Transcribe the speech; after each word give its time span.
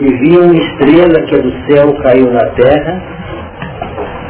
e 0.00 0.12
viu 0.14 0.42
uma 0.42 0.54
estrela 0.54 1.22
que 1.26 1.38
do 1.40 1.52
céu 1.66 1.92
caiu 2.02 2.30
na 2.30 2.44
terra 2.50 3.02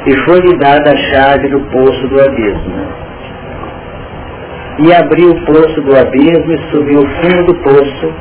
e 0.06 0.16
foi-lhe 0.24 0.56
dada 0.58 0.92
a 0.92 0.96
chave 0.96 1.48
do 1.48 1.60
poço 1.70 2.08
do 2.08 2.20
abismo. 2.20 3.06
E 4.78 4.94
abriu 4.94 5.30
o 5.30 5.44
poço 5.44 5.80
do 5.82 5.96
abismo 5.96 6.52
e 6.52 6.70
subiu 6.70 7.00
o 7.00 7.08
fundo 7.08 7.46
do 7.46 7.54
poço, 7.56 8.14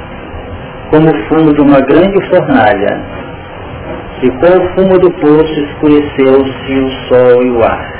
como 0.89 1.09
o 1.09 1.23
fundo 1.27 1.53
de 1.53 1.61
uma 1.61 1.79
grande 1.81 2.29
fornalha. 2.29 3.01
E 4.23 4.29
com 4.31 4.57
o 4.57 4.69
fumo 4.73 4.97
do 4.97 5.11
poço 5.11 5.59
escureceu-se 5.59 6.73
o 6.79 6.89
sol 7.07 7.43
e 7.43 7.51
o 7.51 7.63
ar. 7.63 7.93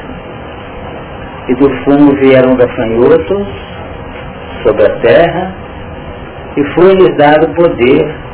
E 1.49 1.55
do 1.55 1.69
fumo 1.83 2.15
vieram 2.15 2.55
gafanhotos 2.55 3.47
sobre 4.63 4.83
a 4.83 4.99
terra, 5.01 5.53
e 6.57 6.63
foi-lhes 6.73 7.15
dado 7.17 7.53
poder, 7.53 8.24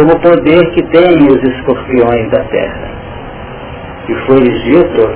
como 0.00 0.14
o 0.14 0.20
poder 0.20 0.70
que 0.70 0.82
têm 0.84 1.26
os 1.28 1.42
escorpiões 1.42 2.30
da 2.30 2.42
terra 2.44 2.88
e 4.08 4.14
foi-lhes 4.26 4.62
dito 4.64 5.10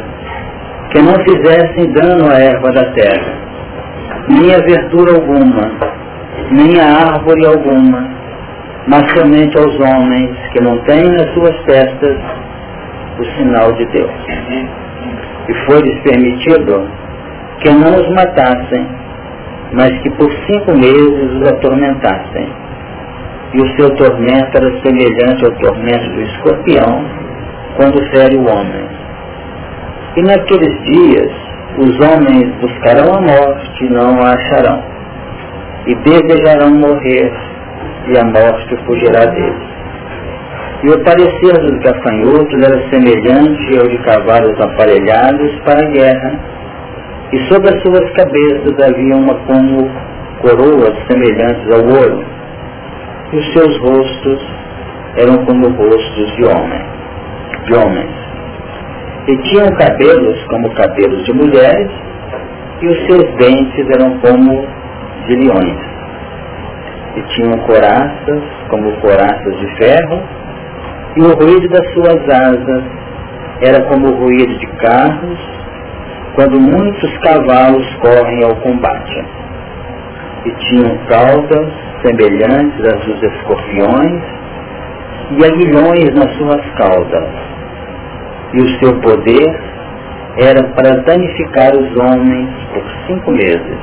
que 0.90 1.00
não 1.00 1.14
fizessem 1.24 1.90
dano 1.92 2.30
à 2.30 2.38
erva 2.38 2.70
da 2.70 2.92
terra, 2.92 3.32
nem 4.28 4.54
a 4.54 4.58
verdura 4.58 5.14
alguma, 5.14 5.70
nem 6.52 6.78
a 6.78 7.14
árvore 7.14 7.46
alguma, 7.46 8.10
mas 8.86 9.10
somente 9.12 9.58
aos 9.58 9.74
homens 9.80 10.36
que 10.52 10.60
não 10.62 10.76
têm 10.80 11.02
nas 11.02 11.32
suas 11.32 11.56
testas 11.64 12.18
o 13.18 13.24
sinal 13.36 13.72
de 13.72 13.86
Deus. 13.86 14.12
E 15.48 15.54
foi-lhes 15.66 15.98
permitido 16.02 16.86
que 17.60 17.70
não 17.70 17.96
os 17.96 18.08
matassem, 18.10 18.86
mas 19.72 19.98
que 20.02 20.10
por 20.10 20.30
cinco 20.30 20.76
meses 20.76 21.40
os 21.40 21.48
atormentassem. 21.48 22.63
E 23.54 23.60
o 23.60 23.76
seu 23.76 23.88
tormento 23.96 24.56
era 24.56 24.82
semelhante 24.82 25.44
ao 25.44 25.52
tormento 25.52 26.10
do 26.10 26.22
escorpião, 26.22 27.04
quando 27.76 28.10
fere 28.10 28.36
o 28.36 28.46
homem. 28.48 28.84
E 30.16 30.22
naqueles 30.22 30.82
dias 30.84 31.30
os 31.78 31.94
homens 32.00 32.52
buscarão 32.60 33.14
a 33.14 33.20
morte 33.20 33.84
e 33.84 33.90
não 33.90 34.20
a 34.22 34.32
acharão, 34.32 34.82
e 35.86 35.94
desejarão 35.96 36.70
morrer, 36.70 37.32
e 38.08 38.18
a 38.18 38.24
morte 38.24 38.76
fugirá 38.86 39.24
deles. 39.26 39.74
E 40.84 40.88
o 40.90 41.04
parecer 41.04 41.52
dos 41.62 41.78
gafanhotos 41.78 42.62
era 42.62 42.90
semelhante 42.90 43.78
ao 43.78 43.88
de 43.88 43.98
cavalos 44.04 44.60
aparelhados 44.60 45.52
para 45.64 45.80
a 45.80 45.90
guerra, 45.90 46.34
e 47.32 47.38
sobre 47.48 47.74
as 47.74 47.82
suas 47.82 48.10
cabeças 48.10 48.88
havia 48.88 49.16
uma 49.16 49.34
como 49.46 49.90
coroas 50.42 50.94
semelhantes 51.08 51.70
ao 51.72 51.84
ouro, 51.86 52.24
e 53.34 53.38
os 53.38 53.52
seus 53.52 53.78
rostos 53.78 54.40
eram 55.16 55.44
como 55.44 55.68
rostos 55.68 56.36
de 56.36 56.44
homens 56.44 56.94
de 57.66 57.74
homens. 57.74 58.10
E 59.26 59.36
tinham 59.48 59.68
cabelos 59.76 60.42
como 60.44 60.70
cabelos 60.74 61.24
de 61.24 61.32
mulheres, 61.32 61.90
e 62.82 62.86
os 62.86 63.06
seus 63.06 63.24
dentes 63.36 63.86
eram 63.98 64.18
como 64.18 64.66
de 65.26 65.36
leões. 65.36 65.78
E 67.16 67.22
tinham 67.34 67.58
coraças 67.60 68.42
como 68.68 68.92
coraças 69.00 69.58
de 69.58 69.76
ferro, 69.76 70.22
e 71.16 71.22
o 71.22 71.34
ruído 71.36 71.68
das 71.68 71.92
suas 71.94 72.28
asas 72.28 72.84
era 73.62 73.82
como 73.84 74.08
o 74.08 74.16
ruído 74.16 74.58
de 74.58 74.66
carros, 74.78 75.38
quando 76.34 76.60
muitos 76.60 77.18
cavalos 77.18 77.86
correm 78.02 78.44
ao 78.44 78.56
combate. 78.56 79.24
E 80.44 80.50
tinham 80.66 80.96
caudas 81.08 81.72
semelhantes 82.02 82.86
às 82.86 83.04
dos 83.06 83.22
escorpiões, 83.22 84.22
e 85.30 85.44
aguilhões 85.44 86.14
nas 86.14 86.30
suas 86.36 86.60
caudas 86.76 87.54
e 88.54 88.60
o 88.60 88.68
seu 88.78 89.00
poder 89.00 89.60
era 90.36 90.62
para 90.74 90.96
danificar 91.02 91.76
os 91.76 91.96
homens 91.96 92.48
por 92.72 92.84
cinco 93.06 93.30
meses. 93.32 93.78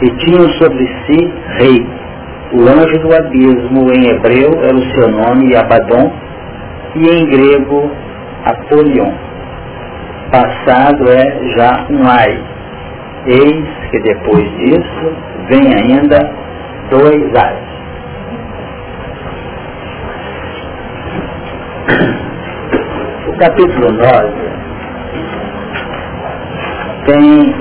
E 0.00 0.10
tinham 0.16 0.48
sobre 0.54 0.86
si 1.06 1.32
rei. 1.58 1.86
O 2.52 2.60
anjo 2.62 2.98
do 3.00 3.14
abismo 3.14 3.92
em 3.92 4.08
hebreu 4.08 4.50
era 4.62 4.74
o 4.74 4.90
seu 4.94 5.08
nome 5.08 5.54
Abaddon 5.54 6.12
e 6.96 7.08
em 7.08 7.26
grego 7.26 7.90
Apolion. 8.44 9.12
Passado 10.30 11.10
é 11.10 11.48
já 11.56 11.86
um 11.90 12.06
ai. 12.06 12.42
Eis 13.26 13.64
que 13.90 14.00
depois 14.00 14.44
disso 14.56 15.14
vem 15.48 15.74
ainda 15.74 16.30
dois 16.90 17.34
ais. 17.34 17.72
capítulo 23.38 23.90
9 23.90 24.52
tem 27.06 27.54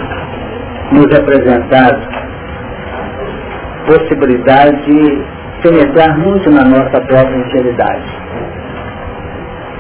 nos 0.92 1.18
apresentado 1.18 2.08
possibilidade 3.88 4.78
de 4.86 5.24
penetrar 5.64 6.18
muito 6.20 6.52
na 6.52 6.64
nossa 6.66 7.02
própria 7.02 7.36
intimidade. 7.36 8.04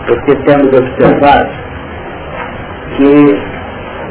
Porque 0.08 0.36
temos 0.38 0.74
observado 0.74 1.50
que 2.98 3.42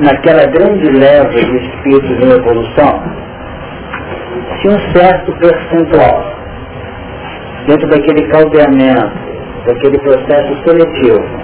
naquela 0.04 0.46
grande 0.46 0.90
leva 0.92 1.28
de 1.30 1.56
espíritos 1.56 2.22
em 2.22 2.30
evolução, 2.30 3.02
se 4.60 4.68
um 4.68 4.92
certo 4.92 5.32
percentual, 5.36 6.34
dentro 7.66 7.88
daquele 7.88 8.26
caldeamento, 8.28 9.12
daquele 9.66 9.98
processo 9.98 10.56
seletivo, 10.64 11.40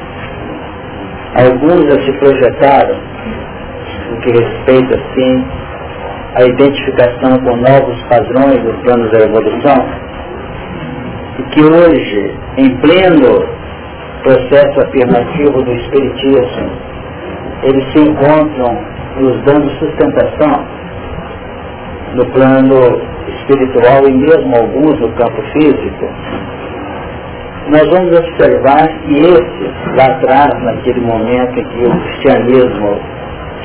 Alguns 1.36 1.84
já 1.84 2.02
se 2.02 2.12
projetaram 2.12 2.96
no 4.10 4.20
que 4.22 4.30
respeita, 4.30 4.98
assim, 4.98 5.44
a 6.34 6.44
identificação 6.44 7.38
com 7.40 7.56
novos 7.56 8.02
padrões 8.04 8.58
dos 8.62 8.74
planos 8.76 9.10
da 9.10 9.18
evolução, 9.18 9.86
e 11.38 11.42
que 11.50 11.62
hoje, 11.62 12.34
em 12.56 12.74
pleno 12.78 13.46
processo 14.22 14.80
afirmativo 14.80 15.62
do 15.62 15.72
Espiritismo, 15.72 16.70
eles 17.64 17.84
se 17.92 17.98
encontram 17.98 18.78
nos 19.18 19.38
dando 19.42 19.68
sustentação 19.78 20.64
no 22.16 22.26
plano 22.32 23.00
espiritual 23.38 24.08
e 24.08 24.12
mesmo 24.12 24.56
alguns 24.56 24.98
no 25.00 25.08
campo 25.12 25.42
físico, 25.52 26.08
nós 27.68 27.88
vamos 27.90 28.16
observar 28.16 28.88
que 28.88 29.18
esse, 29.18 29.96
lá 29.96 30.06
atrás, 30.06 30.62
naquele 30.62 31.00
momento 31.00 31.58
em 31.58 31.64
que 31.64 31.84
o 31.84 32.00
cristianismo 32.00 33.00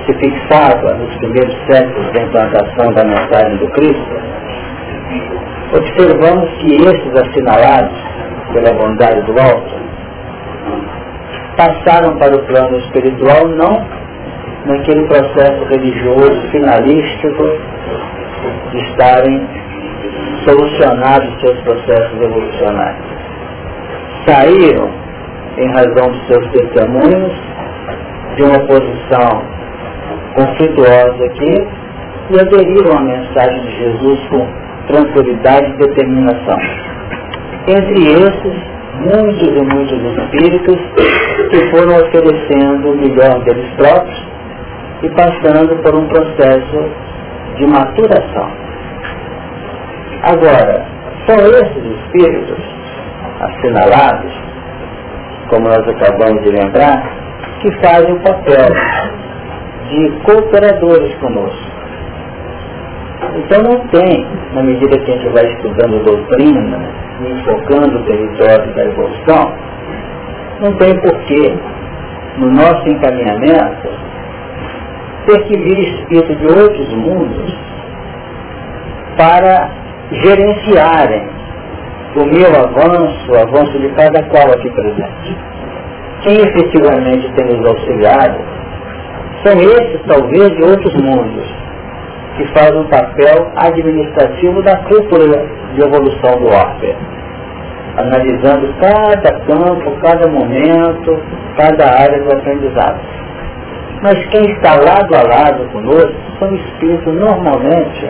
se 0.05 0.13
fixava 0.15 0.95
nos 0.95 1.15
primeiros 1.17 1.55
séculos 1.69 2.11
da 2.13 2.23
implantação 2.23 2.93
da 2.93 3.03
mensagem 3.05 3.57
do 3.57 3.67
Cristo, 3.69 4.21
observamos 5.73 6.49
que 6.59 6.75
esses 6.75 7.15
assinalados 7.15 7.97
pela 8.53 8.73
bondade 8.73 9.21
do 9.21 9.39
alto 9.39 9.81
passaram 11.55 12.17
para 12.17 12.35
o 12.35 12.39
plano 12.45 12.77
espiritual 12.79 13.47
não 13.49 13.85
naquele 14.65 15.03
processo 15.07 15.63
religioso 15.65 16.41
finalístico 16.51 17.43
de 18.71 18.77
estarem 18.89 19.47
solucionados 20.45 21.41
seus 21.41 21.59
processos 21.61 22.21
evolucionários 22.21 23.21
saíram, 24.27 24.89
em 25.57 25.67
razão 25.71 26.11
dos 26.11 26.27
seus 26.27 26.51
testemunhos, 26.51 27.31
de 28.35 28.43
uma 28.43 28.59
posição 28.59 29.43
conflituosa 30.35 31.25
aqui 31.25 31.67
e 32.29 32.39
aderiram 32.39 32.97
à 32.97 33.01
mensagem 33.01 33.61
de 33.61 33.77
Jesus 33.77 34.19
com 34.29 34.47
tranquilidade 34.87 35.71
e 35.71 35.77
determinação. 35.77 36.57
Entre 37.67 38.03
esses, 38.13 38.53
muitos 39.01 39.47
e 39.49 39.75
muitos 39.75 40.17
espíritos 40.17 40.77
que 41.49 41.71
foram 41.71 41.97
oferecendo 41.97 42.91
o 42.91 42.97
melhor 42.97 43.43
deles 43.43 43.67
próprios 43.75 44.25
e 45.03 45.09
passando 45.09 45.75
por 45.83 45.95
um 45.95 46.07
processo 46.07 46.85
de 47.57 47.67
maturação. 47.67 48.51
Agora, 50.23 50.85
são 51.27 51.35
esses 51.35 51.83
espíritos 51.97 52.57
assinalados, 53.41 54.31
como 55.49 55.67
nós 55.67 55.87
acabamos 55.87 56.43
de 56.43 56.49
lembrar, 56.51 57.03
que 57.61 57.71
fazem 57.83 58.13
o 58.13 58.19
papel 58.19 58.69
de 59.89 60.09
cooperadores 60.23 61.13
conosco. 61.15 61.71
Então 63.35 63.61
não 63.63 63.87
tem, 63.87 64.25
na 64.53 64.63
medida 64.63 64.97
que 64.97 65.11
a 65.11 65.15
gente 65.15 65.29
vai 65.29 65.45
estudando 65.45 66.03
doutrina 66.03 66.79
e 67.21 67.31
enfocando 67.31 67.99
o 67.99 68.03
território 68.03 68.73
da 68.73 68.83
evolução, 68.85 69.53
não 70.59 70.73
tem 70.77 70.99
porquê, 70.99 71.55
no 72.37 72.51
nosso 72.51 72.87
encaminhamento, 72.89 73.89
ter 75.25 75.43
que 75.43 75.57
vir 75.57 75.79
espírito 75.79 76.35
de 76.35 76.47
outros 76.47 76.93
mundos 76.93 77.55
para 79.17 79.69
gerenciarem 80.11 81.29
o 82.15 82.25
meu 82.25 82.47
avanço, 82.47 83.31
o 83.31 83.35
avanço 83.35 83.79
de 83.79 83.89
cada 83.89 84.23
qual 84.23 84.51
aqui 84.51 84.69
presente. 84.71 85.37
Quem 86.23 86.35
efetivamente 86.35 87.31
tem 87.33 87.45
nos 87.45 87.67
auxiliado 87.67 88.39
são 89.43 89.53
esses, 89.53 90.01
talvez, 90.07 90.49
de 90.55 90.63
outros 90.63 90.93
mundos, 91.01 91.47
que 92.37 92.45
fazem 92.53 92.79
um 92.79 92.87
papel 92.89 93.51
administrativo 93.55 94.61
da 94.63 94.77
cúpula 94.77 95.45
de 95.73 95.81
evolução 95.81 96.39
do 96.39 96.47
orbe, 96.47 96.95
analisando 97.97 98.73
cada 98.79 99.39
campo, 99.45 99.91
cada 100.01 100.27
momento, 100.27 101.19
cada 101.57 101.85
área 101.85 102.23
do 102.23 102.33
aprendizado. 102.33 102.99
Mas 104.01 104.25
quem 104.29 104.41
está 104.51 104.75
lado 104.75 105.15
a 105.15 105.23
lado 105.23 105.69
conosco 105.71 106.15
são 106.39 106.55
espíritos 106.55 107.13
normalmente 107.13 108.09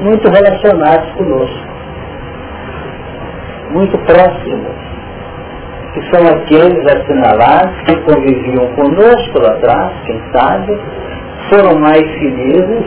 muito 0.00 0.28
relacionados 0.28 1.10
conosco, 1.12 1.66
muito 3.70 3.98
próximos, 3.98 4.76
que 5.94 6.02
são 6.14 6.26
aqueles 6.26 6.84
assinalados 6.86 7.76
que 7.86 7.96
conviviam 8.02 8.66
conosco 8.74 9.40
lá 9.40 9.52
atrás, 9.52 9.92
quem 10.04 10.20
sabe, 10.32 10.78
foram 11.50 11.80
mais 11.80 12.02
felizes, 12.02 12.84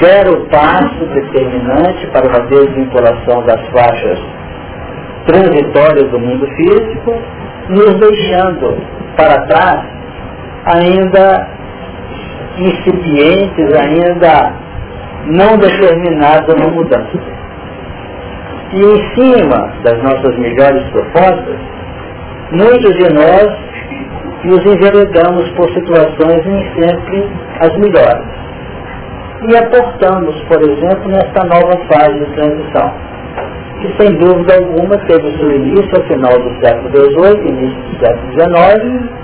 deram 0.00 0.32
o 0.32 0.46
passo 0.48 1.04
determinante 1.12 2.06
para 2.08 2.26
uma 2.26 2.46
desvinculação 2.48 3.42
das 3.44 3.60
faixas 3.68 4.18
transitórias 5.26 6.10
do 6.10 6.18
mundo 6.18 6.46
físico, 6.56 7.14
nos 7.68 7.94
deixando 8.00 8.76
para 9.16 9.46
trás 9.46 9.84
ainda 10.66 11.46
incipientes, 12.58 13.74
ainda 13.74 14.52
não 15.26 15.56
determinados 15.58 16.48
a 16.48 16.56
uma 16.56 16.70
mudança. 16.70 17.18
E 18.72 18.80
em 18.80 19.14
cima 19.14 19.72
das 19.82 20.02
nossas 20.02 20.36
melhores 20.38 20.82
propostas, 20.90 21.56
muitos 22.52 22.94
de 22.96 23.14
nós 23.14 23.64
nos 24.44 24.64
enveredamos 24.66 25.48
por 25.50 25.68
situações 25.72 26.44
nem 26.46 26.74
sempre 26.74 27.28
as 27.60 27.76
melhores. 27.78 28.26
E 29.48 29.56
aportamos, 29.56 30.40
por 30.42 30.62
exemplo, 30.62 31.10
nesta 31.10 31.44
nova 31.44 31.76
fase 31.86 32.18
de 32.18 32.26
transição, 32.34 32.92
que 33.80 34.02
sem 34.02 34.16
dúvida 34.16 34.54
alguma 34.54 34.96
teve 35.06 35.36
seu 35.38 35.50
início 35.50 35.90
ao 35.96 36.02
final 36.04 36.38
do 36.38 36.64
século 36.64 36.90
XVIII, 36.90 37.48
início 37.48 37.82
do 37.82 38.06
século 38.06 38.32
XIX, 38.32 39.23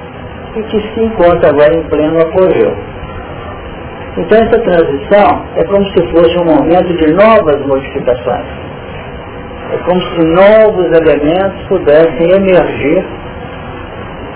e 0.56 0.62
que 0.62 0.81
se 0.81 1.00
encontra 1.00 1.50
agora 1.50 1.75
em 1.75 1.82
pleno 1.85 2.20
apogeu. 2.20 2.75
Então 4.17 4.38
essa 4.38 4.58
transição 4.58 5.44
é 5.56 5.64
como 5.64 5.85
se 5.87 6.06
fosse 6.11 6.37
um 6.38 6.44
momento 6.44 6.93
de 6.97 7.12
novas 7.12 7.64
modificações. 7.67 8.47
É 9.73 9.76
como 9.88 10.02
se 10.02 10.25
novos 10.25 10.87
elementos 10.87 11.62
pudessem 11.69 12.29
emergir 12.32 13.05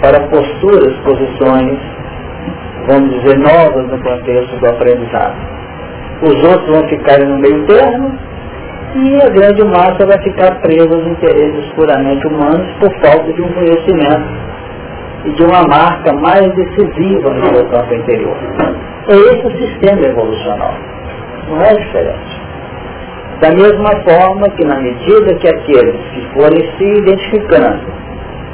para 0.01 0.21
posturas, 0.29 0.95
posições, 0.99 1.79
vamos 2.87 3.11
dizer, 3.21 3.39
novas 3.39 3.89
no 3.89 3.99
contexto 3.99 4.57
do 4.61 4.69
aprendizado. 4.69 5.35
Os 6.23 6.37
outros 6.45 6.71
vão 6.71 6.89
ficar 6.89 7.19
no 7.19 7.39
meio 7.39 7.67
termo 7.67 8.17
e 8.95 9.17
a 9.17 9.29
grande 9.29 9.65
massa 9.65 10.07
vai 10.07 10.23
ficar 10.23 10.61
presa 10.61 10.95
aos 10.95 11.07
interesses 11.07 11.65
puramente 11.75 12.25
humanos 12.29 12.71
por 12.79 12.93
falta 13.01 13.33
de 13.33 13.43
um 13.43 13.53
conhecimento 13.53 14.55
e 15.25 15.33
de 15.33 15.43
uma 15.43 15.63
marca 15.67 16.13
mais 16.21 16.47
decisiva 16.55 17.31
no 17.31 17.45
seu 17.47 17.67
campo 17.69 17.95
interior. 17.95 18.37
É 19.09 19.15
esse 19.15 19.47
o 19.47 19.57
sistema 19.59 20.01
evolucional. 20.07 20.75
Não 21.49 21.63
é 21.63 21.75
diferente. 21.75 22.43
Da 23.41 23.51
mesma 23.51 23.91
forma 24.09 24.49
que 24.57 24.65
na 24.65 24.81
medida 24.81 25.35
que 25.35 25.49
aqueles 25.49 26.01
que 26.13 26.21
forem 26.35 26.71
se 26.79 26.85
identificando 26.85 27.93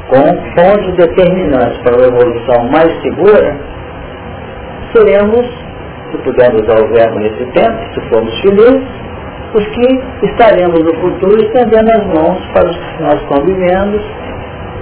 com 0.08 0.22
fontes 0.56 0.94
determinantes 0.96 1.78
para 1.82 1.96
uma 1.96 2.06
evolução 2.06 2.68
mais 2.70 2.90
segura, 3.02 3.56
seremos, 4.92 5.46
se 6.10 6.18
pudermos 6.18 6.62
usar 6.62 6.82
o 6.82 6.88
verbo 6.92 7.18
nesse 7.20 7.44
tempo, 7.52 7.94
se 7.94 8.00
formos 8.08 8.40
felizes, 8.40 8.82
os 9.54 9.66
que 9.66 10.26
estaremos 10.26 10.80
no 10.80 10.94
futuro 11.00 11.36
estendendo 11.40 11.90
as 11.92 12.06
mãos 12.06 12.38
para 12.52 12.70
os 12.70 12.76
que 12.76 13.02
nós 13.02 13.20
convivemos, 13.22 14.02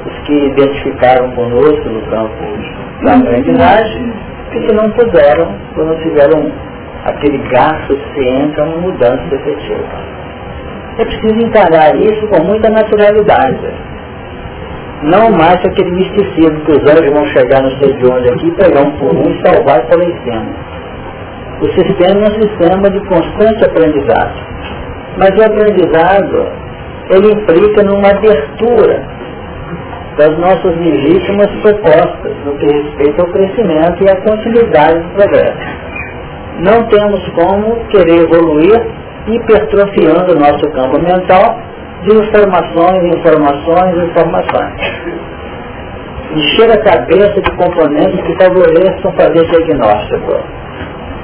os 0.08 0.18
que 0.26 0.32
identificaram 0.32 1.30
conosco 1.32 1.88
no 1.88 2.00
campo 2.10 2.34
da 3.04 3.14
aprendizagem, 3.16 4.12
que 4.50 4.72
não 4.72 4.90
puderam, 4.90 5.54
quando 5.74 6.02
tiveram 6.02 6.50
aquele 7.04 7.38
gasto 7.50 7.86
suficiente 7.86 8.60
a 8.60 8.64
uma 8.64 8.78
mudança 8.78 9.34
efetiva. 9.34 10.18
É 10.98 11.04
preciso 11.04 11.46
encarar 11.46 11.94
isso 11.96 12.26
com 12.28 12.42
muita 12.44 12.70
naturalidade. 12.70 13.68
Não 15.02 15.30
mais 15.30 15.60
aquele 15.64 15.92
misticismo 15.92 16.60
que 16.64 16.72
os 16.72 16.82
anjos 16.90 17.12
vão 17.12 17.24
chegar 17.26 17.62
no 17.62 17.70
sei 17.78 17.92
de 17.94 18.10
onde 18.10 18.28
aqui, 18.30 18.50
pegar 18.52 18.82
um 18.82 18.90
por 18.98 19.14
um 19.14 19.30
e 19.30 19.46
salvar 19.46 19.80
em 19.80 20.22
cima. 20.24 20.46
O 21.60 21.66
sistema 21.66 22.20
é 22.20 22.28
um 22.28 22.42
sistema 22.42 22.90
de 22.90 23.00
constante 23.06 23.64
aprendizado. 23.64 24.34
Mas 25.18 25.30
o 25.30 25.44
aprendizado, 25.44 26.46
ele 27.10 27.32
implica 27.32 27.82
numa 27.84 28.10
abertura 28.10 29.18
das 30.18 30.36
nossas 30.36 30.76
legítimas 30.76 31.48
propostas 31.62 32.32
no 32.44 32.52
que 32.58 32.66
respeita 32.66 33.22
ao 33.22 33.28
crescimento 33.30 34.04
e 34.04 34.10
à 34.10 34.16
continuidade 34.16 34.98
do 34.98 35.08
progresso. 35.14 35.88
Não 36.58 36.82
temos 36.88 37.28
como 37.28 37.76
querer 37.86 38.24
evoluir 38.24 38.82
hipertrofiando 39.28 40.32
o 40.32 40.38
nosso 40.40 40.68
campo 40.72 40.98
mental 41.00 41.60
de 42.02 42.16
informações, 42.16 43.16
informações, 43.16 44.10
informações. 44.10 45.28
Encher 46.34 46.70
a 46.70 46.78
cabeça 46.78 47.40
de 47.40 47.50
componentes 47.52 48.20
que 48.22 48.36
favoreçam 48.42 49.12
fazer 49.12 49.44
diagnóstico. 49.46 50.40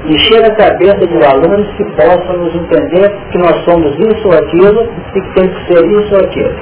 Encher 0.07 0.45
a 0.45 0.55
cabeça 0.55 1.05
de 1.05 1.17
valores 1.17 1.67
que 1.75 1.83
possam 1.95 2.37
nos 2.37 2.55
entender 2.55 3.11
que 3.31 3.37
nós 3.39 3.55
somos 3.65 3.91
isso 3.99 4.27
ou 4.27 4.33
aquilo 4.33 4.87
e 5.15 5.21
que 5.21 5.33
tem 5.33 5.47
que 5.49 5.73
ser 5.73 5.85
isso 5.85 6.13
ou 6.13 6.21
aquilo. 6.21 6.55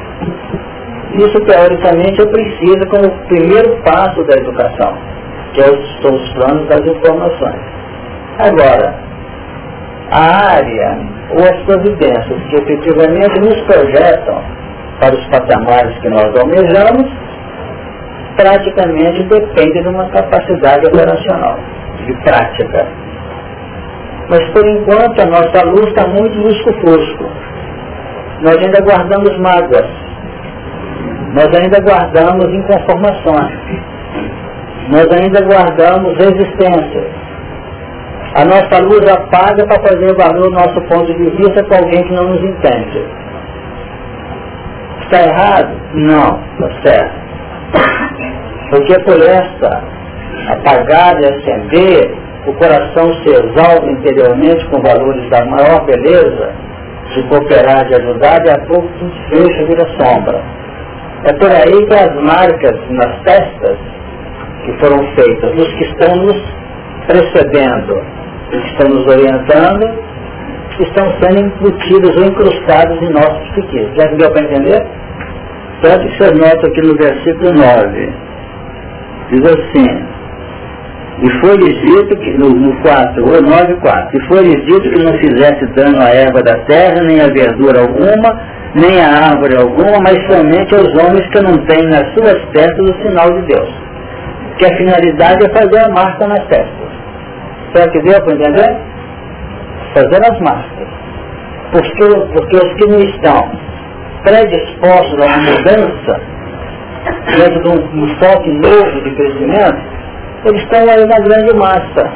Isso, 1.15 1.39
teoricamente, 1.45 2.21
é 2.21 2.25
preciso 2.25 2.87
como 2.89 3.09
primeiro 3.27 3.81
passo 3.83 4.23
da 4.23 4.35
educação, 4.35 4.97
que 5.53 5.61
é 5.61 5.69
os 5.69 6.33
planos 6.33 6.67
das 6.67 6.85
informações. 6.87 7.61
Agora, 8.39 8.95
a 10.11 10.55
área 10.55 10.97
ou 11.31 11.43
as 11.43 11.57
providências 11.65 12.41
que 12.49 12.55
efetivamente 12.55 13.39
nos 13.39 13.61
projetam 13.61 14.41
para 14.99 15.15
os 15.15 15.25
patamares 15.27 15.97
que 15.99 16.09
nós 16.09 16.33
almejamos, 16.39 17.11
praticamente 18.35 19.23
depende 19.23 19.81
de 19.81 19.87
uma 19.87 20.09
capacidade 20.09 20.87
operacional, 20.87 21.57
de 22.05 22.13
prática. 22.23 22.87
Mas 24.29 24.47
por 24.49 24.67
enquanto 24.67 25.21
a 25.21 25.25
nossa 25.25 25.65
luz 25.65 25.87
está 25.87 26.07
muito 26.07 26.37
lusco-fusco. 26.39 27.29
Nós 28.41 28.57
ainda 28.57 28.81
guardamos 28.81 29.37
mágoas, 29.37 29.85
nós 31.33 31.47
ainda 31.55 31.79
guardamos 31.81 32.45
inconformações, 32.53 33.59
nós 34.89 35.07
ainda 35.11 35.41
guardamos 35.41 36.15
resistências. 36.17 37.11
A 38.35 38.45
nossa 38.45 38.79
luz 38.83 39.07
apaga 39.11 39.65
para 39.65 39.81
fazer 39.81 40.15
valer 40.15 40.47
o 40.47 40.51
nosso 40.51 40.81
ponto 40.81 41.13
de 41.13 41.29
vista 41.31 41.63
com 41.65 41.75
alguém 41.75 42.03
que 42.03 42.13
não 42.13 42.29
nos 42.29 42.43
entende. 42.43 43.05
Está 45.01 45.21
errado? 45.21 45.75
Não, 45.93 46.39
está 46.53 46.81
certo. 46.83 47.23
Porque 48.69 48.99
por 49.01 49.21
essa 49.21 49.83
apagar 50.49 51.19
e 51.21 51.27
acender, 51.27 52.15
o 52.47 52.53
coração 52.53 53.13
se 53.23 53.29
exalta 53.29 53.89
interiormente 53.89 54.65
com 54.65 54.81
valores 54.81 55.29
da 55.29 55.45
maior 55.45 55.85
beleza, 55.85 56.51
de 57.13 57.23
cooperar, 57.23 57.85
de 57.85 57.95
ajudar, 57.95 58.45
e 58.45 58.49
a 58.49 58.59
pouco 58.65 58.87
se 58.99 59.35
fecha 59.35 59.65
vira 59.65 59.87
sombra. 59.97 60.62
É 61.25 61.33
por 61.33 61.49
aí 61.49 61.85
que 61.87 61.93
as 61.93 62.15
marcas 62.21 62.75
nas 62.89 63.21
testas 63.23 63.77
que 64.65 64.73
foram 64.79 65.05
feitas 65.15 65.55
dos 65.55 65.73
que 65.73 65.83
estão 65.85 66.15
nos 66.17 66.41
precedendo 67.07 68.01
e 68.51 68.57
que 68.57 68.67
estão 68.67 68.89
nos 68.89 69.07
orientando, 69.07 70.03
estão 70.83 71.05
sendo 71.21 71.39
embutidas 71.39 72.15
ou 72.17 72.25
incrustadas 72.25 73.01
em 73.01 73.09
nossos 73.11 73.49
pequenos. 73.55 73.95
Já 73.95 74.07
deu 74.07 74.31
para 74.31 74.43
entender? 74.43 74.85
Tanto 75.81 76.07
que 76.07 76.17
você 76.17 76.31
nota 76.35 76.67
aqui 76.67 76.81
no 76.81 76.95
versículo 76.95 77.53
9. 77.53 78.13
Diz 79.29 79.45
assim, 79.45 80.05
e 81.21 81.29
foi-lhes 81.39 81.79
dito 81.81 82.17
que, 82.17 82.31
no, 82.37 82.49
no 82.49 82.81
4, 82.81 83.23
ou 83.23 83.41
9, 83.41 83.75
4, 83.75 84.17
e 84.17 84.27
foi-lhes 84.27 84.65
dito 84.65 84.81
que 84.81 85.03
não 85.03 85.13
fizesse 85.19 85.65
dano 85.75 86.01
à 86.01 86.09
erva 86.09 86.41
da 86.41 86.55
terra, 86.65 87.03
nem 87.03 87.21
a 87.21 87.27
verdura 87.27 87.81
alguma, 87.81 88.41
nem 88.73 88.99
a 88.99 89.29
árvore 89.29 89.55
alguma, 89.55 89.99
mas 90.01 90.17
somente 90.25 90.73
aos 90.73 90.91
homens 90.95 91.27
que 91.29 91.41
não 91.41 91.57
têm 91.65 91.87
nas 91.87 92.11
suas 92.13 92.41
testas 92.51 92.89
o 92.89 93.01
sinal 93.03 93.31
de 93.31 93.41
Deus. 93.43 93.69
Que 94.57 94.65
a 94.65 94.77
finalidade 94.77 95.45
é 95.45 95.49
fazer 95.49 95.85
a 95.85 95.89
marca 95.89 96.27
nas 96.27 96.43
testas. 96.47 96.89
Será 97.73 97.91
que 97.91 98.01
deu 98.01 98.21
para 98.21 98.33
entender? 98.33 98.77
Fazer 99.93 100.31
as 100.31 100.39
marcas. 100.39 100.87
Porque, 101.71 102.31
porque 102.33 102.55
os 102.57 102.73
que 102.73 102.87
não 102.87 102.99
estão 102.99 103.51
predispostos 104.23 105.21
a 105.21 105.25
uma 105.25 105.37
mudança, 105.37 106.21
dentro 107.37 107.61
de 107.61 107.69
um, 107.69 108.03
um 108.03 108.07
foco 108.19 108.47
novo 108.49 109.01
de 109.03 109.15
crescimento, 109.15 110.02
eles 110.45 110.61
estão 110.63 110.79
aí 110.81 111.05
na 111.05 111.19
grande 111.19 111.55
massa. 111.55 112.11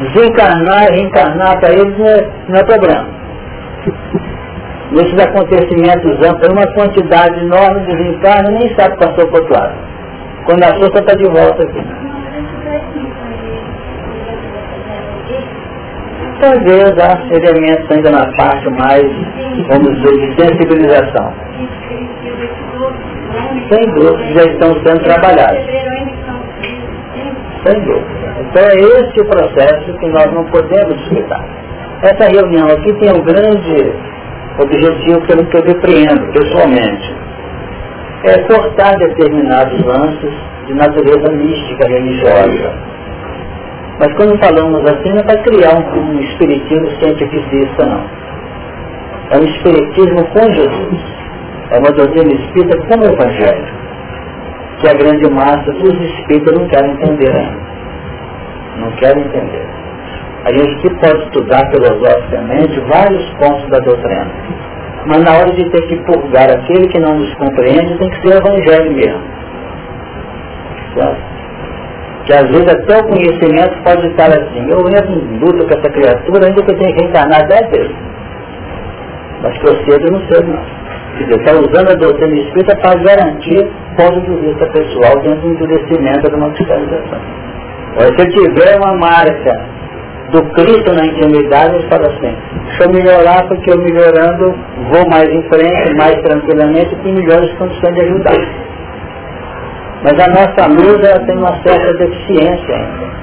Desencarnar 0.00 0.90
reencarnar 0.90 1.60
para 1.60 1.72
eles 1.72 1.98
não 1.98 2.06
é, 2.06 2.28
não 2.48 2.56
é 2.56 2.64
problema. 2.64 3.06
Nesses 4.92 5.18
acontecimentos 5.18 6.26
amplos, 6.26 6.52
uma 6.52 6.66
quantidade 6.74 7.40
enorme 7.40 7.80
de 7.86 7.96
desencarne 7.96 8.58
nem 8.58 8.74
sabe 8.76 8.96
que 8.96 9.06
passou 9.06 9.26
para 9.28 9.38
o 9.38 9.40
outro 9.40 9.54
lado. 9.54 9.74
Quando 10.44 10.62
a 10.62 10.74
sua 10.74 10.86
está 10.86 11.14
de 11.14 11.24
volta 11.24 11.62
aqui. 11.62 12.06
talvez 16.40 16.92
há 16.98 17.18
elementos 17.34 17.90
ainda 17.90 18.10
na 18.10 18.26
parte 18.36 18.68
mais, 18.70 19.04
vamos 19.68 19.96
dizer, 19.96 20.16
de 20.18 20.42
sensibilização. 20.42 21.32
Sem 23.72 23.90
dúvida, 23.94 24.32
já 24.34 24.44
estão 24.52 24.74
sendo 24.84 25.02
trabalhados. 25.02 25.95
Então 28.40 28.62
é 28.62 28.76
esse 28.76 29.20
o 29.20 29.26
processo 29.26 29.92
que 29.98 30.08
nós 30.08 30.32
não 30.32 30.44
podemos 30.44 30.96
descuidar. 30.96 31.44
Essa 32.02 32.30
reunião 32.30 32.68
aqui 32.68 32.92
tem 32.94 33.10
um 33.10 33.22
grande 33.22 33.92
objetivo 34.62 35.24
eu, 35.28 35.46
que 35.46 35.56
eu 35.56 35.62
depreendo 35.62 36.32
pessoalmente. 36.32 37.14
É 38.24 38.38
cortar 38.42 38.96
determinados 38.98 39.84
lances 39.84 40.32
de 40.66 40.74
natureza 40.74 41.32
mística, 41.32 41.88
religiosa 41.88 42.96
mas 43.98 44.12
quando 44.14 44.38
falamos 44.38 44.82
assim, 44.90 45.10
não 45.10 45.20
é 45.20 45.22
para 45.22 45.42
criar 45.42 45.74
um, 45.74 46.00
um 46.00 46.20
espiritismo 46.20 46.90
cientificista, 47.00 47.86
não. 47.86 48.04
É 49.30 49.38
um 49.38 49.44
espiritismo 49.44 50.24
com 50.26 50.52
Jesus. 50.52 51.00
É 51.70 51.78
uma 51.78 51.90
doutrina 51.92 52.32
espírita 52.34 52.78
como 52.88 53.04
o 53.04 53.12
Evangelho. 53.12 53.75
Que 54.80 54.88
a 54.88 54.94
grande 54.94 55.30
massa 55.30 55.72
dos 55.72 55.94
espíritas 55.94 56.58
não 56.58 56.68
querem 56.68 56.90
entender 56.92 57.30
ainda. 57.30 57.66
Não 58.78 58.90
querem 58.92 59.22
entender. 59.22 59.66
A 60.44 60.52
gente 60.52 60.76
que 60.76 60.90
pode 60.96 61.24
estudar 61.24 61.70
filosoficamente 61.70 62.78
vários 62.80 63.24
pontos 63.34 63.68
da 63.70 63.78
doutrina. 63.80 64.30
Mas 65.06 65.18
na 65.22 65.32
hora 65.38 65.52
de 65.52 65.64
ter 65.70 65.82
que 65.88 65.96
purgar 66.04 66.50
aquele 66.50 66.88
que 66.88 66.98
não 66.98 67.18
nos 67.18 67.34
compreende, 67.34 67.96
tem 67.98 68.10
que 68.10 68.28
ser 68.28 68.36
Evangelho 68.36 68.92
mesmo. 68.92 69.20
Que 72.26 72.32
às 72.32 72.48
vezes 72.48 72.68
até 72.68 72.98
o 72.98 73.08
conhecimento 73.08 73.82
pode 73.84 74.06
estar 74.08 74.28
assim, 74.28 74.68
eu 74.68 74.80
entro 74.88 75.12
em 75.12 75.38
luta 75.38 75.64
com 75.64 75.78
essa 75.78 75.90
criatura, 75.90 76.46
ainda 76.46 76.62
que 76.62 76.70
eu 76.70 76.78
tenha 76.78 76.92
que 76.92 77.02
reencarnar 77.02 77.46
dez 77.46 77.70
vezes. 77.70 77.96
Mas 79.42 79.58
que 79.58 79.66
eu 79.68 79.76
cedo 79.84 80.12
não 80.12 80.20
sei 80.28 80.42
não. 80.42 80.62
Quer 81.16 81.24
dizer, 81.24 81.40
está 81.40 81.52
usando 81.52 81.90
a 81.90 81.94
doutrina 81.94 82.36
espírita 82.36 82.76
para 82.76 82.94
garantir 82.96 83.70
ponto 83.96 84.20
de 84.20 84.36
vista 84.46 84.66
pessoal 84.66 85.20
dentro 85.22 85.40
do 85.40 85.48
endurecimento 85.54 86.28
de 86.28 86.36
uma 86.36 86.50
fiscalização. 86.50 87.20
se 87.98 88.22
eu 88.22 88.30
tiver 88.30 88.76
uma 88.76 88.94
marca 88.94 89.76
do 90.32 90.42
Cristo 90.52 90.92
na 90.92 91.06
intimidade, 91.06 91.76
ele 91.76 91.88
fala 91.88 92.06
assim, 92.08 92.36
deixa 92.66 92.84
eu 92.84 92.92
melhorar 92.92 93.46
porque 93.48 93.70
eu 93.70 93.78
melhorando 93.78 94.54
vou 94.90 95.08
mais 95.08 95.28
em 95.28 95.42
frente, 95.48 95.94
mais 95.96 96.20
tranquilamente 96.22 96.96
e 97.04 97.12
melhores 97.12 97.52
condições 97.54 97.94
de 97.94 98.00
ajudar. 98.02 98.66
Mas 100.02 100.18
a 100.20 100.28
nossa 100.28 100.66
luz 100.68 101.26
tem 101.26 101.36
uma 101.38 101.56
certa 101.62 101.94
deficiência 101.94 102.74
ainda. 102.74 103.16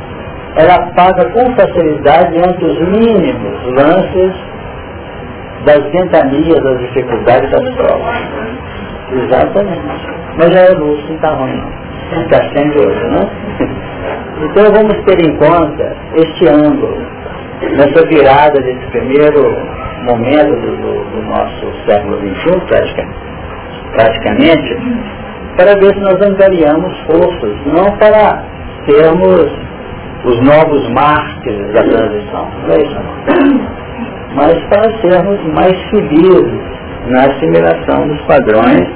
Ela 0.56 0.92
paga 0.96 1.30
com 1.32 1.56
facilidade 1.56 2.38
entre 2.38 2.66
os 2.66 2.80
mínimos 2.90 3.76
lances 3.76 4.34
das 5.66 5.84
ventanias, 5.92 6.64
das 6.64 6.80
dificuldades 6.80 7.50
das 7.50 7.70
provas. 7.76 8.16
Exatamente. 9.12 9.82
Mas 10.38 10.54
já 10.54 10.60
é 10.60 10.74
luz, 10.74 11.04
não 11.08 11.16
está 11.16 11.30
ruim. 11.34 11.64
Está 12.24 12.42
sendo 12.56 12.80
hoje, 12.80 13.04
né? 13.06 13.30
Então 14.44 14.64
vamos 14.74 14.98
ter 15.06 15.20
em 15.26 15.36
conta 15.38 15.96
este 16.16 16.48
ângulo, 16.48 16.98
nessa 17.62 18.06
virada 18.08 18.62
desse 18.62 18.86
primeiro 18.88 19.56
momento 20.06 20.52
do, 20.60 20.76
do, 20.78 21.04
do 21.12 21.22
nosso 21.28 21.72
século 21.88 22.18
XXI, 22.18 23.08
praticamente, 23.96 24.78
para 25.56 25.76
ver 25.80 25.94
se 25.94 26.00
nós 26.02 26.22
angariamos 26.22 26.98
forças, 27.02 27.56
não 27.68 27.98
para 27.98 28.44
termos 28.86 29.52
os 30.26 30.42
novos 30.42 30.90
mártires 30.90 31.74
da 31.74 31.84
transição, 31.84 32.48
não 32.68 32.76
é 32.76 32.82
isso 32.82 33.84
mas 34.36 34.60
para 34.66 34.92
sermos 35.02 35.40
mais 35.54 35.80
felizes 35.90 36.62
na 37.08 37.22
assimilação 37.22 38.08
dos 38.08 38.22
padrões 38.22 38.88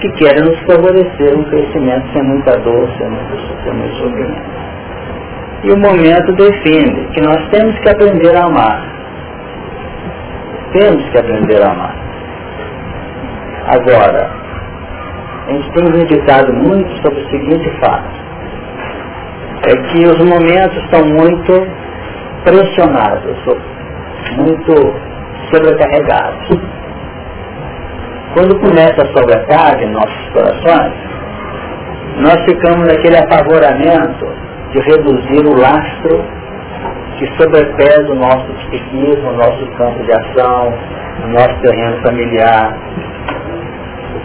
que 0.00 0.08
querem 0.12 0.42
nos 0.44 0.58
favorecer 0.60 1.38
um 1.38 1.44
crescimento 1.44 2.06
sem 2.12 2.22
muita 2.22 2.56
dor, 2.58 2.88
sem 2.96 3.08
muito, 3.08 3.62
sem 3.62 3.72
muito 3.72 3.94
sofrimento. 3.96 4.60
E 5.62 5.70
o 5.72 5.76
momento 5.76 6.32
define 6.32 7.06
que 7.12 7.20
nós 7.20 7.48
temos 7.50 7.78
que 7.80 7.88
aprender 7.90 8.34
a 8.34 8.46
amar. 8.46 8.82
Temos 10.72 11.04
que 11.10 11.18
aprender 11.18 11.62
a 11.62 11.70
amar. 11.70 11.94
Agora, 13.66 14.30
a 15.46 15.52
gente 15.52 15.70
tem 15.72 15.84
meditado 15.92 16.52
muito 16.54 16.90
sobre 17.02 17.20
o 17.20 17.30
seguinte 17.30 17.70
fato. 17.80 18.20
É 19.68 19.76
que 19.88 20.06
os 20.06 20.18
momentos 20.24 20.76
estão 20.84 21.04
muito 21.06 21.66
pressionados, 22.44 23.36
muito 24.38 24.94
sobrecarregados. 25.52 26.79
Quando 28.34 28.58
começa 28.60 29.02
a 29.02 29.06
sobrecarga 29.06 29.82
em 29.82 29.90
nossos 29.90 30.28
corações, 30.32 30.92
nós 32.18 32.40
ficamos 32.44 32.86
naquele 32.86 33.16
apavoramento 33.16 34.26
de 34.72 34.80
reduzir 34.80 35.46
o 35.46 35.58
lastro 35.58 36.24
que 37.18 37.26
sobrepesa 37.36 38.12
o 38.12 38.14
nosso 38.14 38.46
psiquismo, 38.52 39.30
o 39.30 39.36
nosso 39.36 39.66
campo 39.76 40.02
de 40.04 40.12
ação, 40.12 40.72
o 41.24 41.28
nosso 41.28 41.54
terreno 41.60 42.00
familiar, 42.02 42.76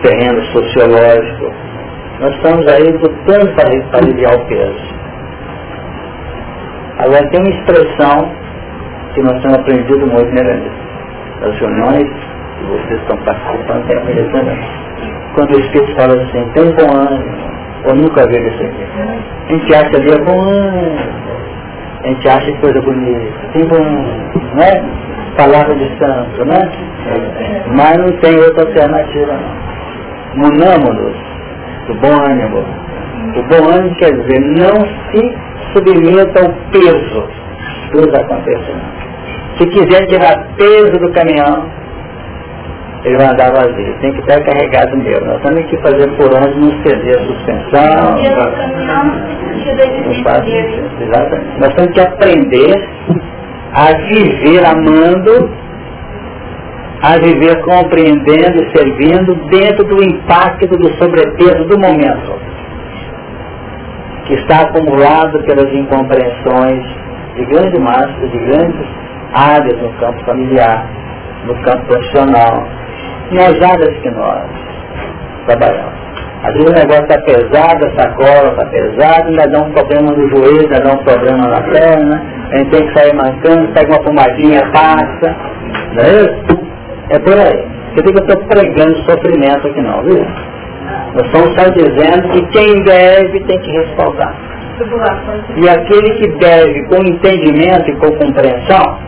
terreno 0.01 0.41
sociológico. 0.53 1.51
Nós 2.19 2.31
estamos 2.35 2.67
aí 2.67 2.83
lutando 2.83 3.53
para 3.55 3.99
aliviar 3.99 4.35
o 4.35 4.45
peso. 4.45 4.95
Agora 6.99 7.27
tem 7.29 7.41
uma 7.41 7.49
expressão 7.49 8.31
que 9.13 9.21
nós 9.21 9.41
temos 9.41 9.57
aprendido 9.57 10.07
muito 10.07 10.31
né, 10.31 10.61
nas 11.41 11.59
reuniões, 11.59 12.34
que 12.57 12.63
vocês 12.65 13.01
estão 13.01 13.17
participando, 13.17 13.87
tem 13.87 13.97
a 13.97 14.31
também. 14.31 14.59
Quando 15.35 15.55
o 15.55 15.59
Espírito 15.59 15.95
fala 15.95 16.21
assim, 16.21 16.49
tem 16.53 16.71
bom 16.75 16.95
ânimo, 16.95 17.37
ou 17.85 17.95
nunca 17.95 18.27
vi 18.27 18.37
isso 18.37 18.63
aqui. 18.63 18.85
A 18.97 19.53
gente 19.53 19.75
acha 19.75 19.97
ali 19.97 20.11
é 20.11 20.19
bom 20.23 20.45
a 22.03 22.07
gente 22.07 22.29
acha 22.29 22.51
coisa 22.57 22.81
bonita, 22.81 23.33
tem 23.53 23.65
bom 23.65 23.79
né? 24.55 24.83
Palavra 25.37 25.75
de 25.75 25.89
santo, 25.97 26.45
né? 26.45 26.71
Mas 27.75 27.97
não 27.97 28.11
tem 28.19 28.37
outra 28.37 28.63
alternativa 28.63 29.33
não 29.33 30.49
munamos-nos 30.49 31.15
do 31.87 31.95
bom 31.95 32.13
ânimo. 32.29 32.63
O 33.35 33.43
bom 33.43 33.69
ânimo 33.73 33.95
quer 33.95 34.11
dizer 34.11 34.39
não 34.39 34.75
se 35.11 35.37
submeta 35.73 36.45
ao 36.45 36.53
peso 36.71 37.27
dos 37.91 38.13
acontecimentos. 38.13 39.05
Se 39.57 39.65
quiser 39.67 40.05
tirar 40.07 40.47
peso 40.57 40.99
do 40.99 41.11
caminhão, 41.13 41.65
ele 43.05 43.23
andar 43.23 43.51
vazio. 43.51 43.95
Tem 44.01 44.11
que 44.13 44.19
estar 44.19 44.43
carregado 44.43 44.97
mesmo. 44.97 45.25
Nós 45.25 45.41
temos 45.41 45.65
que 45.65 45.77
fazer 45.77 46.07
por 46.17 46.33
onde 46.33 46.59
não 46.59 46.83
ceder 46.83 47.15
a 47.15 47.25
suspensão. 47.25 48.19
Exatamente. 51.01 51.59
Nós 51.59 51.73
temos 51.75 51.93
que 51.93 52.01
aprender 52.01 52.89
a 53.73 53.91
viver 54.07 54.65
amando 54.65 55.65
a 57.01 57.17
viver 57.19 57.61
compreendendo 57.61 58.63
e 58.63 58.71
servindo 58.75 59.35
dentro 59.49 59.83
do 59.83 60.03
impacto 60.03 60.67
do 60.67 60.91
sobrepeso 60.95 61.65
do 61.65 61.77
momento, 61.77 62.33
que 64.25 64.33
está 64.33 64.61
acumulado 64.61 65.37
pelas 65.43 65.71
incompreensões 65.71 66.83
de 67.35 67.45
grande 67.45 67.79
massa, 67.79 68.27
de 68.27 68.37
grandes 68.39 68.87
áreas 69.33 69.79
no 69.81 69.91
campo 69.99 70.25
familiar, 70.25 70.87
no 71.45 71.53
campo 71.61 71.85
profissional, 71.85 72.65
áreas 73.61 73.97
que 74.01 74.09
nós 74.11 74.43
trabalhamos. 75.47 76.05
Às 76.43 76.53
vezes 76.53 76.69
o 76.69 76.73
negócio 76.73 77.03
está 77.03 77.21
pesado, 77.21 77.85
a 77.85 77.99
sacola 77.99 78.51
está 78.51 78.65
pesada, 78.67 79.27
ainda 79.27 79.47
dá 79.47 79.61
um 79.61 79.71
problema 79.71 80.11
no 80.11 80.29
joelho, 80.29 80.61
ainda 80.61 80.79
dá 80.79 80.93
um 80.93 81.03
problema 81.03 81.47
na 81.47 81.61
perna, 81.61 82.21
a 82.51 82.57
gente 82.57 82.69
tem 82.69 82.87
que 82.87 82.99
sair 82.99 83.15
mancando, 83.15 83.73
pega 83.73 83.91
uma 83.91 84.03
pomadinha, 84.03 84.61
passa, 84.71 85.35
não 85.93 86.03
é 86.03 86.21
isso? 86.21 86.65
É 87.09 87.19
por 87.19 87.33
aí. 87.33 87.67
Você 87.95 88.03
vê 88.03 88.11
que 88.11 88.19
eu 88.19 88.27
estou 88.27 88.47
pregando 88.47 88.97
sofrimento 89.09 89.67
aqui 89.67 89.81
não, 89.81 90.03
viu? 90.03 90.25
Nós 91.15 91.25
estamos 91.25 91.55
só 91.55 91.69
dizendo 91.69 92.29
que 92.29 92.45
quem 92.47 92.83
deve 92.83 93.39
tem 93.45 93.59
que 93.59 93.71
respaldar. 93.71 94.35
E 95.55 95.69
aquele 95.69 96.13
que 96.15 96.27
deve 96.37 96.83
com 96.89 96.97
entendimento 96.97 97.89
e 97.89 97.95
com 97.95 98.11
compreensão, 98.17 98.99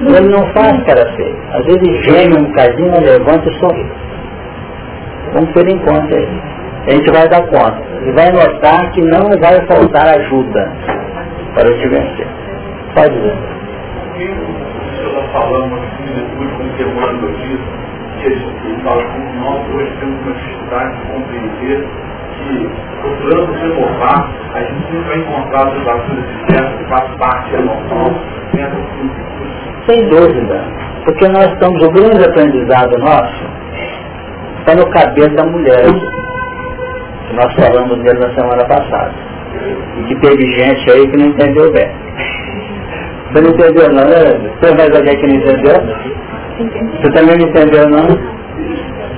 Ele 0.00 0.28
não 0.28 0.46
faz 0.52 0.82
cara 0.84 1.10
feia. 1.16 1.36
Às 1.52 1.64
vezes 1.64 2.04
geme 2.04 2.38
um 2.38 2.44
bocadinho, 2.44 3.00
levanta 3.00 3.48
e 3.48 3.58
sorri. 3.58 3.86
Vamos 5.32 5.52
ter 5.52 5.68
em 5.68 5.78
conta 5.78 6.14
aí. 6.14 6.42
A 6.86 6.90
gente 6.90 7.10
vai 7.10 7.28
dar 7.28 7.42
conta. 7.46 7.82
E 8.04 8.12
vai 8.12 8.30
notar 8.30 8.90
que 8.92 9.00
não 9.02 9.28
vai 9.40 9.66
faltar 9.66 10.06
ajuda 10.20 10.72
para 11.54 11.72
te 11.72 11.88
vencer. 11.88 12.26
Pode. 12.94 13.18
Nós 15.14 15.32
falamos 15.32 15.78
assim, 15.78 16.04
depois 16.14 16.50
de 16.50 16.76
semana 16.76 17.32
disso, 17.38 17.86
que 18.20 18.26
ele 18.26 18.82
fala 18.82 19.02
como 19.02 19.32
nós 19.40 19.74
hoje 19.74 19.92
temos 19.98 20.20
uma 20.20 20.32
dificuldade 20.34 20.96
de 20.96 21.02
compreender 21.06 21.86
que 22.36 22.68
procurando 23.00 23.52
renovar, 23.52 24.30
a 24.54 24.60
gente 24.60 24.82
sempre 24.82 25.08
vai 25.08 25.18
encontrar 25.18 25.66
as 25.66 25.72
levaduras 25.74 26.24
externas 26.40 26.78
que 26.78 26.84
faz 26.84 27.10
parte 27.16 27.52
da 27.52 27.60
noção, 27.62 28.20
Sem 29.86 30.08
dúvida. 30.08 30.64
Porque 31.04 31.28
nós 31.28 31.46
estamos, 31.52 31.82
o 31.82 31.90
grande 31.92 32.24
aprendizado 32.24 32.98
nosso 32.98 33.46
está 34.58 34.74
no 34.74 34.90
cabelo 34.90 35.36
da 35.36 35.46
mulher. 35.46 35.84
Que 37.28 37.36
nós 37.36 37.54
falamos 37.54 38.02
dele 38.02 38.18
na 38.18 38.34
semana 38.34 38.64
passada. 38.64 39.12
E 39.98 40.04
que 40.04 40.16
teve 40.16 40.46
gente 40.58 40.90
aí 40.90 41.08
que 41.08 41.16
não 41.16 41.26
entendeu 41.26 41.72
bem. 41.72 41.88
Você 43.32 43.40
não 43.40 43.50
entendeu 43.50 43.88
não, 43.92 44.04
né? 44.04 44.50
Tem 44.60 44.76
mais 44.76 44.96
alguém 44.96 45.16
que 45.16 45.26
não 45.26 45.36
entendeu? 45.36 45.82
Você 47.00 47.10
também 47.12 47.36
não 47.38 47.48
entendeu 47.48 47.88
não? 47.88 48.36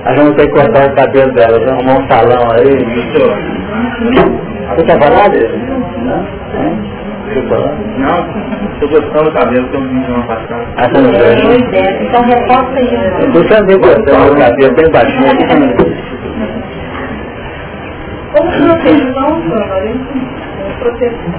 A 0.05 0.15
gente 0.15 0.35
tem 0.35 0.47
que 0.47 0.53
cortar 0.53 0.87
o 0.87 0.95
cabelo 0.95 1.33
dela, 1.33 1.57
arrumar 1.57 1.99
um 1.99 2.07
salão 2.07 2.51
aí. 2.51 2.77
Você 4.69 4.85
quer 4.85 4.99
falar 4.99 5.29
dele? 5.29 5.57
Não? 6.03 6.38
Não, 7.29 8.25
estou 8.73 8.89
gostando 8.89 9.25
do 9.25 9.31
cabelo 9.31 9.67
que 9.69 9.75
eu 9.75 9.81
vi 9.81 10.03
semana 10.03 10.25
passada. 10.25 10.65
Ah, 10.77 10.87
não 10.87 11.11
vê? 11.11 12.03
Então 12.03 12.23
reposta 12.23 12.73
aí. 12.75 12.89
Eu 13.35 13.47
também 13.47 13.77
gostando 13.77 14.29
do 14.29 14.39
cabelo 14.39 14.75
bem 14.75 14.91
baixinho. 14.91 15.77
Como 18.31 18.51
proteção, 18.51 19.41
proteção. 20.79 21.33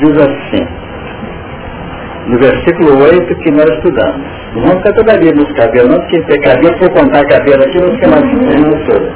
Diz 0.00 0.16
assim 0.18 0.66
no 2.32 2.38
versículo 2.38 2.98
8 3.04 3.34
que 3.40 3.50
nós 3.50 3.68
estudamos. 3.76 4.22
Não 4.54 4.62
vamos 4.62 4.76
ficar 4.78 4.92
toda 4.94 5.12
nos 5.34 5.52
cabelos, 5.52 5.90
não, 5.90 6.00
porque 6.00 6.22
ter 6.22 6.40
cabelo, 6.40 6.78
se 6.78 6.84
eu 6.84 6.90
contar 6.90 7.24
cabelo 7.26 7.62
aqui, 7.62 7.78
não 7.78 7.92
fica 7.92 8.08
mais 8.08 8.22
não 8.24 8.84
toda. 8.86 9.12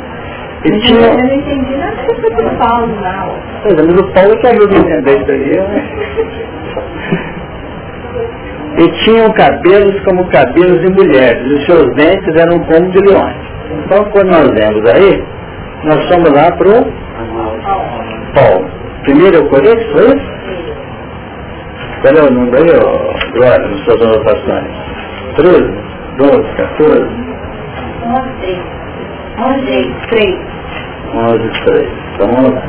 Ele 0.65 0.81
tinha... 0.81 1.01
Eu 1.01 1.17
não 1.17 1.35
entendi 1.35 1.77
nada 1.77 1.97
do 1.97 2.59
Paulo, 2.59 2.89
não. 3.01 3.35
Pois 3.63 3.79
é, 3.79 3.83
mas 3.83 3.99
o 3.99 4.13
Paulo 4.13 4.39
que 4.39 4.47
ajuda 4.47 4.75
a 4.75 4.79
entender 4.79 5.19
isso 5.19 5.31
aí. 5.31 5.57
Né? 5.57 5.83
E 8.79 8.89
tinham 9.05 9.33
cabelos 9.33 9.99
como 10.05 10.27
cabelos 10.27 10.81
de 10.83 10.93
mulheres, 10.93 11.43
e 11.51 11.55
os 11.55 11.65
seus 11.65 11.95
dentes 11.95 12.37
eram 12.37 12.59
como 12.65 12.91
de 12.91 12.99
leões. 13.01 13.37
Então, 13.85 14.05
quando 14.11 14.29
nós 14.29 14.51
vemos 14.51 14.91
aí, 14.91 15.25
nós 15.85 16.07
fomos 16.09 16.31
lá 16.33 16.53
para 16.53 16.69
o 16.69 16.93
Paulo. 18.35 18.71
Primeiro 19.05 19.49
Coríntios, 19.49 19.91
foi 19.93 20.07
isso? 20.09 20.36
Qual 22.07 22.17
é 22.17 22.23
o 22.23 22.31
número 22.33 22.57
aí, 22.57 22.71
ó, 22.71 23.33
Glória, 23.33 23.67
nas 23.67 23.81
suas 23.81 24.01
anotações? 24.01 24.71
13, 25.35 25.75
12, 26.19 26.55
14? 26.55 27.03
11, 28.05 28.61
11, 29.43 29.95
3. 30.11 30.39
11, 31.15 31.65
3. 31.65 31.89
Então 32.15 32.29
vamos 32.29 32.55
lá. 32.55 32.63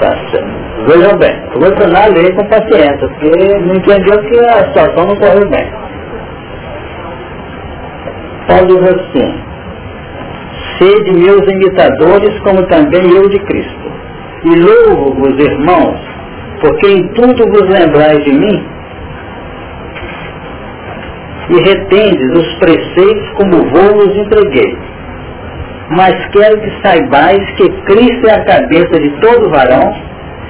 Tá 0.00 0.10
certo. 0.32 0.50
Vejam 0.88 1.18
bem, 1.18 1.40
eu 1.54 1.60
vou 1.60 1.70
tornar 1.70 2.02
a 2.02 2.08
lei 2.08 2.32
com 2.32 2.48
paciência, 2.48 3.08
porque 3.08 3.58
não 3.60 3.76
entendeu 3.76 4.18
que 4.24 4.40
a 4.40 4.64
situação 4.64 5.06
não 5.06 5.14
correu 5.14 5.48
bem. 5.50 5.72
Paulo 8.48 8.66
diz 8.66 8.82
assim, 8.90 9.40
sede 10.78 11.12
meus 11.12 11.46
imitadores, 11.48 12.36
como 12.40 12.66
também 12.66 13.08
eu 13.08 13.28
de 13.28 13.38
Cristo. 13.38 13.82
E 14.44 14.54
louvo-vos, 14.58 15.38
irmãos, 15.38 16.00
porque 16.60 16.88
em 16.88 17.08
tudo 17.14 17.48
vos 17.50 17.68
lembrais 17.68 18.24
de 18.24 18.32
mim 18.32 18.72
e 21.50 21.60
retendes 21.60 22.38
os 22.38 22.54
preceitos 22.54 23.28
como 23.36 23.62
vos 23.70 24.16
entreguei. 24.16 24.76
Mas 25.90 26.14
quero 26.32 26.60
que 26.60 26.82
saibais 26.82 27.42
que 27.56 27.68
Cristo 27.82 28.26
é 28.26 28.34
a 28.34 28.44
cabeça 28.44 29.00
de 29.00 29.10
todo 29.20 29.50
varão, 29.50 29.94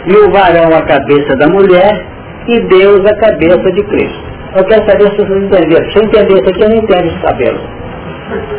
e 0.07 0.13
o 0.15 0.31
varão 0.31 0.77
a 0.77 0.83
cabeça 0.83 1.37
da 1.37 1.49
mulher, 1.49 2.07
e 2.49 2.61
Deus 2.61 3.05
a 3.05 3.15
cabeça 3.17 3.73
de 3.73 3.83
Cristo. 3.83 4.33
Eu 4.55 4.65
quero 4.65 4.89
saber 4.89 5.11
se 5.11 5.17
vocês 5.17 5.45
entenderam. 5.45 5.91
Se 5.91 5.99
eu 5.99 6.05
entender 6.05 6.35
isso 6.35 6.51
aqui, 6.51 6.63
eu 6.63 6.69
não 6.69 6.77
entendo 6.77 7.07
esse 7.07 7.19
cabelo. 7.21 7.61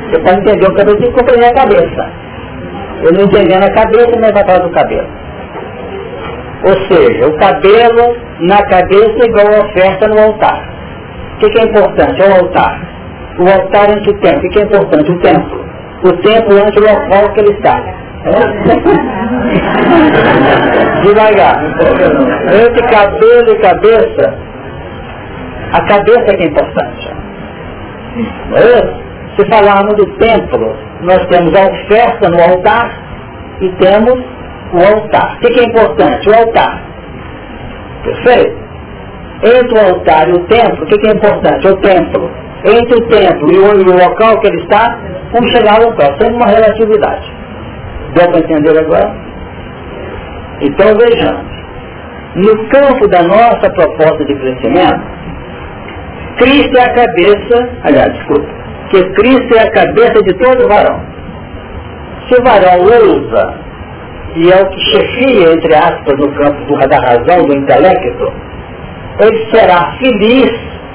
Você 0.09 0.19
pode 0.19 0.39
entender 0.41 0.67
o 0.67 0.73
cabelo, 0.75 0.97
tem 0.97 1.11
que 1.11 1.17
compreender 1.17 1.45
a 1.45 1.53
cabeça. 1.53 2.09
Eu 3.03 3.13
não 3.13 3.21
entendendo 3.23 3.63
a 3.63 3.73
cabeça, 3.73 4.11
mas 4.19 4.31
vai 4.31 4.45
falar 4.45 4.59
do 4.59 4.69
cabelo. 4.71 5.22
Ou 6.63 6.73
seja, 6.87 7.27
o 7.27 7.37
cabelo 7.37 8.15
na 8.39 8.63
cabeça 8.63 9.19
é 9.21 9.25
igual 9.25 9.47
a 9.47 9.59
oferta 9.65 10.07
no 10.07 10.17
altar. 10.19 10.63
O 11.35 11.39
que, 11.39 11.49
que 11.49 11.59
é 11.59 11.65
importante? 11.65 12.21
É 12.21 12.29
o 12.29 12.35
altar. 12.41 12.79
O 13.39 13.49
altar 13.49 13.91
ante 13.91 14.09
o 14.09 14.13
templo. 14.19 14.47
O 14.47 14.49
que, 14.49 14.59
é 14.59 14.63
importante? 14.63 15.11
O 15.11 15.19
templo. 15.19 15.65
O 16.03 16.13
templo 16.17 16.57
ante 16.57 16.79
o 16.79 16.83
local 16.83 17.33
que 17.33 17.39
ele 17.41 17.51
está. 17.51 17.83
Devagar. 21.03 21.61
Entre 22.65 22.81
cabelo 22.87 23.49
e 23.49 23.59
cabeça, 23.59 24.33
a 25.73 25.81
cabeça 25.81 26.25
é 26.27 26.33
que 26.35 26.43
é 26.43 26.47
importante. 26.47 27.11
Se 29.35 29.45
falarmos 29.49 29.95
do 29.95 30.05
templo, 30.17 30.77
nós 31.01 31.25
temos 31.27 31.53
a 31.55 31.67
oferta 31.67 32.29
no 32.29 32.41
altar 32.41 32.89
e 33.59 33.69
temos 33.69 34.23
o 34.73 34.95
altar. 34.95 35.37
O 35.37 35.39
que 35.39 35.59
é 35.59 35.63
importante? 35.63 36.29
O 36.29 36.35
altar. 36.35 36.81
Perfeito? 38.03 38.63
Entre 39.43 39.77
o 39.77 39.87
altar 39.87 40.29
e 40.29 40.31
o 40.33 40.39
templo, 40.45 40.83
o 40.83 40.87
que 40.87 41.07
é 41.07 41.11
importante? 41.11 41.67
O 41.67 41.77
templo. 41.77 42.31
Entre 42.65 42.95
o 42.95 43.07
templo 43.07 43.51
e 43.51 43.59
o, 43.59 43.97
local 43.97 44.39
que 44.39 44.47
ele 44.47 44.61
está, 44.61 44.97
vamos 45.31 45.51
chegar 45.51 45.75
ao 45.75 45.89
local, 45.89 46.15
sendo 46.17 46.35
uma 46.35 46.47
relatividade. 46.47 47.31
Deu 48.13 48.29
para 48.29 48.39
entender 48.39 48.79
agora? 48.79 49.13
Então 50.61 50.87
vejamos. 50.97 51.53
No 52.35 52.67
campo 52.69 53.07
da 53.09 53.21
nossa 53.23 53.69
proposta 53.69 54.25
de 54.25 54.33
crescimento, 54.35 55.01
Cristo 56.37 56.77
é 56.77 56.83
a 56.83 56.93
cabeça, 56.93 57.69
aliás, 57.83 58.13
desculpa, 58.13 58.47
que 58.89 59.03
Cristo 59.13 59.55
é 59.55 59.61
a 59.61 59.71
cabeça 59.71 60.23
de 60.23 60.33
todo 60.35 60.67
varão. 60.67 60.99
Se 62.27 62.39
o 62.39 62.43
varão 62.43 62.81
usa 62.85 63.53
e 64.35 64.51
é 64.51 64.61
o 64.61 64.69
que 64.69 64.79
chefia, 64.91 65.53
entre 65.53 65.75
aspas, 65.75 66.17
no 66.17 66.31
campo 66.33 66.87
da 66.87 66.99
razão, 66.99 67.45
do 67.45 67.55
intelecto, 67.55 68.33
ele 69.19 69.45
será 69.51 69.95
feliz 69.99 70.51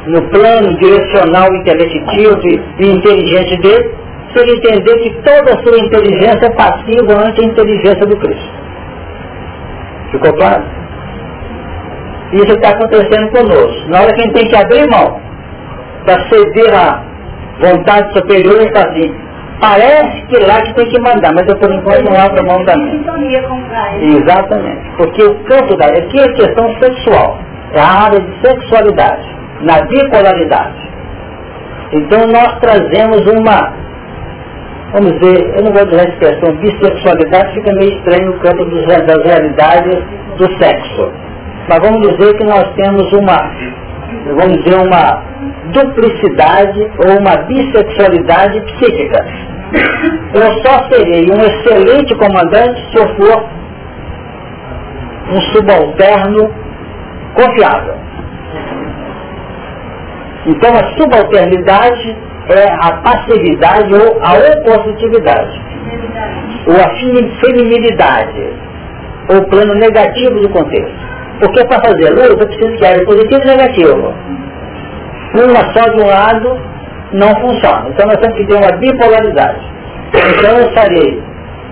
no 0.07 0.23
plano 0.31 0.77
direcional, 0.79 1.55
intelectivo 1.55 2.41
e 2.79 2.87
inteligente 2.87 3.61
dele, 3.61 3.95
se 4.33 4.41
ele 4.41 4.57
entender 4.57 4.97
que 4.99 5.11
toda 5.23 5.55
a 5.55 5.63
sua 5.63 5.79
inteligência 5.79 6.47
é 6.47 6.51
passiva 6.51 7.27
ante 7.27 7.41
a 7.41 7.45
inteligência 7.45 8.07
do 8.07 8.17
Cristo. 8.17 8.51
Ficou 10.11 10.33
claro? 10.35 10.65
Isso 12.33 12.53
está 12.53 12.71
acontecendo 12.71 13.31
conosco. 13.31 13.89
Na 13.89 14.01
hora 14.01 14.13
que 14.13 14.21
a 14.21 14.25
gente 14.25 14.35
tem 14.35 14.49
que 14.49 14.57
abrir 14.57 14.87
mão 14.91 15.21
para 16.05 16.29
ceder 16.29 16.75
à 16.75 17.03
vontade 17.61 18.13
superior, 18.13 18.57
ele 18.57 18.69
está 18.69 18.89
assim, 18.89 19.15
Parece 19.61 20.23
que 20.29 20.37
lá 20.47 20.63
que 20.63 20.73
tem 20.75 20.89
que 20.89 21.01
mandar, 21.01 21.33
mas 21.35 21.49
eu 21.49 21.57
por 21.59 21.73
enquanto 21.73 22.05
não 22.05 22.21
abro 22.21 22.47
mão 22.47 22.65
da 22.65 22.77
minha. 22.77 22.95
Exatamente. 24.01 24.91
Porque 24.97 25.23
o 25.25 25.35
campo 25.45 25.77
da 25.77 25.87
aqui 25.87 26.21
é 26.21 26.29
questão 26.35 26.73
sexual. 26.81 27.39
É 27.73 27.81
a 27.81 28.05
área 28.05 28.21
de 28.21 28.41
sexualidade, 28.41 29.29
na 29.63 29.83
bipolaridade. 29.83 30.89
Então 31.93 32.27
nós 32.29 32.59
trazemos 32.61 33.27
uma, 33.27 33.73
vamos 34.93 35.19
dizer, 35.19 35.57
eu 35.57 35.65
não 35.65 35.73
vou 35.73 35.85
dizer 35.87 36.01
a 36.01 36.09
expressão 36.09 36.55
bissexualidade, 36.57 37.55
fica 37.55 37.73
meio 37.75 37.91
estranho 37.91 38.27
no 38.27 38.39
campo 38.39 38.65
dos, 38.65 38.87
das 38.87 39.25
realidades 39.25 39.99
do 40.39 40.59
sexo. 40.59 41.13
Mas 41.69 41.79
vamos 41.81 42.09
dizer 42.09 42.37
que 42.37 42.45
nós 42.45 42.65
temos 42.75 43.13
uma, 43.13 43.51
vamos 44.37 44.63
dizer, 44.63 44.79
uma 44.79 45.23
duplicidade 45.73 46.81
ou 46.99 47.19
uma 47.19 47.37
bissexualidade 47.47 48.61
psíquica. 48.61 49.25
Eu 50.35 50.53
só 50.63 50.89
serei 50.91 51.31
um 51.31 51.41
excelente 51.45 52.15
comandante 52.15 52.81
se 52.91 52.99
eu 52.99 53.09
for 53.17 53.45
um 55.31 55.41
subalterno 55.53 56.51
confiável. 57.35 57.95
Então 60.47 60.71
a 60.73 60.97
subalternidade 60.97 62.17
é 62.49 62.73
a 62.81 62.93
passividade 63.03 63.93
ou 63.95 64.19
a 64.23 64.33
opositividade. 64.33 65.69
ou 66.67 66.77
a 66.77 66.89
feminilidade, 67.41 68.53
ou 69.31 69.39
o 69.39 69.49
plano 69.49 69.75
negativo 69.75 70.41
do 70.41 70.49
contexto. 70.51 71.09
Porque 71.41 71.65
para 71.67 71.81
fazer 71.81 72.11
luz 72.11 72.29
eu 72.29 72.37
preciso 72.37 72.77
que 72.77 72.85
haja 72.85 73.05
positivo 73.05 73.43
e 73.43 73.47
negativo. 73.47 74.15
Uma 75.35 75.73
só 75.73 75.91
de 75.91 76.01
um 76.01 76.07
lado 76.07 76.59
não 77.13 77.29
funciona. 77.41 77.89
Então 77.89 78.07
nós 78.07 78.17
temos 78.17 78.37
que 78.37 78.47
ter 78.47 78.55
uma 78.55 78.73
bipolaridade. 78.79 79.61
Então 80.09 80.59
eu 80.59 80.73
farei 80.73 81.23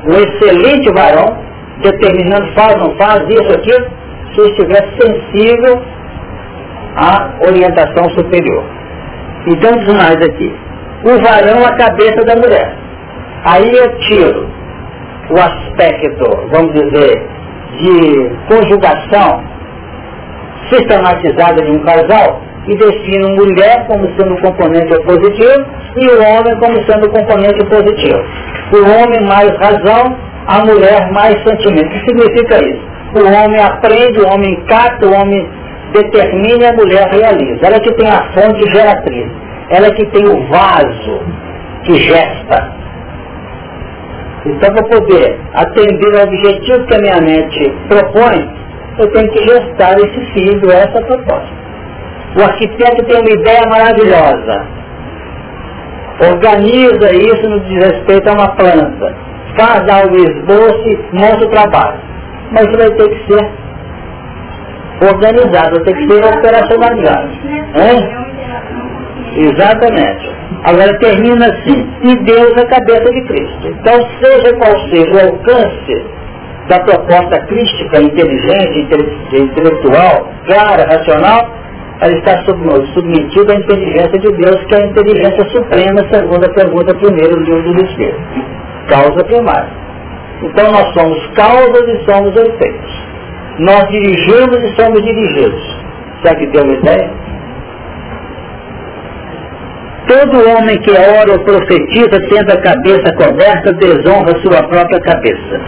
um 0.07 0.13
excelente 0.13 0.93
varão, 0.93 1.37
determinando 1.83 2.53
faz, 2.55 2.77
não 2.77 2.95
faz, 2.97 3.23
isso, 3.29 3.53
aquilo, 3.53 3.87
se 4.35 4.41
estiver 4.43 4.87
sensível 5.01 5.83
à 6.97 7.31
orientação 7.47 8.09
superior. 8.11 8.65
Então 9.47 9.73
diz 9.79 9.95
mais 9.95 10.17
aqui. 10.17 10.55
O 11.05 11.23
varão 11.23 11.65
a 11.65 11.77
cabeça 11.77 12.25
da 12.25 12.37
mulher. 12.37 12.75
Aí 13.45 13.71
eu 13.77 13.99
tiro 14.01 14.49
o 15.31 15.35
aspecto, 15.35 16.49
vamos 16.51 16.73
dizer, 16.73 17.27
de 17.79 18.31
conjugação 18.49 19.45
sistematizada 20.71 21.63
de 21.63 21.71
um 21.71 21.79
casal 21.81 22.41
e 22.69 22.77
defino 22.77 23.29
mulher 23.37 23.87
como 23.87 24.07
sendo 24.19 24.41
componente 24.41 24.95
positivo 25.05 25.67
e 25.97 26.07
o 26.09 26.23
homem 26.23 26.57
como 26.59 26.77
sendo 26.85 27.09
componente 27.11 27.65
positivo. 27.67 28.23
O 28.73 28.83
homem 28.83 29.21
mais 29.29 29.51
razão, 29.59 30.17
a 30.49 30.65
mulher 30.65 31.13
mais 31.13 31.37
sentimento. 31.45 31.87
O 31.87 31.91
que 31.91 32.05
significa 32.07 32.57
isso? 32.65 32.97
O 33.15 33.25
homem 33.25 33.63
aprende, 33.63 34.21
o 34.21 34.29
homem 34.29 34.57
capta, 34.67 35.07
o 35.07 35.13
homem 35.13 35.49
determina 35.93 36.65
e 36.65 36.67
a 36.67 36.73
mulher 36.73 37.09
realiza. 37.09 37.67
Ela 37.67 37.81
que 37.81 37.93
tem 37.95 38.09
a 38.09 38.23
fonte 38.33 38.71
geratriz. 38.73 39.27
Ela 39.71 39.91
que 39.93 40.07
tem 40.07 40.25
o 40.27 40.47
vaso 40.49 41.21
que 41.85 41.95
gesta. 41.95 42.73
Então, 44.45 44.75
para 44.75 44.85
poder 44.85 45.39
atender 45.55 46.21
ao 46.21 46.27
objetivo 46.29 46.87
que 46.87 46.95
a 46.95 46.99
minha 46.99 47.21
mente 47.21 47.73
propõe, 47.89 48.49
eu 48.99 49.11
tenho 49.13 49.29
que 49.33 49.45
gestar 49.45 49.99
esse 49.99 50.21
filho, 50.33 50.71
essa 50.71 51.03
proposta. 51.03 51.66
O 52.37 52.43
arquiteto 52.43 53.05
tem 53.05 53.19
uma 53.19 53.31
ideia 53.31 53.63
maravilhosa. 53.69 54.67
Organiza 56.21 57.13
isso 57.13 57.49
no 57.49 57.61
que 57.61 57.69
diz 57.69 57.87
respeito 57.87 58.29
a 58.29 58.33
uma 58.33 58.49
planta. 58.49 59.15
Faz 59.59 59.87
lá 59.87 60.03
o 60.07 60.17
esboço 60.17 60.99
monta 61.13 61.47
o 61.47 61.51
trabalho. 61.51 61.99
Mas 62.53 62.67
isso 62.67 62.77
vai 62.77 62.91
ter 62.91 63.09
que 63.09 63.33
ser 63.33 63.51
organizado, 65.03 65.77
vai 65.77 65.85
ter 65.85 65.95
que 65.95 66.13
ser 66.13 66.25
operacionalizado. 66.25 67.29
Hein? 67.75 68.27
Exatamente. 69.37 70.31
Agora 70.65 70.99
termina 70.99 71.47
assim, 71.47 71.89
e 72.03 72.17
Deus 72.17 72.57
é 72.57 72.61
a 72.61 72.67
cabeça 72.67 73.13
de 73.13 73.23
Cristo. 73.23 73.69
Então, 73.69 73.95
seja 74.23 74.57
qual 74.57 74.79
seja 74.89 75.13
o 75.13 75.31
alcance 75.31 76.07
da 76.69 76.81
proposta 76.81 77.41
crística, 77.47 78.01
inteligente, 78.01 78.89
intelectual, 79.33 80.29
clara, 80.47 80.87
racional, 80.87 81.49
ela 82.01 82.13
está 82.13 82.43
submetida 82.45 83.53
à 83.53 83.57
inteligência 83.57 84.19
de 84.19 84.33
Deus, 84.33 84.65
que 84.67 84.75
é 84.75 84.83
a 84.83 84.87
inteligência 84.87 85.49
suprema, 85.51 86.07
segundo 86.13 86.45
a 86.45 86.53
pergunta 86.53 86.95
primeiro 86.95 87.41
livro 87.41 87.73
do. 87.73 87.87
Causa 88.89 89.25
primária. 89.25 89.71
Então 90.43 90.71
nós 90.71 90.93
somos 90.93 91.27
causas 91.35 91.89
e 91.89 92.05
somos 92.05 92.37
efeitos. 92.37 93.07
Nós 93.59 93.89
dirigimos 93.89 94.59
e 94.59 94.77
somos 94.77 95.03
dirigidos. 95.03 95.77
Será 96.23 96.37
que 96.37 96.47
tem 96.49 96.63
uma 96.63 96.75
ideia? 96.75 97.11
Todo 100.07 100.51
homem 100.51 100.79
que 100.83 100.91
ora 100.91 101.33
ou 101.33 101.45
profetiza 101.45 102.21
tendo 102.29 102.53
a 102.53 102.61
cabeça 102.61 103.13
coberta 103.17 103.73
desonra 103.73 104.39
sua 104.43 104.63
própria 104.69 105.01
cabeça. 105.01 105.61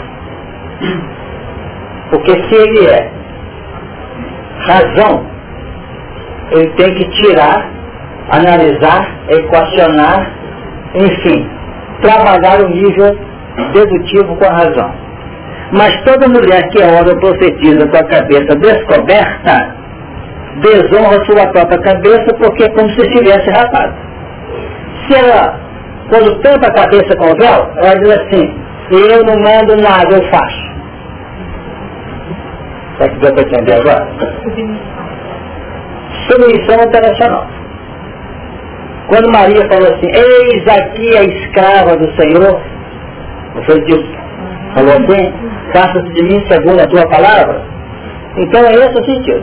Porque 2.10 2.30
se 2.30 2.54
ele 2.54 2.86
é 2.86 3.10
razão, 4.60 5.37
ele 6.50 6.68
tem 6.76 6.94
que 6.94 7.04
tirar, 7.22 7.70
analisar, 8.30 9.08
equacionar, 9.28 10.30
enfim, 10.94 11.48
trabalhar 12.00 12.60
o 12.62 12.68
nível 12.68 13.16
dedutivo 13.72 14.36
com 14.36 14.44
a 14.44 14.52
razão. 14.52 14.92
Mas 15.72 15.94
toda 16.02 16.28
mulher 16.28 16.68
que 16.70 16.82
ora 16.82 17.10
ou 17.10 17.20
profetiza 17.20 17.86
com 17.86 17.96
a 17.96 18.04
cabeça 18.04 18.56
descoberta, 18.56 19.74
desonra 20.62 21.24
sua 21.26 21.46
própria 21.52 21.78
cabeça 21.80 22.34
porque 22.38 22.64
é 22.64 22.68
como 22.70 22.88
se 22.90 23.00
estivesse 23.02 23.50
rapado. 23.50 23.94
Se 25.06 25.14
ela, 25.14 25.60
quando 26.08 26.40
tampa 26.42 26.68
a 26.68 26.74
cabeça 26.74 27.16
com 27.16 27.26
o 27.26 27.36
véu, 27.36 27.70
ela 27.76 27.94
diz 28.00 28.10
assim, 28.10 28.54
eu 28.90 29.24
não 29.24 29.36
mando 29.36 29.76
nada, 29.76 30.08
eu 30.10 30.22
faço. 30.30 30.68
Será 32.96 33.10
que 33.10 33.18
deu 33.18 33.34
para 33.34 33.42
entender 33.42 33.74
agora? 33.74 34.08
Submissão 36.26 36.84
operacional. 36.84 37.46
Quando 39.08 39.32
Maria 39.32 39.66
falou 39.68 39.88
assim, 39.88 40.06
eis 40.12 40.68
aqui 40.68 41.16
a 41.16 41.22
escrava 41.24 41.96
do 41.96 42.12
Senhor, 42.20 42.60
foi 43.64 43.80
dito, 43.84 44.06
falou 44.74 44.92
assim, 44.92 45.32
faça-se 45.72 46.12
de 46.12 46.22
mim 46.24 46.44
segundo 46.46 46.80
a 46.80 46.86
tua 46.86 47.06
palavra. 47.08 47.62
Então 48.36 48.62
é 48.66 48.74
esse 48.74 49.00
o 49.00 49.04
sentido. 49.04 49.42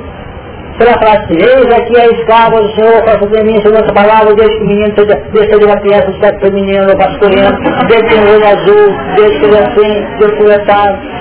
Se 0.77 0.87
ela 0.87 0.99
falar 0.99 1.23
assim, 1.23 1.35
eis 1.35 1.73
aqui 1.73 1.99
a 1.99 2.05
escrava 2.07 2.61
do 2.61 2.69
Senhor, 2.75 3.03
faça 3.05 3.25
de 3.25 3.43
mim 3.43 3.55
segundo 3.61 3.77
a 3.77 3.83
tua 3.83 3.93
palavra, 3.93 4.35
desde 4.35 4.57
que 4.57 4.63
o 4.63 4.67
menino 4.67 4.93
seja, 4.95 5.21
desde 5.33 5.59
de 5.59 5.65
uma 5.65 5.77
criança 5.77 6.11
do 6.11 6.19
sexo 6.19 6.39
feminino 6.41 6.97
masculino, 6.97 7.57
desde 7.87 8.07
que 8.07 8.15
o 8.15 8.33
olho 8.35 8.45
azul, 8.45 8.95
desde 9.15 9.39
que 9.39 9.45
ele 9.45 9.57
assim, 9.57 10.05
desde 10.19 10.37
que 10.37 10.43
ele 10.43 10.53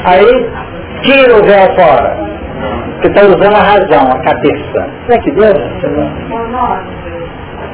Aí, 0.04 0.50
tira 1.02 1.36
o 1.38 1.42
véu 1.44 1.74
fora 1.76 2.33
que 3.04 3.08
está 3.08 3.20
usando 3.20 3.54
a 3.54 3.62
razão, 3.62 4.12
a 4.12 4.18
cabeça. 4.20 4.88
Será 5.06 5.20
que 5.20 5.30
Deus? 5.32 5.58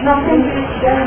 Nós 0.03 0.25
temos 0.25 0.47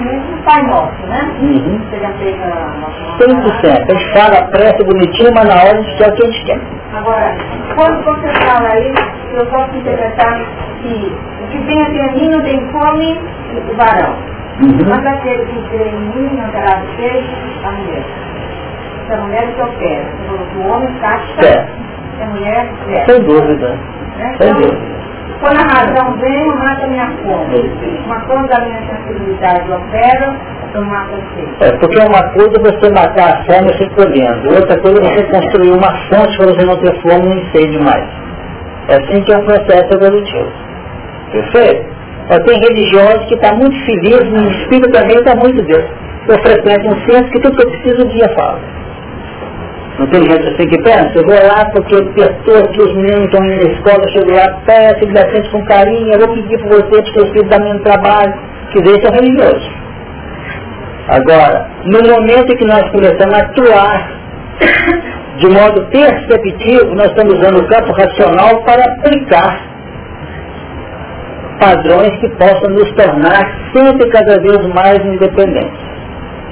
mesmo 0.05 0.35
o 0.35 0.43
Pai 0.45 0.63
Nosso, 0.63 1.07
né? 1.07 1.29
Uhum. 1.41 1.81
Você 1.89 1.99
já 1.99 2.09
fez 2.13 2.35
a 2.41 2.73
nossa... 2.79 3.03
100%. 3.19 3.91
A 3.91 3.97
gente 3.97 4.13
fala 4.13 4.37
a 4.37 4.47
prece 4.47 4.83
bonitinho, 4.83 5.31
mas 5.35 5.45
na 5.45 5.55
hora 5.55 5.71
a 5.71 5.81
gente 5.81 5.97
quer 5.97 6.09
o 6.09 6.13
que 6.13 6.23
a 6.23 6.25
gente 6.31 6.45
quer. 6.45 6.59
Agora, 6.93 7.35
quando 7.75 8.03
você 8.05 8.27
fala 8.45 8.69
aí, 8.69 8.93
eu 9.33 9.45
posso 9.47 9.75
interpretar 9.75 10.39
que 10.81 11.17
o 11.43 11.47
que 11.47 11.65
tem 11.65 11.81
aqui 11.81 11.99
em 11.99 12.13
mim 12.13 12.29
não 12.29 12.41
tem 12.43 12.71
fome, 12.71 13.19
o 13.69 13.75
varão. 13.75 14.15
Uhum. 14.61 14.77
Mas 14.87 15.05
aquele 15.05 15.45
que 15.47 15.69
tem 15.69 15.89
em 15.89 15.99
mim 15.99 16.29
não 16.37 16.49
terá 16.51 16.77
a 16.77 17.71
mulher. 17.71 18.03
Essa 19.05 19.21
mulher 19.21 19.53
que 19.53 19.59
eu 19.59 19.67
quero. 19.79 20.05
Você 20.29 20.43
que 20.45 20.57
o 20.59 20.67
homem 20.71 20.93
capta, 21.01 21.45
é. 21.45 21.67
a 22.21 22.25
mulher 22.27 22.69
quer. 22.85 23.05
Sem 23.05 23.21
dúvida. 23.23 23.77
Então, 24.19 24.93
quando 25.39 25.59
a 25.59 25.63
razão 25.63 26.17
vem, 26.19 26.47
eu 26.47 26.55
mato 26.57 26.83
a 26.83 26.87
minha 26.87 27.07
fome. 27.23 28.05
Uma 28.05 28.19
coisa 28.21 28.47
da 28.47 28.59
minha 28.61 28.81
sensibilidade 28.81 29.71
opera, 29.71 30.35
eu 30.73 30.85
mato 30.85 31.15
a 31.15 31.65
É, 31.65 31.71
porque 31.77 31.99
uma 31.99 32.23
coisa 32.29 32.53
é 32.55 32.71
você 32.71 32.93
matar 32.93 33.33
a 33.33 33.43
fome 33.43 33.71
recolhendo, 33.73 34.55
outra 34.55 34.79
coisa 34.79 35.01
é 35.01 35.03
você 35.03 35.23
construir 35.23 35.71
uma 35.71 35.91
fonte 36.07 36.37
para 36.37 36.47
você 36.47 36.65
não 36.65 36.77
ter 36.77 37.01
fome 37.01 37.27
nem 37.27 37.51
sede 37.51 37.77
mais. 37.79 38.07
É 38.87 38.95
assim 38.95 39.21
que 39.23 39.33
é 39.33 39.37
o 39.37 39.45
processo 39.45 39.93
evolutivo. 39.93 40.51
Perfeito? 41.31 41.93
Eu 42.29 42.43
tenho 42.45 42.61
religiosos 42.61 43.25
que 43.25 43.33
estão 43.35 43.49
tá 43.49 43.55
muito 43.57 43.75
felizes, 43.85 44.31
no 44.31 44.49
espírito 44.49 44.91
também 44.91 45.17
está 45.17 45.35
muito 45.35 45.61
Deus. 45.61 45.85
Eu 46.29 46.39
frequento 46.39 46.87
um 46.87 47.05
centro 47.05 47.31
que 47.31 47.41
tudo 47.41 47.57
que 47.57 47.63
eu 47.63 47.71
preciso 47.71 48.05
um 48.05 48.09
dia 48.09 48.29
fala. 48.33 48.59
Não 49.99 50.07
tem 50.07 50.21
gente 50.23 50.47
assim 50.47 50.67
que 50.67 50.81
pensa, 50.81 51.11
eu 51.15 51.23
vou 51.23 51.35
lá 51.35 51.65
porque 51.71 51.95
apertou 51.95 52.57
aqui 52.57 52.81
os 52.81 52.95
meninos 52.95 53.25
estão 53.25 53.45
indo 53.45 53.63
na 53.63 53.73
escola, 53.73 54.03
eu 54.03 54.09
chego 54.09 54.31
lá, 54.31 54.61
peço, 54.65 55.03
ele 55.03 55.13
defende 55.13 55.49
com 55.51 55.65
carinho, 55.65 56.13
eu 56.13 56.19
vou 56.19 56.35
pedir 56.35 56.57
para 56.57 56.69
você, 56.69 57.01
porque 57.03 57.19
eu 57.19 57.27
filho 57.27 57.49
dá 57.49 57.59
meu 57.59 57.79
trabalho, 57.83 58.33
que 58.71 58.79
isso 58.79 59.07
é 59.07 59.15
religioso. 59.15 59.71
Agora, 61.09 61.67
no 61.85 61.99
momento 62.01 62.53
em 62.53 62.57
que 62.57 62.65
nós 62.65 62.89
começamos 62.89 63.35
a 63.35 63.37
atuar 63.37 64.11
de 65.37 65.47
modo 65.47 65.85
perceptivo, 65.91 66.95
nós 66.95 67.07
estamos 67.07 67.37
usando 67.37 67.59
o 67.59 67.67
campo 67.67 67.91
racional 67.91 68.63
para 68.63 68.83
aplicar 68.85 69.73
padrões 71.59 72.17
que 72.19 72.29
possam 72.29 72.71
nos 72.71 72.91
tornar 72.93 73.43
sempre 73.73 74.09
cada 74.09 74.39
vez 74.41 74.65
mais 74.73 75.05
independentes. 75.05 75.93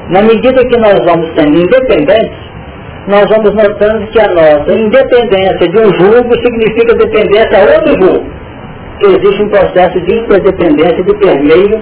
Na 0.09 0.21
medida 0.21 0.63
que 0.65 0.77
nós 0.77 0.99
vamos 1.05 1.27
sendo 1.35 1.57
independentes, 1.57 2.50
nós 3.07 3.25
vamos 3.29 3.53
notando 3.55 4.05
que 4.07 4.19
a 4.19 4.27
nossa 4.27 4.73
independência 4.73 5.67
de 5.69 5.79
um 5.79 5.93
julgo 5.93 6.35
significa 6.35 6.95
dependência 6.95 7.57
a 7.57 7.75
outro 7.75 8.01
julgo. 8.01 8.29
Existe 9.03 9.43
um 9.43 9.49
processo 9.49 9.99
de 10.01 10.19
interdependência 10.19 11.03
de 11.03 11.13
permeio 11.17 11.81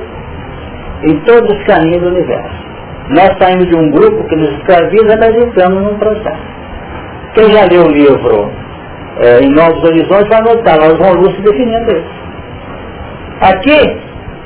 em 1.04 1.20
todos 1.26 1.50
os 1.50 1.64
caminhos 1.66 2.02
do 2.02 2.08
universo. 2.08 2.70
Nós 3.10 3.38
saímos 3.40 3.68
de 3.68 3.76
um 3.76 3.92
grupo 3.92 4.24
que 4.30 4.36
nos 4.36 4.50
escraviza, 4.58 5.18
mas 5.20 5.36
entramos 5.36 5.84
num 5.84 5.98
processo. 5.98 6.60
Quem 7.34 7.52
já 7.52 7.66
leu 7.66 7.86
o 7.86 7.92
livro 7.92 8.52
é, 9.20 9.42
Em 9.42 9.50
Novos 9.50 9.84
Horizontes 9.84 10.30
vai 10.30 10.42
notar, 10.42 10.78
nós 10.78 10.98
vamos 10.98 11.36
se 11.36 11.42
definindo 11.42 11.92
isso. 11.92 12.20
Aqui, 13.42 13.98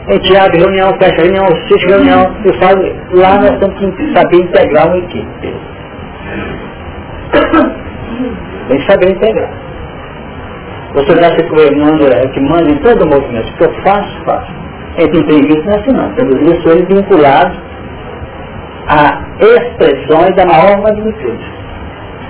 gente 0.09 0.38
abre 0.38 0.59
reunião, 0.59 0.89
fecha 0.99 1.21
reunião, 1.21 1.45
assiste 1.45 1.88
reunião 1.88 2.36
e 2.45 2.53
fala, 2.59 2.81
lá 3.12 3.39
nós 3.41 3.59
temos 3.59 3.95
que 3.95 4.13
saber 4.13 4.38
integrar 4.38 4.88
uma 4.88 4.97
equipe. 4.97 5.53
Que 8.67 8.91
saber 8.91 9.11
entender. 9.11 9.49
Você 10.93 11.15
já 11.19 11.35
ficou 11.35 11.57
manda, 11.77 12.05
é 12.15 12.27
que 12.27 12.39
manda 12.39 12.69
em 12.69 12.77
todo 12.77 13.03
o 13.03 13.07
movimento. 13.07 13.49
O 13.49 13.57
que 13.57 13.63
eu 13.63 13.73
faço, 13.83 14.23
faço. 14.25 14.51
A 14.97 15.01
gente 15.01 15.15
não 15.15 15.23
tem 15.23 15.39
é 15.39 15.79
assim 15.79 15.91
não. 15.91 16.13
Temos 16.13 16.41
isso 16.41 16.69
ele 16.69 16.85
vinculado 16.85 17.55
a 18.87 19.23
expressões 19.39 20.35
da 20.35 20.45
maior 20.45 20.81
magnitude. 20.81 21.43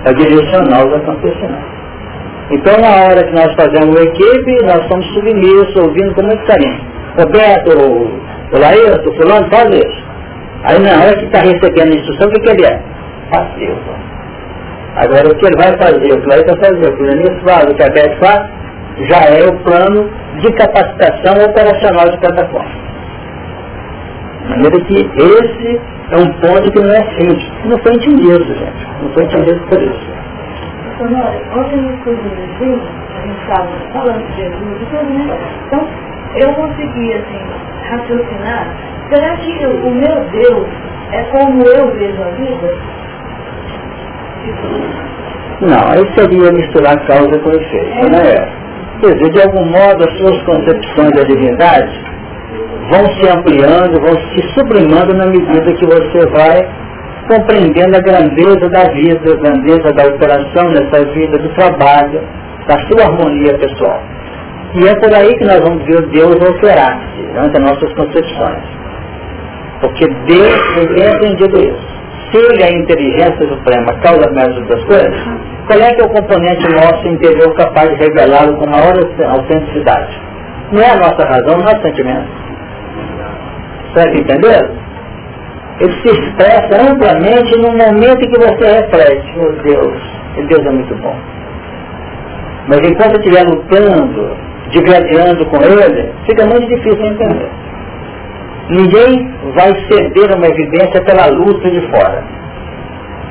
A 0.06 0.14
direcional 0.14 0.88
os 0.88 0.94
acontecimentos. 0.96 1.74
Então, 2.52 2.78
na 2.80 3.04
hora 3.04 3.24
que 3.24 3.34
nós 3.34 3.54
fazemos 3.56 3.96
uma 3.96 4.04
equipe, 4.04 4.66
nós 4.66 4.88
somos 4.88 5.06
submissos, 5.14 5.76
ouvindo 5.76 6.14
com 6.14 6.24
muito 6.24 6.46
carinho. 6.46 6.80
Roberto, 7.18 7.72
o 8.54 8.60
Laírto, 8.60 9.10
o 9.10 9.16
fulano, 9.16 9.50
faz 9.50 9.70
isso. 9.70 10.04
Aí 10.64 10.80
na 10.80 11.04
hora 11.04 11.18
que 11.18 11.26
está 11.26 11.40
recebendo 11.40 11.94
a 11.94 12.00
instrução, 12.00 12.28
o 12.28 12.32
que, 12.32 12.40
que 12.40 12.50
ele 12.50 12.66
é? 12.66 12.82
Passivo. 13.30 14.13
Agora 14.96 15.28
o 15.28 15.36
que 15.36 15.46
ele 15.46 15.58
vai 15.58 15.76
fazer, 15.78 16.14
o 16.14 16.22
que 16.22 16.32
ele 16.32 16.44
vai 16.44 16.58
fazer, 16.58 16.88
o 16.88 16.96
que 16.96 17.02
o 17.02 17.06
Lenilson 17.06 17.46
faz, 17.46 17.70
o 17.70 17.76
que 17.76 17.84
a 17.84 17.90
Beth 17.90 18.16
faz, 18.20 18.50
já 19.10 19.20
é 19.26 19.44
o 19.48 19.54
plano 19.64 20.10
de 20.40 20.52
capacitação 20.54 21.46
operacional 21.46 22.10
de 22.10 22.18
cada 22.20 22.46
forma. 22.50 22.84
De 24.44 24.50
maneira 24.50 24.80
que 24.82 24.98
esse 24.98 25.82
é 26.12 26.18
um 26.18 26.32
ponto 26.34 26.72
que 26.72 26.80
não 26.80 26.94
é 26.94 27.02
simples. 27.18 27.52
Não 27.66 27.78
foi 27.80 27.94
entendido, 27.94 28.46
gente. 28.46 28.88
Não 29.02 29.10
foi 29.14 29.24
entendido 29.24 29.60
por 29.68 29.82
isso. 29.82 30.14
Sonora, 30.98 31.42
ontem 31.56 31.78
no 31.78 31.94
estudo 31.96 32.22
a 33.16 33.22
gente 33.26 33.42
estava 33.42 33.68
falando 33.94 34.28
de 34.28 34.36
Jesus 34.36 34.82
e 34.82 35.14
né? 35.14 35.38
Então, 35.66 35.88
eu 36.36 36.54
consegui, 36.54 37.14
assim, 37.14 37.40
raciocinar, 37.90 38.68
será 39.10 39.38
que 39.38 39.66
o 39.66 39.90
meu 39.92 40.24
Deus 40.32 40.68
é 41.12 41.24
como 41.32 41.64
eu 41.64 41.92
vejo 41.96 42.22
a 42.22 42.30
vida? 42.36 42.74
Não, 45.62 45.92
aí 45.92 46.04
seria 46.16 46.52
misturar 46.52 46.98
causa 47.08 47.40
com 47.40 47.52
efeito, 47.52 48.06
é. 48.06 48.10
né? 48.10 48.64
Quer 49.00 49.16
dizer, 49.16 49.32
de 49.32 49.42
algum 49.42 49.66
modo 49.66 50.04
as 50.04 50.18
suas 50.18 50.42
concepções 50.44 51.12
da 51.12 51.24
divindade 51.24 52.14
vão 52.90 53.06
se 53.16 53.30
ampliando, 53.30 54.02
vão 54.02 54.16
se 54.16 54.54
sublimando 54.54 55.14
na 55.16 55.26
medida 55.28 55.74
que 55.74 55.86
você 55.86 56.26
vai 56.32 56.68
compreendendo 57.28 57.96
a 57.96 58.02
grandeza 58.02 58.70
da 58.70 58.84
vida, 58.92 59.34
a 59.34 59.38
grandeza 59.38 59.94
da 59.94 60.04
operação 60.08 60.70
nessa 60.72 61.06
vida, 61.14 61.38
do 61.38 61.50
trabalho, 61.56 62.22
da 62.68 62.78
sua 62.88 63.06
harmonia 63.06 63.58
pessoal. 63.58 64.02
E 64.76 64.88
é 64.88 64.96
por 64.96 65.14
aí 65.14 65.34
que 65.38 65.46
nós 65.46 65.60
vamos 65.60 65.84
ver 65.86 66.02
Deus 66.08 66.36
operar-se, 66.36 67.22
ante 67.38 67.58
as 67.58 67.64
nossas 67.64 67.94
concepções. 67.94 68.64
Porque 69.82 70.08
Deus, 70.28 70.76
ninguém 70.78 71.04
é 71.04 71.16
entendido 71.16 71.58
isso. 71.60 71.93
Se 72.34 72.40
ele 72.40 72.64
é 72.64 72.66
a 72.66 72.72
inteligência 72.72 73.48
suprema, 73.48 73.94
causa 74.02 74.28
médica 74.32 74.76
das 74.76 74.84
coisas, 74.86 75.14
qual 75.68 75.80
é 75.80 75.94
que 75.94 76.02
é 76.02 76.04
o 76.04 76.10
componente 76.10 76.68
nosso 76.74 77.08
interior 77.08 77.54
capaz 77.54 77.88
de 77.92 77.96
revelá-lo 77.96 78.58
com 78.58 78.66
maior 78.66 78.96
autenticidade? 79.30 80.20
Não 80.72 80.82
é 80.82 80.90
a 80.90 80.96
nossa 80.96 81.24
razão, 81.28 81.60
não 81.60 81.70
é 81.70 81.78
o 81.78 81.82
sentimento. 81.84 82.28
Certo 83.94 84.18
entender? 84.20 84.72
Ele 85.80 85.94
se 86.02 86.10
expressa 86.10 86.92
amplamente 86.92 87.56
no 87.60 87.70
momento 87.70 88.26
em 88.26 88.32
que 88.32 88.40
você 88.40 88.82
reflete, 88.82 89.38
meu 89.38 89.52
Deus, 89.62 90.02
Deus 90.48 90.66
é 90.66 90.72
muito 90.72 90.96
bom. 90.96 91.16
Mas 92.68 92.80
enquanto 92.80 93.20
estiver 93.20 93.44
lutando, 93.44 94.36
digladiando 94.72 95.46
com 95.46 95.58
ele, 95.62 96.12
fica 96.26 96.48
muito 96.48 96.66
difícil 96.66 97.06
entender. 97.06 97.63
Ninguém 98.70 99.32
vai 99.56 99.74
ceder 99.92 100.36
uma 100.36 100.48
evidência 100.48 101.04
pela 101.04 101.28
luta 101.28 101.70
de 101.70 101.82
fora. 101.92 102.24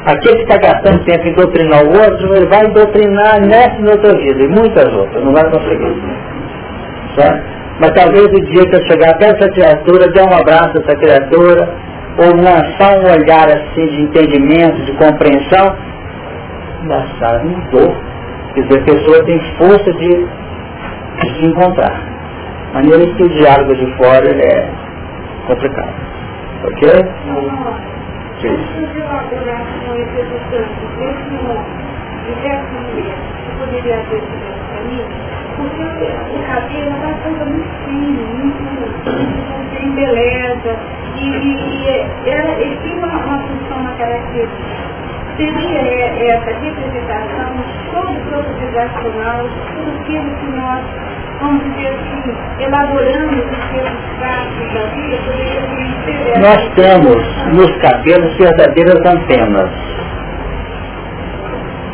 Aquele 0.04 0.36
que 0.44 0.52
está 0.52 0.58
gastando 0.58 1.04
tempo 1.04 1.26
em 1.26 1.32
doutrinar 1.34 1.84
o 1.84 1.90
outro, 1.90 2.34
ele 2.34 2.46
vai 2.46 2.66
doutrinar 2.68 3.40
nessa 3.40 3.80
e 3.80 3.88
outra 3.88 4.18
vida, 4.18 4.42
e 4.42 4.48
muitas 4.48 4.92
outras, 4.92 5.24
não 5.24 5.32
vai 5.32 5.44
conseguir. 5.44 5.94
Certo? 7.16 7.44
Mas 7.80 7.90
talvez 7.92 8.24
o 8.24 8.40
dia 8.46 8.66
que 8.68 8.76
eu 8.76 8.86
chegar 8.86 9.10
até 9.10 9.26
essa 9.26 9.48
criatura, 9.50 10.08
dê 10.08 10.20
um 10.20 10.34
abraço 10.34 10.72
a 10.76 10.80
essa 10.80 10.96
criatura, 10.96 11.68
ou 12.18 12.36
lançar 12.36 12.98
um 12.98 13.10
olhar 13.10 13.48
assim 13.48 13.86
de 13.86 14.02
entendimento, 14.02 14.82
de 14.82 14.92
compreensão, 14.92 15.76
engraçado, 16.82 17.44
mudou. 17.44 17.94
Quer 18.54 18.62
dizer, 18.62 18.80
a 18.80 18.84
pessoa 18.84 19.24
tem 19.24 19.40
força 19.56 19.92
de, 19.94 20.26
se 21.38 21.46
encontrar. 21.46 22.02
Maneira 22.74 23.06
que 23.14 23.22
o 23.22 23.28
diálogo 23.28 23.74
de 23.74 23.86
fora 23.96 24.28
é 24.28 24.68
complicado. 25.46 25.94
Ok? 26.64 26.90
Sim. 28.42 28.56
Para 34.70 34.82
mim, 34.84 35.04
porque 35.56 35.82
o 35.82 36.46
cabelo 36.46 36.90
é 36.90 37.06
uma 37.06 37.14
coisa 37.22 37.46
muito 37.46 37.70
fina, 37.84 38.22
muito, 38.34 39.74
tem 39.76 39.92
beleza, 39.92 40.76
e, 41.16 41.28
e, 41.28 41.86
e 42.26 42.30
ela, 42.30 42.52
ele 42.60 42.76
tem 42.82 42.98
uma, 42.98 43.08
uma 43.08 43.38
função, 43.48 43.78
uma 43.80 43.94
característica. 43.96 44.81
Seria 45.36 45.80
essa 46.34 46.50
representação 46.60 47.54
todo 47.90 48.12
o 48.12 48.20
processo 48.26 48.58
vibracional, 48.60 49.48
tudo 49.74 50.00
aquilo 50.00 50.30
que 50.36 50.46
nós, 50.56 50.84
vamos 51.40 51.64
dizer 51.64 51.88
assim, 51.88 52.64
elaboramos 52.64 53.44
os 53.44 53.64
termos 53.70 54.00
práticos 54.18 54.74
da 54.74 54.84
vida, 54.94 55.16
poderia 55.26 55.60
ser 56.04 56.38
Nós 56.38 56.74
temos 56.74 57.54
nos 57.54 57.76
cabelos 57.78 58.36
verdadeiras 58.36 59.00
antenas. 59.06 59.70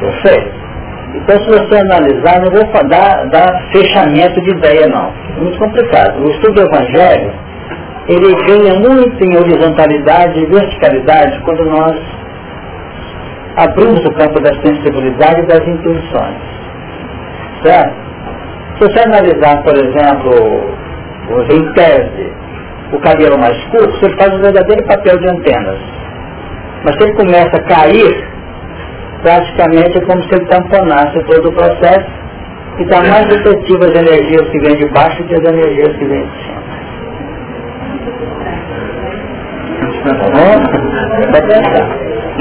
Perfeito? 0.01 0.59
Então, 1.15 1.39
se 1.39 1.49
você 1.49 1.79
analisar, 1.79 2.41
não 2.41 2.51
vou 2.51 2.89
dar, 2.89 3.29
dar 3.31 3.71
fechamento 3.73 4.41
de 4.43 4.51
ideia, 4.51 4.89
não. 4.89 5.13
É 5.37 5.41
muito 5.41 5.59
complicado. 5.59 6.25
O 6.25 6.31
estudo 6.31 6.55
do 6.55 6.63
Evangelho, 6.63 7.33
ele 8.09 8.35
ganha 8.47 8.75
muito 8.81 9.25
em 9.25 9.37
horizontalidade 9.37 10.41
e 10.41 10.47
verticalidade 10.47 11.41
quando 11.41 11.65
nós 11.65 12.18
abrimos 13.59 14.05
o 14.05 14.13
campo 14.13 14.41
da 14.41 14.55
sensibilidade 14.63 15.41
e 15.41 15.47
das 15.47 15.67
intuições. 15.67 16.37
Certo? 17.63 17.95
Se 18.79 18.85
você 18.85 19.01
analisar, 19.01 19.63
por 19.65 19.75
exemplo, 19.77 20.71
em 21.51 21.73
tese, 21.73 22.33
o 22.93 22.99
cabelo 23.01 23.39
mais 23.39 23.57
curto, 23.65 24.07
ele 24.07 24.17
faz 24.17 24.33
o 24.33 24.39
verdadeiro 24.39 24.85
papel 24.85 25.19
de 25.19 25.29
antenas. 25.29 25.79
Mas 26.85 26.95
se 26.95 27.03
ele 27.03 27.15
começa 27.15 27.57
a 27.57 27.63
cair, 27.65 28.29
praticamente 29.23 29.99
é 29.99 30.01
como 30.03 30.23
se 30.23 30.35
ele 30.35 30.47
tamponasse 30.47 31.19
todo 31.25 31.49
o 31.49 31.53
processo 31.53 32.07
e 32.79 32.83
está 32.83 33.03
mais 33.03 33.29
efetivo 33.29 33.85
as 33.85 33.95
energias 33.95 34.49
que 34.49 34.61
vêm 34.61 34.77
de 34.77 34.89
baixo 34.91 35.25
que 35.25 35.35
as 35.35 35.45
energias 35.45 35.97
que 35.97 36.05
vêm 36.05 36.23
de 36.23 36.45
cima. 36.45 36.59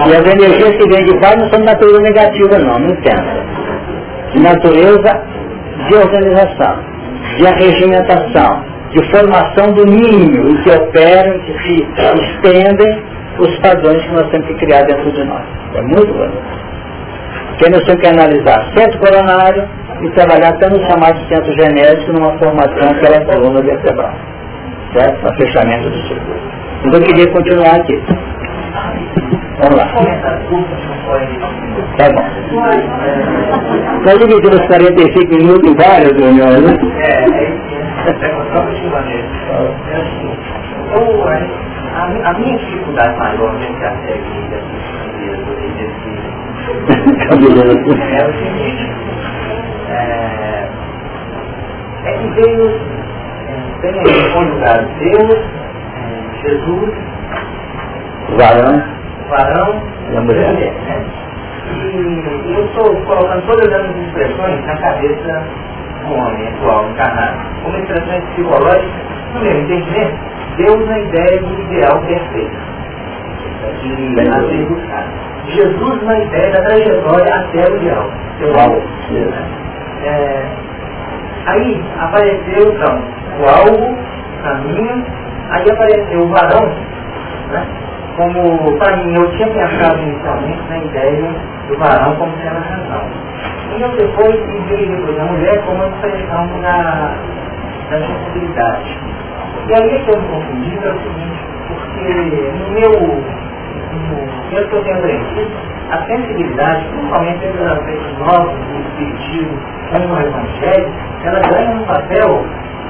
E 0.06 0.16
as 0.16 0.26
energias 0.26 0.76
que 0.78 0.90
vêm 0.90 1.06
de 1.06 1.20
baixo 1.20 1.40
não 1.40 1.50
são 1.50 1.60
de 1.60 1.66
natureza 1.66 2.02
negativa 2.02 2.60
não, 2.60 2.80
não 2.80 2.90
entenda. 2.90 3.44
De 4.32 4.40
natureza 4.40 5.22
de 5.88 5.96
organização, 5.96 6.80
de 7.38 7.48
arregimentação, 7.48 8.64
de 8.92 9.12
formação 9.12 9.74
do 9.74 9.86
ninho, 9.86 10.50
em 10.50 10.64
que 10.64 10.70
operam, 10.70 11.40
que 11.40 11.54
se 11.64 11.88
estendem 12.22 13.04
os 13.40 13.60
padrões 13.60 14.02
que 14.04 14.14
nós 14.14 14.30
temos 14.30 14.48
que 14.48 14.54
criar 14.56 14.84
dentro 14.84 15.12
de 15.12 15.24
nós. 15.24 15.44
É 15.76 15.82
muito 15.82 16.14
bonito. 16.14 16.58
Porque 17.50 17.70
nós 17.72 17.84
temos 17.86 18.02
que 18.02 18.08
analisar 18.08 18.72
centro 18.76 19.00
coronário 19.00 19.68
e 20.02 20.10
trabalhar 20.12 20.50
até 20.50 20.70
no 20.70 20.80
chamado 20.88 21.20
centro 21.28 21.52
genético 21.54 22.14
numa 22.14 22.38
formação 22.38 22.94
pela 23.02 23.26
coluna 23.26 23.62
vertebral. 23.62 24.14
Certo? 24.94 25.22
Para 25.22 25.36
fechamento 25.36 25.90
do 25.90 25.98
circuito. 26.08 26.58
Então 26.86 27.00
eu 27.00 27.06
queria 27.06 27.32
continuar 27.32 27.76
aqui. 27.76 28.02
Vamos 29.60 29.76
lá. 29.76 29.86
Tá 31.98 32.10
bom. 32.14 32.24
Nós 34.06 34.20
dividimos 34.20 34.60
os 34.60 34.68
45 34.68 35.36
minutos 35.36 35.72
em 35.72 35.76
várias 35.76 36.12
reuniões, 36.12 36.62
né? 36.62 36.74
É, 37.00 37.26
é, 37.26 37.58
a, 42.24 42.34
minha 42.34 42.58
dificuldade 42.58 43.18
maior 43.18 43.54
nesse 43.54 43.84
aspecto 43.84 44.30
desse 44.50 44.88
é 47.18 48.26
o 48.26 48.34
seguinte, 48.34 48.86
é, 49.90 50.70
é 52.06 52.12
que 52.14 52.28
Deus 52.30 52.74
tem 53.82 53.94
conjugado 54.34 54.88
Deus, 55.00 55.40
Jesus, 56.44 56.94
varão, 58.38 58.97
varão 59.30 59.82
e 60.12 60.18
a 60.18 60.22
mulher. 60.22 60.54
Né? 60.54 61.06
E 61.70 62.54
eu 62.54 62.66
estou 62.66 62.96
colocando 63.06 63.46
todas 63.46 63.74
as 63.74 63.96
expressões 63.96 64.66
na 64.66 64.78
cabeça 64.78 65.44
do 66.08 66.14
homem 66.14 66.48
atual, 66.48 66.90
encarnado, 66.90 67.40
como 67.64 67.78
expressões 67.78 68.24
psicológicas, 68.36 68.92
no 69.34 69.42
meu 69.42 69.62
entendimento, 69.62 70.18
Deus 70.58 70.88
na 70.88 71.00
ideia 71.00 71.42
do 71.42 71.62
ideal 71.62 72.02
perfeito. 72.02 72.58
E 73.84 74.16
a 74.20 74.50
ser 74.50 74.66
buscado. 74.66 75.28
Jesus 75.48 76.04
na 76.04 76.20
ideia 76.20 76.52
da 76.52 76.62
trajetória 76.64 77.36
até 77.36 77.72
o 77.72 77.78
ideal. 77.78 78.12
Uau. 78.56 78.82
É, 80.04 80.46
aí 81.48 81.84
apareceu 82.00 82.74
então 82.74 83.02
o 83.40 83.46
alvo, 83.50 83.94
o 83.94 84.44
caminho, 84.44 85.06
aí 85.50 85.72
apareceu 85.72 86.22
o 86.22 86.28
varão, 86.30 86.66
né? 87.52 87.68
Como 88.18 88.78
para 88.80 88.98
mim 88.98 89.14
eu 89.16 89.32
tinha 89.32 89.48
pensado 89.48 90.02
inicialmente 90.02 90.62
na 90.70 90.78
ideia 90.80 91.36
do 91.68 91.78
varão 91.78 92.16
como 92.16 92.36
sendo 92.38 92.58
a 92.58 92.62
razão. 92.62 93.04
E 93.78 93.82
eu 93.82 93.90
depois 93.90 94.36
vi 94.68 94.88
depois 94.88 95.20
a 95.20 95.26
mulher 95.26 95.62
como 95.66 95.84
a 95.84 95.88
expressão 95.88 96.48
da, 96.62 97.16
da 97.92 98.00
sensibilidade. 98.00 98.98
E 99.70 99.74
aí 99.74 100.04
que 100.04 100.12
eu 100.12 100.20
me 100.20 100.28
confundi 100.30 100.80
é 100.84 100.90
o 100.90 100.98
seguinte, 100.98 101.40
porque 101.68 102.54
no 102.58 102.72
meu 102.72 103.24
que 104.50 104.56
eu 104.56 104.84
tenho 104.84 104.98
aprendido, 104.98 105.52
a 105.92 106.06
sensibilidade, 106.06 106.86
principalmente 106.86 107.46
entre 107.46 107.64
as 107.64 107.72
aspectos 107.72 108.18
novos 108.18 108.54
do 108.54 108.80
Espiritismo 108.80 109.60
como 109.92 110.14
o 110.14 110.20
Evangelho, 110.20 110.94
ela 111.24 111.40
ganha 111.40 111.76
um 111.76 111.86
papel 111.86 112.46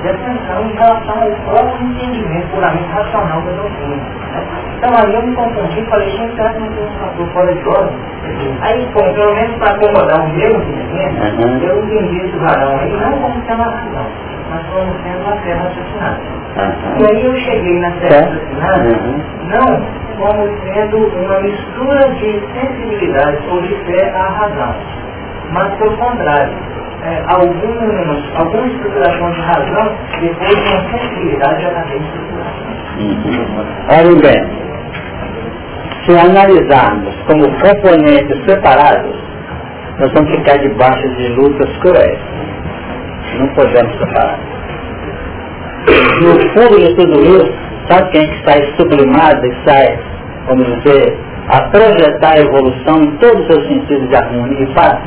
de 0.08 0.24
atenção 0.24 0.63
em 0.63 0.74
relação 0.74 1.22
ao 1.22 1.32
próprio 1.52 1.88
entendimento 1.88 2.48
puramente 2.54 2.89
racional 2.91 3.41
da 3.41 3.52
doutrina. 3.52 3.96
Né? 3.96 4.48
Então 4.78 4.93
aí 4.96 5.13
eu 5.13 5.22
me 5.24 5.36
confundi 5.36 5.80
e 5.80 5.86
falei, 5.86 6.10
gente, 6.10 6.36
será 6.36 6.54
que 6.54 6.60
não 6.60 6.70
tem 6.70 6.86
um 6.86 7.00
fator 7.00 7.28
fora 7.34 7.54
de 7.54 7.67
ordem? 7.67 7.98
Aí, 8.62 8.89
bom, 8.93 9.13
pelo 9.13 9.36
menos 9.36 9.58
para 9.58 9.72
acomodar 9.72 10.22
o 10.22 10.30
meu 10.30 10.50
entendimento, 10.50 11.41
uhum. 11.41 11.58
eu 11.63 11.84
entendi 11.84 12.17
esse 12.26 12.38
varão 12.38 12.78
aí 12.80 12.91
não 12.91 13.12
como 13.20 13.46
sendo 13.46 13.62
a 13.62 13.65
razão, 13.65 14.08
mas 14.50 14.65
como 14.67 14.93
sendo 15.04 15.22
uma 15.22 15.63
raciocinada. 15.63 16.20
Uhum. 16.58 16.98
E 17.00 17.12
aí 17.12 17.26
eu 17.26 17.36
cheguei 17.38 17.80
na 17.80 17.89
raciocinada, 17.89 18.89
uhum. 18.89 19.22
não 19.46 20.08
como 20.17 20.50
sendo 20.63 20.98
uma 20.98 21.39
mistura 21.39 22.10
de 22.15 22.41
sensibilidade 22.54 23.38
ou 23.50 23.62
de 23.62 23.76
fé 23.86 24.12
à 24.15 24.24
razão. 24.24 24.76
Mas, 25.51 25.73
pelo 25.75 25.97
contrário, 25.97 26.53
é, 27.03 27.23
algumas, 27.27 28.36
alguma 28.36 28.67
estruturação 28.67 29.31
de 29.31 29.41
razão 29.41 29.97
depois 30.19 30.55
de 30.55 30.62
uma 30.62 30.91
sensibilidade 30.91 31.62
já 31.62 31.69
está 31.69 31.81
bem 31.81 32.01
estruturada. 32.01 32.67
Olhem 33.99 34.21
bem, 34.21 34.41
se 36.05 36.17
analisarmos 36.17 37.15
como 37.27 37.43
componentes 37.60 38.45
separados, 38.45 39.15
nós 39.99 40.12
vamos 40.13 40.31
ficar 40.31 40.57
debaixo 40.57 41.07
de 41.15 41.27
lutas 41.29 41.77
cruéis. 41.77 42.19
Não 43.39 43.47
podemos 43.49 43.93
separar. 43.97 44.39
No 46.21 46.39
fundo 46.49 46.77
de 46.79 46.95
tudo 46.95 47.21
isso, 47.23 47.67
Sabe 47.89 48.12
quem 48.12 48.21
é 48.21 48.27
que 48.27 48.43
sai 48.43 48.73
sublimado 48.75 49.45
e 49.45 49.55
sai, 49.65 49.99
vamos 50.45 50.83
dizer, 50.83 51.17
a 51.49 51.69
projetar 51.69 52.33
a 52.33 52.39
evolução 52.39 52.97
em 53.03 53.17
todos 53.17 53.41
os 53.41 53.47
seus 53.47 53.67
sentidos 53.67 54.10
de 54.10 54.15
harmonia 54.15 54.63
e 54.63 54.73
paz? 54.73 54.99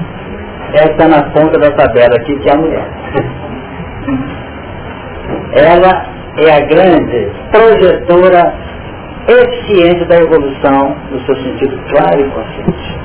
Ela 0.73 0.91
está 0.93 1.09
na 1.09 1.23
ponta 1.31 1.59
da 1.59 1.71
tabela 1.73 2.15
aqui, 2.17 2.39
que 2.39 2.49
é 2.49 2.53
a 2.53 2.57
mulher. 2.57 2.89
Ela 5.53 6.07
é 6.39 6.53
a 6.53 6.61
grande 6.67 7.31
projetora 7.51 8.55
eficiente 9.29 10.05
da 10.07 10.17
evolução 10.17 10.97
no 11.11 11.21
seu 11.27 11.37
sentido 11.37 11.79
claro 11.91 12.21
e 12.21 12.31
consciente. 12.31 12.99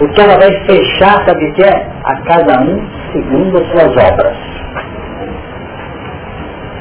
O 0.00 0.08
que 0.08 0.20
ela 0.20 0.36
vai 0.38 0.50
fechar, 0.66 1.24
sabe 1.26 1.44
o 1.46 1.52
que 1.52 1.62
é? 1.62 1.88
A 2.04 2.16
cada 2.22 2.60
um 2.62 2.86
segundo 3.12 3.58
as 3.58 3.66
suas 3.68 4.10
obras. 4.10 4.36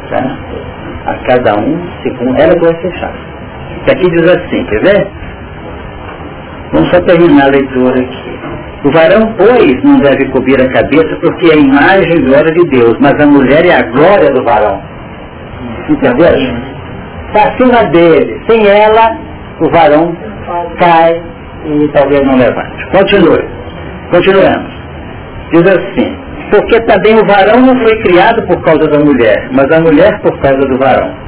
Certo? 0.09 0.53
a 1.05 1.15
cada 1.27 1.59
um 1.59 1.79
segundo 2.01 2.39
ela 2.39 2.55
vai 2.59 2.81
fechar. 2.81 3.32
Aqui 3.91 4.09
diz 4.09 4.31
assim, 4.31 4.65
quer 4.65 4.81
ver? 4.81 5.07
Vamos 6.71 6.89
só 6.89 7.01
terminar 7.01 7.45
a 7.45 7.49
leitura 7.49 7.99
aqui. 7.99 8.39
O 8.86 8.91
varão, 8.91 9.33
pois, 9.38 9.83
não 9.83 9.99
deve 9.99 10.25
cobrir 10.29 10.62
a 10.62 10.69
cabeça 10.73 11.15
porque 11.21 11.47
é 11.47 11.53
a 11.53 11.57
imagem 11.57 12.17
e 12.17 12.21
glória 12.21 12.51
de 12.53 12.69
Deus, 12.69 12.97
mas 12.99 13.13
a 13.19 13.25
mulher 13.25 13.65
é 13.65 13.75
a 13.75 13.83
glória 13.83 14.31
do 14.33 14.43
varão. 14.43 14.81
Entendeu? 15.89 16.27
Está 17.27 17.49
acima 17.49 17.83
dele. 17.91 18.41
Sem 18.49 18.67
ela, 18.67 19.17
o 19.59 19.69
varão 19.69 20.15
cai 20.79 21.21
e 21.65 21.88
talvez 21.93 22.25
não 22.25 22.36
levante. 22.38 22.86
Continue. 22.91 23.45
Continuamos. 24.12 24.73
Diz 25.51 25.67
assim, 25.67 26.17
porque 26.51 26.79
também 26.81 27.15
o 27.15 27.25
varão 27.25 27.62
não 27.62 27.75
foi 27.83 27.95
criado 28.01 28.41
por 28.47 28.62
causa 28.63 28.88
da 28.88 28.99
mulher, 28.99 29.47
mas 29.51 29.71
a 29.71 29.79
mulher 29.79 30.19
por 30.21 30.38
causa 30.39 30.59
do 30.59 30.77
varão. 30.77 31.22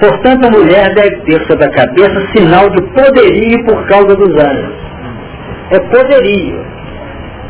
Portanto, 0.00 0.46
a 0.46 0.50
mulher 0.50 0.94
deve 0.94 1.16
ter 1.22 1.44
sobre 1.46 1.64
a 1.64 1.70
cabeça 1.70 2.26
sinal 2.36 2.70
de 2.70 2.82
poderio 2.92 3.64
por 3.64 3.86
causa 3.88 4.14
dos 4.14 4.34
anjos. 4.36 4.74
É 5.70 5.80
poderio. 5.80 6.64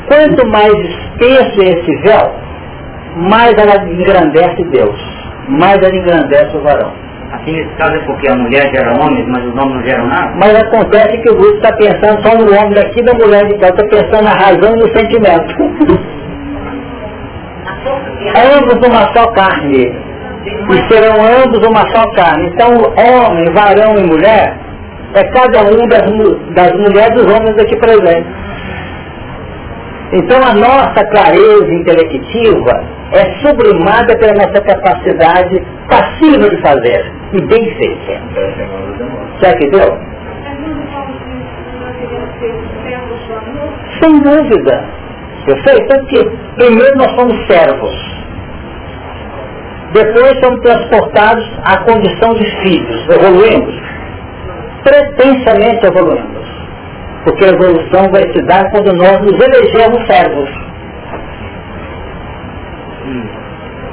Quanto 0.07 0.47
mais 0.49 0.73
espesso 0.73 1.61
é 1.61 1.69
esse 1.79 1.97
véu, 2.03 2.33
mais 3.17 3.53
ela 3.59 3.85
engrandece 3.85 4.65
Deus, 4.71 4.99
mais 5.49 5.77
ela 5.83 5.95
engrandece 5.95 6.57
o 6.57 6.61
varão. 6.63 6.93
Aqui 7.33 7.53
nesse 7.53 7.75
caso 7.75 7.95
é 7.95 7.99
porque 8.07 8.31
a 8.31 8.37
mulher 8.37 8.63
gera 8.75 8.95
homens, 9.05 9.27
mas 9.29 9.45
os 9.45 9.53
homens 9.53 9.75
não 9.75 9.83
geram 9.83 10.07
nada? 10.07 10.33
Mas 10.37 10.55
acontece 10.57 11.19
que 11.19 11.31
o 11.31 11.37
grupo 11.37 11.57
está 11.57 11.77
pensando 11.77 12.27
só 12.27 12.35
no 12.39 12.47
homem 12.57 12.73
daqui 12.73 13.03
da 13.05 13.13
mulher 13.13 13.47
de 13.47 13.59
cá, 13.59 13.69
está 13.69 13.85
pensando 13.85 14.25
na 14.25 14.33
razão 14.33 14.75
e 14.75 14.81
no 14.81 14.89
sentimento. 14.97 16.09
ambos 18.35 18.87
uma 18.87 19.13
só 19.15 19.31
carne. 19.33 20.08
E 20.71 20.93
serão 20.93 21.17
ambos 21.45 21.67
uma 21.67 21.81
só 21.95 22.05
carne. 22.15 22.49
Então, 22.49 22.69
homem, 22.71 23.53
varão 23.53 23.97
e 23.99 24.07
mulher, 24.07 24.57
é 25.15 25.25
cada 25.25 25.63
um 25.65 25.87
das, 25.89 26.03
das 26.55 26.73
mulheres 26.73 27.15
dos 27.15 27.27
homens 27.27 27.59
aqui 27.59 27.77
presentes. 27.77 28.33
Então, 30.13 30.43
a 30.43 30.55
nossa 30.55 31.05
clareza 31.11 31.73
intelectiva 31.73 32.83
é 33.13 33.25
sublimada 33.47 34.17
pela 34.19 34.33
nossa 34.35 34.61
capacidade 34.63 35.63
passiva 35.89 36.49
de 36.49 36.61
fazer 36.63 37.13
e 37.33 37.41
bem 37.43 37.65
feita. 37.77 38.21
Já 39.41 39.55
que 39.55 39.69
deu? 39.69 39.99
Sem 44.01 44.21
dúvida. 44.21 44.85
Eu 45.47 45.57
sei, 45.65 45.85
porque 45.87 46.31
primeiro 46.57 46.97
nós 46.99 47.11
somos 47.13 47.47
servos. 47.47 48.18
Depois 49.93 50.39
somos 50.41 50.61
transportados 50.61 51.51
à 51.65 51.79
condição 51.79 52.35
de 52.35 52.45
filhos, 52.63 53.09
evoluímos. 53.09 53.75
Pretensamente 54.85 55.87
evoluímos. 55.87 56.49
Porque 57.25 57.45
a 57.47 57.49
evolução 57.49 58.11
vai 58.11 58.23
se 58.33 58.43
dar 58.43 58.71
quando 58.71 58.93
nós 58.93 59.19
nos 59.21 59.33
elegemos 59.33 60.07
servos. 60.07 60.51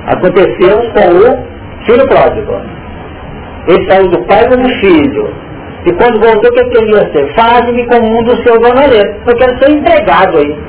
Aconteceu 0.07 0.77
com 0.91 1.09
o 1.17 1.85
filho 1.85 2.07
pródigo. 2.07 2.61
Ele 3.67 3.89
saiu 3.89 4.09
do 4.09 4.21
pai 4.25 4.47
como 4.49 4.67
filho. 4.79 5.33
E 5.85 5.93
quando 5.93 6.19
voltou, 6.19 6.49
o 6.49 6.53
que 6.53 6.59
ele 6.59 6.69
queria 6.71 7.11
ser? 7.11 7.33
Faz-me 7.35 7.85
como 7.87 8.19
um 8.19 8.23
dos 8.23 8.43
seus 8.43 8.57
honoreiros. 8.57 9.15
Eu 9.25 9.35
quero 9.37 9.57
ser 9.59 9.71
empregado 9.71 10.37
aí. 10.37 10.59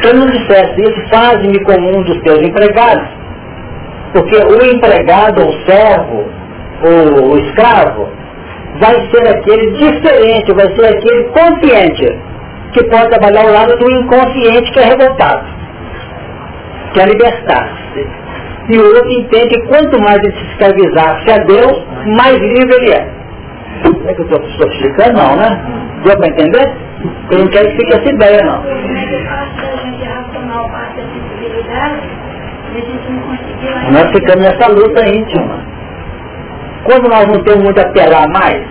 Se 0.00 0.08
ele 0.08 0.18
não 0.20 0.26
dissesse 0.30 0.80
isso, 0.80 1.08
faz-me 1.10 1.58
como 1.64 1.98
um 1.98 2.02
dos 2.02 2.20
teus 2.22 2.40
empregados 2.40 3.20
porque 4.12 4.36
o 4.36 4.64
empregado, 4.74 5.42
o 5.46 5.52
servo, 5.64 6.24
o, 6.82 7.32
o 7.32 7.38
escravo, 7.38 8.08
vai 8.80 8.94
ser 9.10 9.28
aquele 9.28 9.70
diferente, 9.72 10.52
vai 10.52 10.66
ser 10.74 10.96
aquele 10.96 11.24
consciente, 11.24 12.18
que 12.72 12.84
pode 12.84 13.08
trabalhar 13.08 13.42
ao 13.42 13.52
lado 13.52 13.76
do 13.76 13.90
inconsciente 13.90 14.72
que 14.72 14.78
é 14.78 14.84
revoltado, 14.84 15.44
que 16.92 17.00
é 17.00 17.06
libertar-se. 17.06 18.06
E 18.68 18.78
o 18.78 18.84
outro 18.84 19.10
entende 19.10 19.48
que 19.48 19.66
quanto 19.66 20.00
mais 20.00 20.18
ele 20.18 20.32
se 20.32 20.44
escravizar-se 20.52 21.30
a 21.32 21.38
Deus, 21.44 21.84
mais 22.16 22.38
livre 22.38 22.74
ele 22.76 22.90
é. 22.92 23.20
É 24.06 24.14
que 24.14 24.20
eu 24.20 24.26
estou 24.26 24.68
explicando, 24.68 25.14
não, 25.14 25.36
né? 25.36 25.60
Deu 26.04 26.16
para 26.16 26.28
entender? 26.28 26.72
Eu 27.30 27.38
não 27.38 27.48
quero 27.48 27.68
que 27.70 27.76
fique 27.76 27.94
essa 27.94 28.10
ideia, 28.10 28.42
não. 28.44 28.62
Nós 33.90 34.10
ficamos 34.12 34.44
nessa 34.44 34.68
luta 34.68 35.08
íntima. 35.08 35.64
Quando 36.84 37.08
nós 37.08 37.26
não 37.26 37.42
temos 37.42 37.64
muito 37.64 37.78
a 37.78 37.82
apelar 37.82 38.28
mais, 38.28 38.62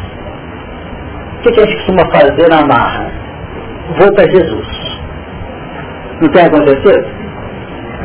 o 1.37 1.41
que, 1.41 1.51
que 1.51 1.59
a 1.59 1.65
gente 1.65 1.75
costuma 1.77 2.11
fazer 2.11 2.49
na 2.49 2.65
marra? 2.65 3.11
Vou 3.97 4.13
para 4.13 4.29
Jesus. 4.29 4.99
Não 6.21 6.29
tem 6.29 6.45
acontecido? 6.45 7.05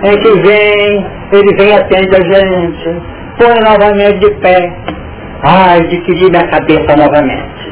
A 0.02 0.06
gente 0.06 0.40
vem, 0.42 1.06
ele 1.32 1.56
vem 1.56 1.76
atende 1.76 2.14
a 2.14 2.34
gente, 2.34 3.02
põe 3.38 3.60
novamente 3.60 4.18
de 4.18 4.30
pé. 4.40 4.72
Ai, 5.42 5.78
adquiri 5.80 6.30
minha 6.30 6.46
cabeça 6.48 6.96
novamente. 6.96 7.70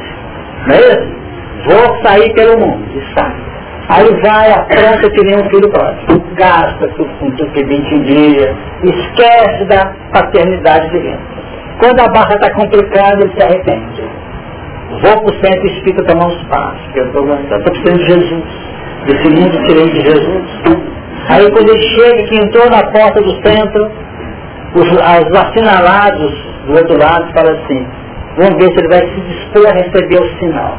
Não 0.67 0.75
é 0.75 0.79
isso? 0.79 1.23
Vou 1.65 2.03
sair 2.03 2.33
pelo 2.33 2.59
mundo. 2.59 2.85
E 2.95 3.13
sai. 3.13 3.42
Aí 3.89 4.09
vai, 4.21 4.51
apronta 4.51 5.09
que 5.09 5.23
nem 5.25 5.35
um 5.35 5.49
filho 5.49 5.69
próximo. 5.69 6.23
Gasta 6.35 6.87
tudo 6.95 7.09
com 7.19 7.31
tudo 7.31 7.51
que 7.51 7.65
bem 7.65 7.81
dia. 7.81 8.55
Esquece 8.83 9.65
da 9.65 9.93
paternidade 10.13 10.89
divina. 10.89 11.19
Quando 11.79 11.99
a 11.99 12.07
barra 12.09 12.35
está 12.35 12.51
complicada, 12.53 13.21
ele 13.21 13.33
se 13.35 13.43
arrepende. 13.43 14.03
Vou 15.01 15.21
para 15.21 15.35
o 15.35 15.45
centro 15.45 15.67
espírita 15.67 16.03
tomar 16.05 16.27
uns 16.27 16.43
passos, 16.43 16.81
que 16.93 16.99
eu 16.99 17.05
estou 17.07 17.25
precisando 17.59 17.97
de 17.97 18.05
Jesus. 18.05 18.43
Desse 19.05 19.29
mundo 19.29 19.51
diferente 19.51 19.93
de 19.93 20.01
Jesus. 20.01 20.43
Aí 21.29 21.51
quando 21.51 21.69
ele 21.69 21.83
chega, 21.83 22.23
que 22.23 22.35
entrou 22.37 22.69
na 22.69 22.83
porta 22.91 23.21
do 23.21 23.31
centro, 23.45 23.91
os, 24.75 24.91
os 24.91 25.39
assinalados 25.39 26.33
do 26.67 26.73
outro 26.73 26.97
lado 26.97 27.31
falam 27.33 27.53
assim, 27.53 27.85
vamos 28.37 28.55
ver 28.55 28.71
se 28.71 28.79
ele 28.79 28.87
vai 28.87 29.01
se 29.01 29.21
dispor 29.21 29.67
a 29.67 29.73
receber 29.73 30.21
o 30.21 30.39
sinal. 30.39 30.77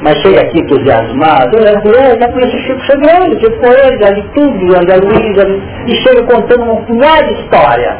Mas 0.00 0.16
chega 0.22 0.42
aqui 0.42 0.60
entusiasmado, 0.60 1.58
eu 1.58 2.18
já 2.20 2.28
conheço 2.28 2.56
o 2.56 2.60
Chico 2.60 2.80
chegando, 2.82 3.40
Chico 3.40 3.58
Coelho, 3.58 4.06
ali 4.06 4.22
tudo, 4.32 4.76
André 4.76 4.96
Luiz, 4.96 5.38
ali, 5.38 5.62
e 5.88 5.94
chega 5.96 6.22
contando 6.22 6.62
uma 6.62 6.76
punhada 6.82 7.26
de 7.26 7.34
história, 7.40 7.96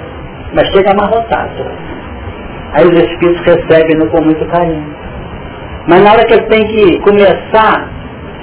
mas 0.55 0.69
chega 0.69 0.93
amarrotado. 0.93 1.67
Aí 2.75 2.87
os 2.87 2.99
Espíritos 2.99 3.41
recebem-no 3.45 4.09
com 4.11 4.23
muito 4.23 4.47
carinho. 4.47 4.87
Mas 5.89 6.03
na 6.05 6.13
hora 6.13 6.25
que 6.25 6.35
ele 6.35 6.47
tem 6.47 6.67
que 6.69 7.01
começar 7.01 7.89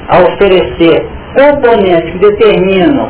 a 0.10 0.20
oferecer 0.20 1.08
componentes 1.36 2.12
que 2.12 2.20
determinam 2.20 3.10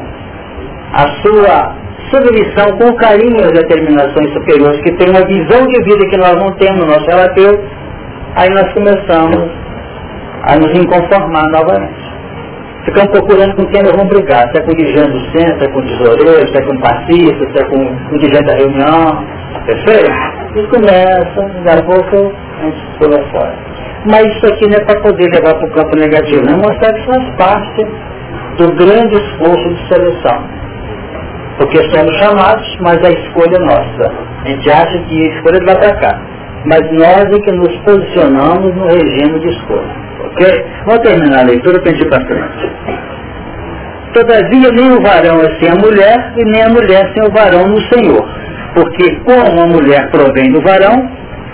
a 0.93 1.07
sua 1.21 1.75
submissão 2.11 2.77
com 2.77 2.93
carinho 2.97 3.39
às 3.39 3.51
determinações 3.51 4.31
superiores, 4.33 4.79
que 4.81 4.91
tem 4.93 5.09
uma 5.09 5.25
visão 5.25 5.65
de 5.67 5.83
vida 5.83 6.07
que 6.09 6.17
nós 6.17 6.35
não 6.35 6.51
temos 6.53 6.81
no 6.81 6.87
nosso 6.87 7.05
relatório, 7.05 7.59
aí 8.35 8.49
nós 8.49 8.71
começamos 8.73 9.51
a 10.45 10.55
nos 10.57 10.71
inconformar 10.77 11.43
novamente. 11.51 12.15
Ficamos 12.85 13.09
procurando 13.11 13.55
com 13.55 13.65
quem 13.65 13.81
nós 13.81 13.93
vamos 13.93 14.09
brigar, 14.09 14.47
se 14.51 14.59
é 14.59 14.61
com 14.61 14.71
o 14.71 14.75
dirigente 14.75 15.11
do 15.11 15.19
centro, 15.31 15.59
se 15.59 15.65
é 15.65 15.71
com 15.71 15.79
o 15.79 15.83
tesoureiro, 15.83 16.47
se 16.47 16.57
é 16.57 16.61
com 16.61 16.73
o 16.73 16.81
passista, 16.81 17.51
se 17.51 17.59
é 17.59 17.65
com 17.65 18.15
o 18.15 18.19
dirigente 18.19 18.45
da 18.45 18.55
reunião, 18.55 19.25
perfeito? 19.65 20.11
E 20.55 20.67
começa, 20.67 21.63
daqui 21.63 21.79
a 21.79 21.83
pouco 21.83 22.33
a 22.59 22.65
gente 22.65 22.85
pula 22.99 23.23
fora. 23.31 23.55
Mas 24.05 24.23
isso 24.35 24.45
aqui 24.45 24.67
não 24.69 24.77
é 24.77 24.85
para 24.85 25.01
poder 25.01 25.27
levar 25.33 25.55
para 25.55 25.67
o 25.67 25.71
campo 25.71 25.95
negativo, 25.97 26.45
não 26.45 26.57
mostrar 26.57 26.93
que 26.93 27.05
faz 27.07 27.35
parte 27.37 27.87
do 28.59 28.71
grande 28.75 29.15
esforço 29.15 29.67
de 29.67 29.87
seleção. 29.87 30.43
Porque 31.57 31.77
somos 31.89 32.15
chamados, 32.17 32.77
mas 32.81 33.03
a 33.03 33.09
escolha 33.09 33.55
é 33.55 33.65
nossa. 33.65 34.13
A 34.43 34.47
gente 34.47 34.69
acha 34.69 34.97
que 34.99 35.23
a 35.23 35.35
escolha 35.35 35.59
lá 35.65 35.75
para 35.75 35.95
cá. 35.95 36.21
Mas 36.65 36.81
nós 36.91 37.25
é 37.31 37.39
que 37.39 37.51
nos 37.51 37.75
posicionamos 37.77 38.75
no 38.75 38.87
regime 38.87 39.39
de 39.39 39.49
escolha. 39.49 40.04
Ok? 40.35 40.65
Vamos 40.85 41.01
terminar 41.01 41.39
a 41.39 41.47
leitura 41.47 41.79
para 41.79 41.91
a 41.91 41.93
gente 41.93 42.05
ir 42.05 42.09
para 42.09 42.25
frente. 42.25 42.71
Todavia, 44.13 44.69
nem 44.71 44.91
o 44.91 45.01
varão 45.01 45.39
é 45.41 45.59
sem 45.59 45.69
a 45.69 45.75
mulher, 45.75 46.33
e 46.37 46.43
nem 46.51 46.63
a 46.63 46.69
mulher 46.69 47.11
sem 47.13 47.23
o 47.23 47.31
varão 47.31 47.67
no 47.67 47.81
Senhor. 47.93 48.27
Porque 48.73 49.15
como 49.23 49.61
a 49.61 49.67
mulher 49.67 50.09
provém 50.11 50.51
do 50.51 50.61
varão, 50.61 51.09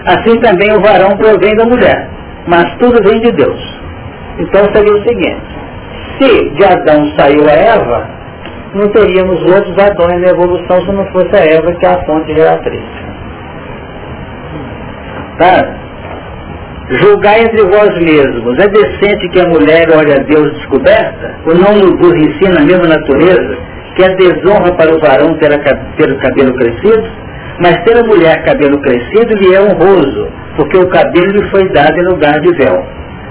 assim 0.07 0.39
também 0.39 0.71
o 0.73 0.81
varão 0.81 1.15
provém 1.17 1.55
da 1.55 1.65
mulher. 1.65 2.09
Mas 2.47 2.65
tudo 2.77 2.97
vem 3.07 3.21
de 3.21 3.31
Deus. 3.31 3.79
Então 4.39 4.65
seria 4.73 4.93
o 4.93 5.03
seguinte, 5.03 5.41
se 6.17 6.49
de 6.49 6.63
Adão 6.63 7.11
saiu 7.17 7.47
a 7.47 7.53
Eva, 7.53 8.09
não 8.73 8.87
teríamos 8.89 9.41
outros 9.43 9.77
Adões 9.77 10.21
na 10.21 10.29
evolução 10.29 10.81
se 10.81 10.91
não 10.91 11.05
fosse 11.11 11.35
a 11.35 11.45
Eva 11.45 11.71
que 11.73 11.85
é 11.85 11.89
a 11.89 12.05
fonte 12.05 12.33
geratriz. 12.33 12.83
Tá? 15.37 15.90
Julgar 16.99 17.39
entre 17.39 17.61
vós 17.63 17.93
mesmos. 17.99 18.59
É 18.59 18.67
decente 18.67 19.29
que 19.29 19.39
a 19.39 19.47
mulher 19.47 19.87
olhe 19.95 20.13
a 20.13 20.23
Deus 20.23 20.51
descoberta? 20.57 21.35
Ou 21.45 21.55
não 21.55 21.73
nos 21.73 22.15
ensina 22.15 22.59
a 22.59 22.65
mesma 22.65 22.87
natureza? 22.87 23.57
Que 23.95 24.03
é 24.03 24.15
desonra 24.15 24.73
para 24.75 24.93
o 24.93 24.99
varão 24.99 25.37
ter, 25.37 25.53
a, 25.53 25.59
ter 25.95 26.11
o 26.11 26.17
cabelo 26.19 26.53
crescido? 26.55 27.03
Mas 27.59 27.81
ter 27.83 27.97
a 27.97 28.03
mulher 28.03 28.43
cabelo 28.43 28.81
crescido 28.81 29.35
lhe 29.35 29.53
é 29.53 29.61
honroso, 29.61 30.27
porque 30.55 30.77
o 30.77 30.89
cabelo 30.89 31.31
lhe 31.31 31.49
foi 31.49 31.69
dado 31.69 31.97
em 31.97 32.05
lugar 32.07 32.39
de 32.41 32.51
véu. 32.57 32.85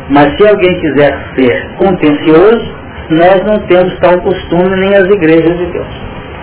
Mas 0.08 0.34
se 0.36 0.48
alguém 0.48 0.74
quiser 0.80 1.12
ser 1.36 1.68
contencioso, 1.76 2.74
nós 3.10 3.44
não 3.44 3.58
temos 3.66 3.98
tal 3.98 4.20
costume 4.20 4.76
nem 4.76 4.94
as 4.94 5.06
igrejas 5.06 5.58
de 5.58 5.66
Deus. 5.66 5.86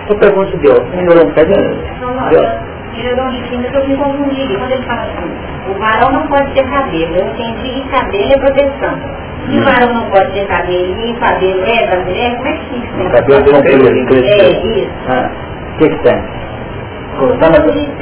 Eu 0.08 0.16
pergunto 0.18 0.56
a 0.56 0.60
Deus, 0.60 0.80
melhorou 0.94 1.24
um 1.24 1.28
bocadinho? 1.28 1.78
Deus. 2.30 2.77
Gerou 2.98 3.30
de 3.30 3.42
quinta 3.48 3.68
que 3.70 3.76
eu 3.76 3.88
me 3.88 3.96
confundi. 3.96 4.56
Quando 4.56 4.72
ele 4.72 4.82
fala 4.84 5.02
assim, 5.02 5.70
o 5.70 5.74
varão 5.78 6.12
não 6.12 6.26
pode 6.26 6.52
ter 6.54 6.64
cabelo. 6.68 7.16
Eu 7.16 7.26
entendi 7.28 7.82
que 7.82 7.88
cabelo 7.88 8.32
é 8.32 8.38
proteção. 8.38 8.98
Se 9.48 9.58
o 9.58 9.64
varão 9.64 9.94
não 9.94 10.10
pode 10.10 10.32
ter 10.32 10.46
cabelo 10.46 11.00
e 11.00 11.14
cabelo 11.14 11.64
é 11.64 11.86
da 11.86 11.96
mulher, 12.04 12.36
como 12.36 12.48
é 12.48 12.52
que 12.52 12.80
fica? 12.80 13.10
Cabelo 13.10 13.44
comprido, 13.44 13.86
É, 14.26 14.50
isso. 14.50 14.90
Ah, 15.08 15.30
o 15.74 15.78
que 15.78 15.88
que 15.88 15.98
tem? 16.02 16.22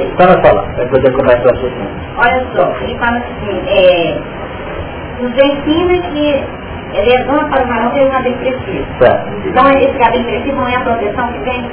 Está 0.03 0.27
na 0.27 0.41
fala, 0.43 0.61
vai 0.75 0.85
poder 0.87 1.11
começar 1.13 1.43
o 1.43 1.51
assunto. 1.55 1.73
Olha 2.17 2.45
só, 2.55 2.71
ele 2.83 2.97
fala 2.99 3.17
assim, 3.17 3.61
é, 3.67 4.19
nos 5.21 5.31
ensina 5.31 6.01
que 6.11 6.43
ele 6.93 7.13
é 7.13 7.23
dono 7.23 7.49
para 7.49 7.63
o 7.63 7.67
varão 7.67 7.91
ter 7.91 8.09
cabelo 8.09 8.35
crescido. 8.37 8.85
Certo. 8.99 9.27
Então 9.45 9.69
esse 9.69 9.97
cabelo 9.97 10.23
crescido 10.25 10.55
não 10.55 10.67
é 10.67 10.75
a 10.75 10.81
proteção 10.81 11.27
que 11.33 11.39
tem, 11.39 11.69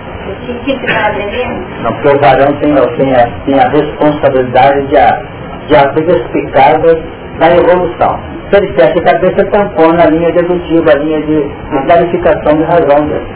que 0.46 0.54
que 0.54 0.78
que 0.78 0.86
está 0.86 1.08
aprendendo? 1.08 1.64
Não, 1.82 1.92
porque 1.92 2.08
o 2.08 2.20
varão 2.20 2.52
tem, 2.60 2.74
tem, 2.74 3.14
a, 3.14 3.26
tem 3.46 3.60
a 3.60 3.68
responsabilidade 3.68 4.86
de, 4.88 4.96
a, 4.96 5.22
de 5.66 5.76
abrir 5.76 6.10
as 6.10 6.22
picadas 6.30 6.98
da 7.38 7.56
evolução. 7.56 8.20
Se 8.50 8.56
ele 8.56 8.72
fecha 8.74 8.98
a 8.98 9.02
cabeça, 9.02 9.44
tampona 9.50 10.04
a 10.04 10.10
linha 10.10 10.32
dedutiva, 10.32 10.90
a 10.90 10.94
linha 10.96 11.20
de, 11.22 11.42
de 11.42 11.86
clarificação 11.86 12.56
de 12.56 12.62
razão 12.64 13.06
dele. 13.06 13.26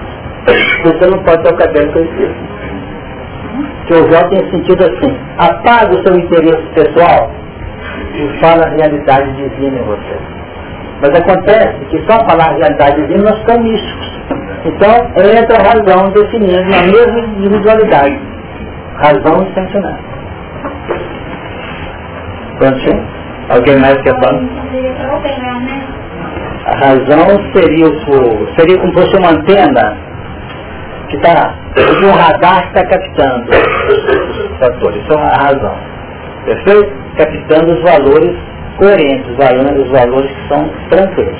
Você 0.85 1.11
não 1.11 1.19
pode 1.25 1.43
ter 1.43 1.53
o 1.53 1.57
cabelo 1.57 1.93
crescido. 1.93 2.35
Que 3.87 3.95
o 3.95 4.13
Jó 4.13 4.29
tem 4.29 4.51
sentido 4.51 4.85
assim, 4.85 5.17
apaga 5.39 5.95
o 5.95 6.07
seu 6.07 6.19
interesse 6.19 6.63
pessoal 6.75 7.31
e 8.15 8.41
fala 8.41 8.67
a 8.67 8.71
realidade 8.71 9.33
divina 9.33 9.79
em 9.79 9.85
você. 9.85 10.38
Mas 11.01 11.11
acontece 11.11 11.85
que 11.91 11.99
só 12.11 12.19
falar 12.29 12.51
a 12.51 12.57
realidade 12.57 13.01
divina 13.03 13.31
nós 13.31 13.39
ficamos 13.39 13.71
místicos. 13.71 14.21
Então 14.65 14.91
entra 15.17 15.57
a 15.57 15.63
razão 15.63 16.11
definindo 16.11 16.69
na 16.69 16.83
mesma 16.83 17.21
individualidade. 17.37 18.21
Razão 18.97 19.47
e 19.47 19.55
sentimento. 19.55 20.09
Pronto? 22.59 23.19
Alguém 23.51 23.79
mais 23.79 23.97
quer 24.03 24.15
falar? 24.21 24.43
A 26.67 26.77
razão 26.77 27.53
seria, 27.55 27.87
o, 27.87 28.49
seria 28.59 28.79
como 28.79 28.93
se 28.93 29.01
fosse 29.01 29.17
uma 29.17 29.31
antena 29.31 29.97
que 31.09 31.17
está, 31.17 31.55
um 32.05 32.11
radar 32.11 32.61
que 32.63 32.79
está 32.79 32.85
captando 32.89 33.51
os 33.51 34.59
fatores. 34.59 35.03
Isso 35.03 35.13
é 35.13 35.23
a 35.23 35.37
razão. 35.37 35.75
Perfeito? 36.45 36.93
Captando 37.17 37.73
os 37.73 37.83
valores 37.83 38.37
coerentes, 38.79 39.37
valores, 39.37 39.83
os 39.83 39.91
valores 39.91 40.31
que 40.31 40.49
são 40.49 40.71
tranquilos. 40.91 41.39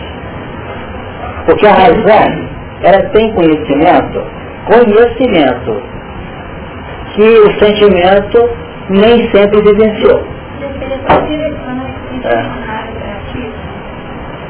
Porque 1.47 1.67
a 1.67 1.73
razão, 1.73 2.49
ela 2.83 3.03
tem 3.11 3.33
conhecimento, 3.33 4.23
conhecimento, 4.67 5.83
que 7.15 7.23
o 7.23 7.59
sentimento 7.59 8.51
nem 8.91 9.31
sempre 9.31 9.63
vivenciou. 9.63 10.23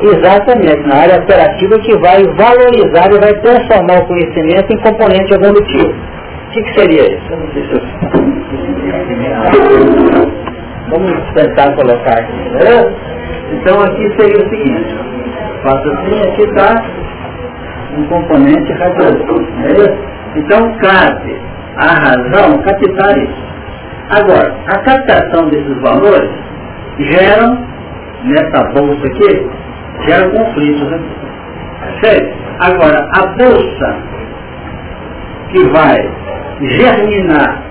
Exatamente, 0.01 0.86
na 0.86 0.95
área 0.97 1.18
operativa 1.18 1.78
que 1.80 1.97
vai 1.99 2.22
valorizar 2.36 3.11
e 3.12 3.18
vai 3.18 3.34
transformar 3.41 3.99
o 3.99 4.07
conhecimento 4.07 4.72
em 4.72 4.78
componente 4.78 5.34
evolutivo. 5.34 5.93
O 5.93 6.51
que, 6.51 6.62
que 6.62 6.74
seria 6.74 7.03
isso? 7.03 7.28
Vamos 10.91 11.32
tentar 11.34 11.74
colocar 11.74 12.18
aqui, 12.18 12.51
né? 12.51 13.09
Então 13.53 13.82
aqui 13.82 14.09
seria 14.18 14.45
o 14.45 14.49
seguinte, 14.49 14.97
faço 15.62 15.91
assim, 15.91 16.22
aqui 16.28 16.43
está 16.43 16.82
um 17.97 18.05
componente 18.07 18.72
radioativo, 18.72 19.41
né? 19.41 19.99
Então 20.36 20.72
cabe 20.78 21.36
à 21.76 21.86
razão 21.95 22.59
captar 22.62 23.18
isso. 23.18 23.49
Agora, 24.11 24.55
a 24.66 24.78
captação 24.78 25.49
desses 25.51 25.80
valores 25.80 26.30
geram, 26.99 27.59
nessa 28.24 28.64
bolsa 28.72 29.07
aqui, 29.07 29.51
gera 30.07 30.28
conflitos, 30.30 30.91
né? 30.91 31.01
Certo? 32.03 32.36
Agora, 32.61 33.09
a 33.14 33.26
bolsa 33.26 33.97
que 35.51 35.68
vai 35.68 36.11
germinar 36.61 37.68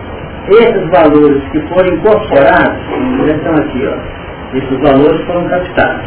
esses 0.49 0.89
valores 0.89 1.43
que 1.51 1.59
foram 1.67 1.93
incorporados, 1.93 2.79
estão 3.27 3.53
aqui, 3.55 3.87
ó, 3.87 4.57
esses 4.57 4.79
valores 4.79 5.25
foram 5.25 5.47
captados. 5.49 6.05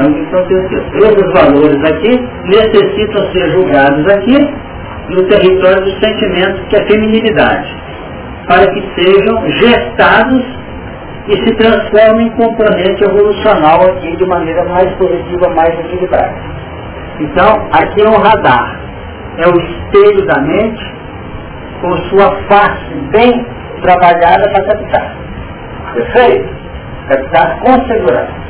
Então, 0.00 0.10
o 0.10 0.14
que 0.14 0.54
aconteceu? 0.54 0.82
Esses 0.94 1.32
valores 1.32 1.90
aqui 1.90 2.28
necessitam 2.46 3.32
ser 3.32 3.50
julgados 3.50 4.06
aqui 4.08 4.54
no 5.10 5.28
território 5.28 5.84
do 5.84 5.90
sentimento, 6.04 6.66
que 6.68 6.76
é 6.76 6.82
a 6.82 6.86
feminilidade, 6.86 7.76
para 8.48 8.66
que 8.72 8.82
sejam 8.96 9.48
gestados 9.50 10.44
e 11.28 11.32
se 11.32 11.54
transformem 11.56 12.26
em 12.26 12.30
componente 12.30 13.04
evolucional 13.04 13.82
aqui 13.82 14.16
de 14.16 14.26
maneira 14.26 14.64
mais 14.64 14.90
positiva, 14.94 15.48
mais 15.54 15.78
equilibrada. 15.80 16.34
Então, 17.20 17.68
aqui 17.72 18.02
é 18.02 18.08
um 18.08 18.16
radar, 18.16 18.80
é 19.38 19.46
o 19.46 19.60
espelho 19.60 20.26
da 20.26 20.40
mente 20.40 20.99
com 21.80 21.96
sua 22.08 22.30
face 22.48 22.94
bem 23.12 23.46
trabalhada 23.82 24.48
para 24.50 24.64
captar. 24.64 25.16
Perfeito? 25.94 26.60
captar 27.10 27.58
com 27.60 27.72
segurança 27.88 28.40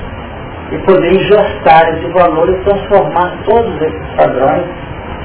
e 0.70 0.78
poder 0.78 1.12
ingestar 1.12 1.88
esse 1.94 2.06
valor 2.12 2.48
e 2.48 2.54
transformar 2.64 3.32
todos 3.44 3.74
esses 3.80 4.14
padrões 4.16 4.64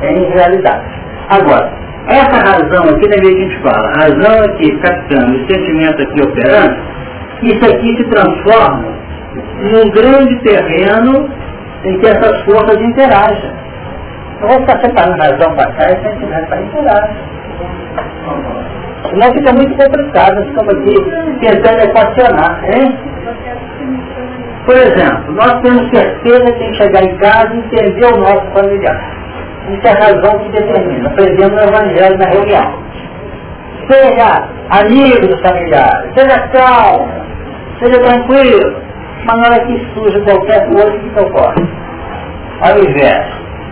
em 0.01 0.23
realidade. 0.31 0.85
Agora, 1.29 1.71
essa 2.07 2.37
razão 2.37 2.83
aqui, 2.83 3.09
da 3.09 3.17
que 3.17 3.27
a 3.27 3.37
gente 3.37 3.59
fala, 3.61 3.87
a 3.87 3.99
razão 3.99 4.45
aqui 4.45 4.79
captando, 4.79 5.35
o 5.35 5.47
sentimento 5.47 6.01
aqui 6.01 6.21
operando, 6.21 6.77
isso 7.43 7.65
aqui 7.65 7.97
se 7.97 8.03
transforma 8.05 8.95
num 9.59 9.89
grande 9.91 10.39
terreno 10.39 11.29
em 11.83 11.99
que 11.99 12.07
essas 12.07 12.41
forças 12.43 12.81
interagem. 12.81 13.51
Eu 14.41 14.47
vou 14.47 14.59
ficar 14.61 14.79
separando 14.81 15.21
razão 15.21 15.55
para 15.55 15.71
cá 15.73 15.91
e 15.91 16.09
sentimento 16.09 16.47
para 16.47 16.61
interagem. 16.61 17.34
Senão 19.09 19.33
fica 19.33 19.53
muito 19.53 19.75
complicado, 19.75 20.35
nós 20.35 20.47
estamos 20.47 20.73
aqui 20.73 20.95
tentando 21.41 21.79
equacionar, 21.89 22.63
hein? 22.65 22.97
Por 24.65 24.75
exemplo, 24.75 25.33
nós 25.33 25.61
temos 25.61 25.89
certeza 25.91 26.51
que 26.53 26.73
chegar 26.73 27.03
em 27.03 27.15
casa 27.17 27.53
e 27.53 27.59
entender 27.59 28.05
o 28.05 28.17
nosso 28.17 28.45
familiar. 28.51 28.99
Isso 29.69 29.87
é 29.87 29.91
a 29.91 29.93
razão 29.93 30.39
que 30.39 30.49
determina. 30.49 31.09
Aprendemos 31.09 31.61
o 31.61 31.67
Evangelho 31.67 32.17
na 32.17 32.29
reunião. 32.29 32.85
Seja 33.89 34.49
amigo 34.69 35.27
do 35.27 35.37
familiar, 35.43 36.05
seja 36.15 36.39
calmo, 36.47 37.07
seja 37.79 37.99
tranquilo, 37.99 38.81
mas 39.25 39.37
na 39.37 39.47
hora 39.47 39.65
que 39.65 39.87
surge 39.93 40.19
qualquer 40.21 40.67
coisa 40.67 40.97
que 40.97 41.19
ocorre. 41.19 41.67
Ao 42.61 42.79
invés 42.79 43.25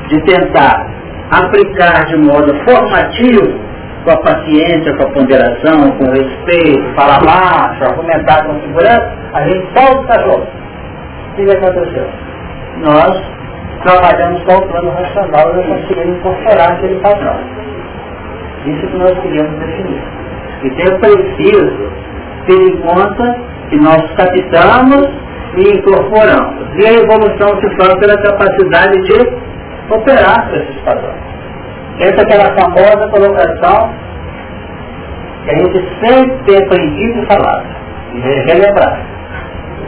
de 0.10 0.22
tentar 0.26 0.86
aplicar 1.32 2.06
de 2.06 2.18
modo 2.18 2.54
formativo, 2.66 3.60
com 4.04 4.12
a 4.12 4.18
paciência, 4.18 4.96
com 4.98 5.04
a 5.04 5.12
ponderação, 5.12 5.92
com 5.98 6.04
o 6.06 6.12
respeito, 6.12 6.96
falar 6.96 7.20
baixo, 7.24 7.84
argumentar 7.84 8.46
com 8.46 8.60
segurança, 8.62 9.14
a 9.34 9.42
gente 9.44 9.68
solta 9.74 10.00
o 10.00 10.08
cachorro. 10.08 10.48
O 11.32 11.36
que 11.36 11.52
aconteceu? 11.52 12.08
Nós 12.82 13.22
trabalhamos 13.84 14.44
com 14.44 14.56
o 14.56 14.68
plano 14.68 14.92
racional 14.92 15.52
e 15.52 15.56
não 15.56 15.64
conseguimos 15.64 16.18
incorporar 16.18 16.72
aquele 16.74 17.00
padrão. 17.00 17.40
Isso 18.66 18.88
que 18.88 18.98
nós 18.98 19.20
queríamos 19.20 19.60
definir. 19.60 20.02
Então 20.64 20.86
é 20.86 21.00
preciso 21.00 21.92
ter 22.48 22.62
em 22.62 22.78
conta 22.78 23.38
que 23.70 23.78
nós 23.78 24.02
captamos 24.16 25.10
e 25.56 25.78
incorporamos. 25.78 26.68
E 26.76 26.86
a 26.86 26.94
evolução 26.94 27.60
se 27.60 27.76
faz 27.78 27.94
pela 28.00 28.18
capacidade 28.22 29.02
de 29.04 29.94
operar 29.94 30.50
com 30.50 30.56
esses 30.56 30.76
padrões. 30.82 31.33
Essa 32.00 32.16
é 32.16 32.22
aquela 32.22 32.56
famosa 32.56 33.08
colocação 33.10 33.94
que 35.44 35.50
a 35.52 35.58
gente 35.58 35.80
sempre 36.02 36.38
tem 36.46 36.58
aprendido 36.64 37.20
e 37.20 37.26
falado. 37.26 37.66
E 38.14 38.20
relembrar. 38.20 39.00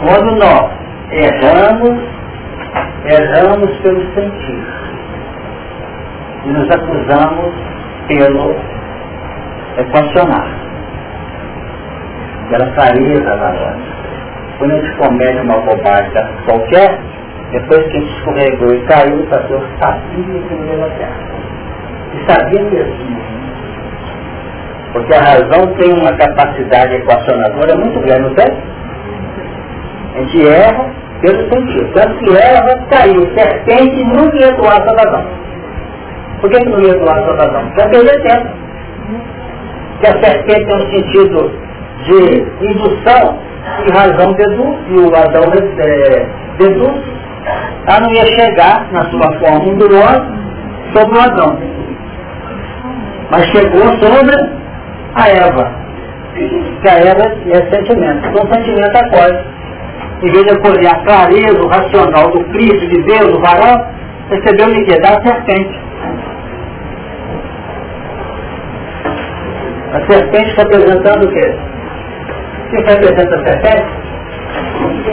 Quando 0.02 0.36
nós 0.38 0.72
erramos, 1.12 2.00
erramos 3.06 3.78
pelo 3.78 4.02
sentido. 4.14 4.68
E 6.46 6.50
nos 6.50 6.70
acusamos 6.70 7.54
pelo 8.08 8.56
equacionar. 9.78 10.48
Pela 12.50 12.72
clareza 12.74 13.36
da 13.36 13.52
lógica. 13.52 13.96
Quando 14.60 14.72
a 14.72 14.76
gente 14.76 14.96
comete 14.98 15.42
uma 15.42 15.58
bobagem 15.58 16.12
qualquer, 16.46 17.00
depois 17.52 17.84
que 17.88 17.98
a 17.98 18.00
gente 18.00 18.18
escorregou 18.18 18.74
e 18.74 18.82
caiu, 18.86 19.20
o 19.20 19.28
pastor 19.28 19.62
sabia 19.80 20.42
que 20.42 20.54
não 20.56 20.88
ia. 20.88 21.36
E 22.14 22.32
sabia 22.32 22.64
mesmo. 22.64 23.26
Porque 24.94 25.14
a 25.14 25.20
razão 25.20 25.74
tem 25.78 25.94
uma 25.94 26.14
capacidade 26.14 26.96
equacionadora 26.96 27.76
muito 27.76 28.00
grande, 28.00 28.22
não 28.22 28.34
tem? 28.36 28.48
A 30.16 30.20
gente 30.20 30.48
erra 30.48 30.90
pelo 31.22 31.50
sentido. 31.50 31.94
Tanto 31.94 32.18
que 32.20 32.30
erra, 32.38 32.80
caiu. 32.90 33.28
Serpente 33.38 34.04
nunca 34.06 34.38
ia 34.38 34.52
doar 34.54 34.82
a 34.82 35.04
razão. 35.04 35.26
Por 36.40 36.50
que, 36.50 36.60
que 36.60 36.70
não 36.70 36.80
ia 36.80 36.98
doar 36.98 37.18
a 37.18 37.36
razão? 37.36 37.66
Porque 37.72 37.90
perder 37.90 38.22
tempo. 38.22 38.48
Porque 39.92 40.08
a 40.08 40.24
serpente 40.24 40.66
tem 40.66 40.78
um 40.78 40.92
sentido 40.92 41.52
de 42.06 42.66
indução 42.72 43.40
e 43.86 43.92
razão 43.92 44.34
deduz, 44.34 44.78
e 44.90 44.98
o 44.98 45.16
Adão 45.16 45.44
é, 45.80 46.26
deduz. 46.58 47.04
Ela 47.88 48.00
não 48.00 48.12
ia 48.12 48.26
chegar 48.26 48.88
na 48.92 49.06
sua 49.10 49.40
forma 49.40 49.72
ondulosa 49.72 50.26
sobre 50.94 51.18
o 51.18 51.22
Adão. 51.22 51.75
Mas 53.32 53.46
chegou 53.48 53.88
sobre 54.00 54.36
a 55.16 55.30
Eva. 55.30 55.72
Que 56.82 56.90
a 56.90 57.00
Eva 57.00 57.24
é 57.52 57.76
sentimento. 57.76 58.28
Então 58.28 58.54
sentimento 58.54 58.96
acolhe 58.96 59.56
em 60.24 60.32
vez 60.32 60.44
de 60.46 60.52
acolher 60.52 60.88
a 60.88 60.96
clareza, 61.04 61.62
o 61.62 61.68
racional 61.68 62.32
do 62.32 62.44
Cristo, 62.46 62.88
de 62.88 63.02
Deus, 63.04 63.34
do 63.34 63.42
varão, 63.42 63.86
recebeu 64.30 64.68
o 64.68 64.86
que? 64.86 65.00
Da 65.00 65.22
serpente. 65.22 65.80
A 69.94 70.12
serpente 70.12 70.50
está 70.50 70.64
apresentando 70.64 71.26
o 71.26 71.32
quê? 71.32 71.56
O 72.66 72.70
que 72.70 72.92
representa 72.92 73.36
a 73.36 73.46
serpente? 73.46 73.86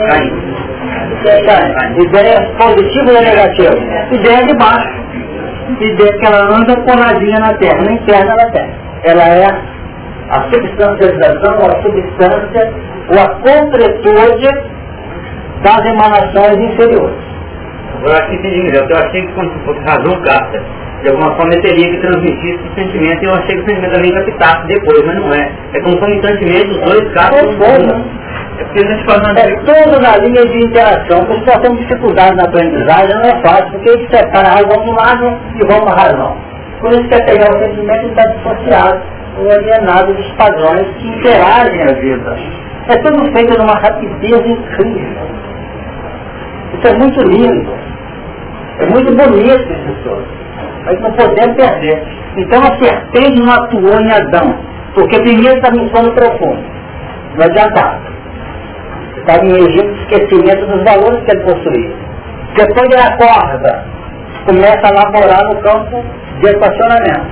Caim. 0.09 0.53
Ideia 1.99 2.51
positiva 2.57 3.11
ou 3.11 3.21
negativa? 3.21 3.75
Ideia 4.11 4.47
de 4.47 4.53
baixo. 4.57 5.03
Ideia 5.79 6.17
que 6.19 6.25
ela 6.25 6.55
anda 6.55 6.75
coladinha 6.81 7.39
na 7.39 7.53
terra, 7.55 7.81
nem 7.85 7.95
interna 7.95 8.35
na 8.35 8.51
terra. 8.51 8.73
Ela 9.03 9.23
é 9.23 9.47
a 10.29 10.41
substancialização, 10.51 11.57
a 11.57 11.81
substância, 11.81 12.73
ou 13.09 13.19
a 13.19 13.29
completude 13.39 14.49
das 15.63 15.85
emanações 15.85 16.59
inferiores. 16.59 17.15
Agora 17.97 18.17
aqui 18.17 18.35
entendi 18.35 18.63
melhor, 18.63 18.89
eu 18.89 18.97
achei 18.97 19.21
que 19.25 19.33
quando 19.33 19.51
fosse 19.65 19.79
razão 19.79 20.21
capta, 20.23 20.61
de 21.03 21.09
alguma 21.09 21.35
forma 21.35 21.53
ele 21.53 21.61
teria 21.61 21.91
que 21.91 21.97
transmitir 21.99 22.55
esse 22.55 22.75
sentimento 22.75 23.23
e 23.23 23.25
eu 23.25 23.33
achei 23.35 23.55
que 23.55 23.61
o 23.61 23.65
sentimento 23.65 23.93
também 23.93 24.11
captasse 24.11 24.67
depois, 24.67 25.05
mas 25.05 25.15
não 25.15 25.33
é. 25.33 25.51
É 25.73 25.79
concomitantemente 25.81 26.67
os 26.69 26.79
dois 26.81 27.13
captam. 27.13 27.45
Né? 27.47 27.51
É 27.51 28.22
a 28.59 28.91
gente 28.91 29.05
fala 29.05 29.21
é 29.29 29.99
na 29.99 30.17
linha 30.17 30.45
de 30.45 30.57
interação, 30.65 31.25
porque 31.25 31.45
nós 31.45 31.61
temos 31.61 31.79
dificuldade 31.79 32.35
na 32.35 32.43
aprendizagem, 32.43 33.15
não 33.15 33.23
é 33.23 33.41
fácil, 33.41 33.71
porque 33.71 33.89
a 33.89 33.93
gente 33.93 34.15
separa 34.15 34.47
a 34.47 34.51
razão 34.51 34.85
do 34.85 34.91
lado 34.91 35.39
e 35.55 35.67
vamos 35.67 35.91
à 35.91 35.95
razão. 35.95 36.37
A 36.83 36.91
gente 36.91 37.07
quer 37.07 37.25
pegar 37.25 37.49
o 37.49 37.63
sentimento, 37.63 38.07
está 38.07 38.23
dissociado, 38.23 39.01
ou 39.39 39.51
alienado 39.51 40.13
dos 40.13 40.31
padrões 40.33 40.87
que 40.97 41.07
interagem 41.07 41.81
a 41.81 41.93
vida. 41.93 42.37
É 42.89 42.97
tudo 42.97 43.31
feito 43.31 43.57
numa 43.57 43.73
rapidez 43.73 44.45
incrível. 44.45 45.27
Isso 46.73 46.87
é 46.87 46.97
muito 46.97 47.21
lindo. 47.21 47.73
É 48.79 48.85
muito 48.87 49.15
bonito 49.15 49.71
isso 49.71 49.95
tudo. 50.03 50.27
Mas 50.85 50.99
não 50.99 51.11
podemos 51.13 51.55
perder. 51.55 52.03
Então 52.35 52.61
a 52.61 52.77
serpente 52.83 53.41
não 53.41 53.53
atuou 53.53 53.99
em 54.01 54.11
Adão. 54.11 54.55
Porque 54.93 55.19
primeiro 55.19 55.55
estava 55.55 55.75
em 55.77 55.89
sono 55.89 56.11
profundo. 56.11 56.63
Não 57.37 57.45
adiantava. 57.45 58.12
Estava 59.23 59.45
em 59.45 59.55
Egito 59.55 59.93
esquecimento 60.01 60.65
dos 60.65 60.83
valores 60.83 61.23
que 61.23 61.31
ele 61.31 61.43
possuía. 61.45 61.95
Depois 62.55 62.89
ele 62.91 63.01
acorda. 63.01 63.85
Começa 64.45 64.85
a 64.85 64.91
laborar 64.91 65.45
no 65.45 65.61
campo 65.61 66.03
de 66.41 66.49
equacionamento. 66.49 67.25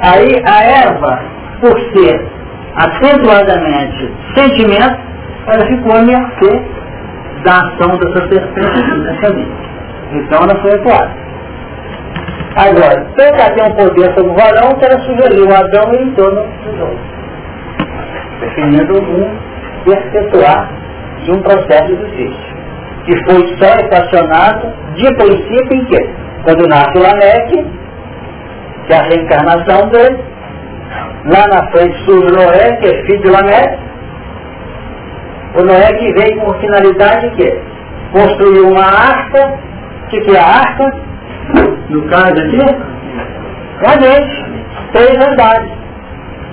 Aí 0.00 0.42
a 0.44 0.64
Eva, 0.64 1.20
por 1.60 1.78
ser 1.92 2.26
acentuadamente 2.74 4.12
sentimento, 4.34 4.98
ela 5.46 5.64
ficou 5.66 5.92
a 5.92 6.02
mercê 6.02 6.62
da 7.44 7.58
ação 7.58 7.96
dessa 7.96 8.26
nessa 8.26 9.34
vida. 9.34 9.52
Então 10.12 10.40
ela 10.42 10.60
foi 10.60 10.72
atuada. 10.74 11.10
Agora, 12.56 13.06
ela 13.16 13.50
tem 13.50 13.64
um 13.64 13.76
poder 13.76 14.12
sobre 14.14 14.30
o 14.30 14.34
varão 14.34 14.74
que 14.74 14.84
ela 14.84 14.98
sugeriu 15.04 15.54
Adão 15.54 15.94
e 15.94 16.02
em 16.02 16.10
torno 16.14 16.42
dos 16.64 16.80
outros. 16.80 16.98
Definindo 18.40 19.00
um 19.00 19.47
perpetuar 19.88 20.70
de 21.24 21.32
um 21.32 21.42
processo 21.42 21.92
existe. 21.92 22.54
Que 23.04 23.16
foi 23.24 23.56
só 23.56 23.74
equacionado 23.78 24.72
de 24.94 25.14
princípio 25.14 25.72
em 25.72 25.84
que? 25.86 26.10
Quando 26.44 26.68
nasce 26.68 26.98
o 26.98 27.02
Lameque, 27.02 27.66
que 28.86 28.92
é 28.92 28.96
a 28.96 29.02
reencarnação 29.02 29.88
dele, 29.88 30.18
lá 31.24 31.46
na 31.48 31.70
frente 31.70 31.96
surge 32.04 32.32
Noé, 32.34 32.76
que 32.76 32.86
é 32.86 33.02
filho 33.04 33.22
de 33.22 33.30
Lameque, 33.30 33.78
o 35.56 35.62
Noé 35.62 35.92
que 35.94 36.12
veio 36.12 36.40
com 36.40 36.52
finalidade 36.54 37.30
que 37.30 37.60
construir 38.12 38.60
uma 38.60 38.84
arca, 38.84 39.58
o 40.04 40.08
que, 40.08 40.20
que 40.20 40.36
é 40.36 40.40
a 40.40 40.46
arca? 40.46 40.92
No 41.88 42.02
caso 42.08 42.34
aqui, 42.34 42.58
realmente, 43.80 44.44
três 44.92 45.26
andares. 45.26 45.70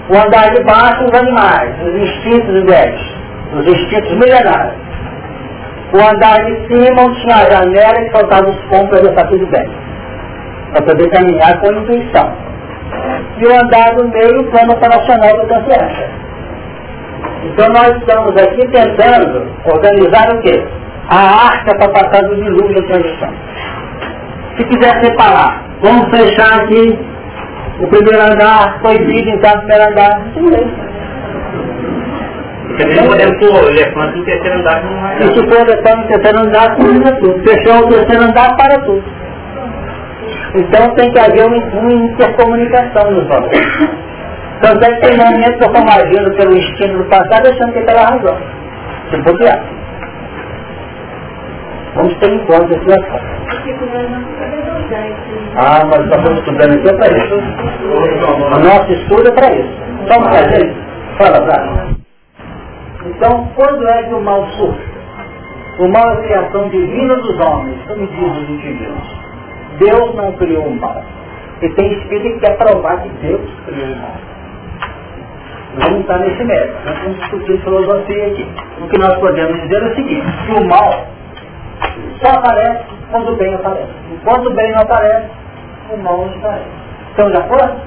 O 0.10 0.14
andar 0.14 0.54
de 0.54 0.64
baixo, 0.64 1.04
os 1.04 1.20
animais, 1.20 1.76
os 1.82 1.96
instintos 1.96 2.64
velhos, 2.64 3.15
os 3.56 3.66
instintos 3.66 4.12
milenares. 4.12 4.74
O 5.94 5.98
andar 5.98 6.44
de 6.46 6.68
cima, 6.68 7.04
onde 7.04 7.22
tinha 7.22 7.36
a 7.36 7.50
janela 7.50 8.02
e 8.02 8.12
faltava 8.12 8.50
os 8.50 8.58
pontos 8.66 9.00
para 9.00 9.10
estar 9.10 9.28
tudo 9.28 9.48
bem. 9.48 9.70
Para 10.72 10.82
poder 10.84 11.10
caminhar 11.10 11.60
com 11.60 11.72
intuição. 11.72 12.34
E 13.38 13.46
o 13.46 13.52
andar 13.52 13.96
do 13.96 14.08
meio, 14.10 14.42
o 14.42 14.52
plano 14.52 14.74
operacional 14.74 15.38
da 15.38 15.46
consciência. 15.46 16.10
Então 17.46 17.68
nós 17.70 17.96
estamos 17.98 18.36
aqui 18.38 18.68
tentando 18.68 19.48
organizar 19.66 20.36
o 20.36 20.42
quê? 20.42 20.66
A 21.10 21.48
arca 21.48 21.78
para 21.78 21.90
passar 21.90 22.28
do 22.28 22.36
dilúvio 22.36 22.76
da 22.76 22.88
transição. 22.88 23.30
Se 24.58 24.64
quiser 24.66 25.06
separar, 25.06 25.64
vamos 25.82 26.10
fechar 26.10 26.62
aqui 26.62 26.98
o 27.80 27.88
primeiro 27.88 28.34
andar, 28.34 28.80
proibido 28.80 29.30
entrar 29.30 29.56
no 29.56 29.62
primeiro 29.62 29.92
andar. 29.92 30.22
Sim, 30.34 30.50
também 30.50 30.95
podemos 32.78 33.38
pôr 33.40 33.64
o 33.64 33.70
elefante 33.70 34.18
no 34.18 34.26
terceiro 34.26 34.60
andar 34.60 34.84
não 34.84 35.02
vai. 35.02 35.18
E 35.18 35.34
se 35.34 35.48
for 35.48 35.60
elefante 35.68 35.98
no 35.98 36.08
terceiro 36.08 36.40
andar, 36.40 36.76
termina 36.76 37.12
tudo. 37.20 37.44
Fechar 37.44 37.82
o 37.82 37.88
terceiro 37.88 38.24
andar, 38.24 38.56
para 38.56 38.82
tudo. 38.82 39.04
Então 40.56 40.90
tem 40.96 41.12
que 41.12 41.20
haver 41.20 41.46
uma, 41.46 41.58
uma 41.58 41.94
intercomunicação 41.94 43.12
nos 43.12 43.28
valores. 43.28 43.60
Tanto 44.62 44.86
é 44.86 44.94
que 44.94 45.02
tem 45.02 45.18
momentos 45.18 45.58
que 45.58 45.64
eu 45.64 45.74
estou 45.74 45.90
agindo 45.90 46.36
pelo 46.38 46.58
instinto 46.58 46.98
do 46.98 47.06
passado, 47.06 47.48
achando 47.48 47.74
que 47.74 47.80
é 47.80 47.84
pela 47.84 48.02
razão. 48.02 48.38
Se 49.12 49.22
bobear. 49.22 49.64
Vamos 51.96 52.16
ter 52.18 52.30
em 52.30 52.40
conta 52.46 52.74
esse 52.74 52.92
aspecto. 52.92 53.36
Ah, 55.58 55.86
mas 55.86 56.00
estamos 56.02 56.40
estudando 56.40 56.74
aqui 56.74 56.90
é 56.90 56.94
para 56.94 57.18
isso. 57.18 57.36
O 57.36 58.60
nosso 58.60 58.92
estudo 58.92 59.28
é 59.28 59.32
para 59.32 59.54
isso. 59.56 59.74
Vamos 60.08 60.28
fazer 60.28 60.66
isso. 60.66 60.86
Fala, 61.18 61.40
Braga. 61.42 61.95
Então, 63.06 63.48
quando 63.56 63.88
é 63.88 64.04
que 64.04 64.14
o 64.14 64.22
mal 64.22 64.46
surge? 64.58 64.96
O 65.80 65.88
mal 65.90 66.10
é 66.10 66.14
a 66.14 66.22
criação 66.24 66.70
divina 66.70 67.16
dos 67.16 67.40
homens, 67.40 67.78
como 67.88 68.08
diz 68.08 68.32
os 68.32 68.50
entendidos. 68.50 69.26
Deus 69.78 70.16
não 70.16 70.32
criou 70.34 70.66
o 70.66 70.80
mal. 70.80 71.04
E 71.62 71.70
tem 71.70 71.94
espírito 71.94 72.40
que 72.40 72.46
quer 72.46 72.58
provar 72.58 73.02
que 73.02 73.10
Deus 73.10 73.42
criou 73.66 73.88
o 73.88 73.96
mal. 73.98 74.16
Vamos 75.78 76.02
estar 76.02 76.20
nesse 76.20 76.44
método. 76.44 76.78
Nós 76.86 77.00
vamos 77.00 77.20
discutir 77.20 77.62
filosofia 77.62 78.28
aqui. 78.28 78.48
O 78.82 78.88
que 78.88 79.00
nós 79.00 79.16
podemos 79.18 79.62
dizer 79.62 79.84
é 79.84 79.86
o 79.86 79.96
seguinte, 79.96 80.26
que 80.46 80.54
o 80.54 80.66
mal 80.66 81.06
só 82.22 82.30
aparece 82.38 82.86
quando 83.12 83.34
o 83.34 83.36
bem 83.36 83.54
aparece. 83.54 83.92
Enquanto 84.14 84.48
o 84.48 84.54
bem 84.54 84.72
não 84.72 84.82
aparece, 84.82 85.30
o 85.92 85.98
mal 85.98 86.18
não 86.18 86.38
aparece. 86.38 86.66
Estão 87.10 87.30
de 87.30 87.38
acordo? 87.38 87.82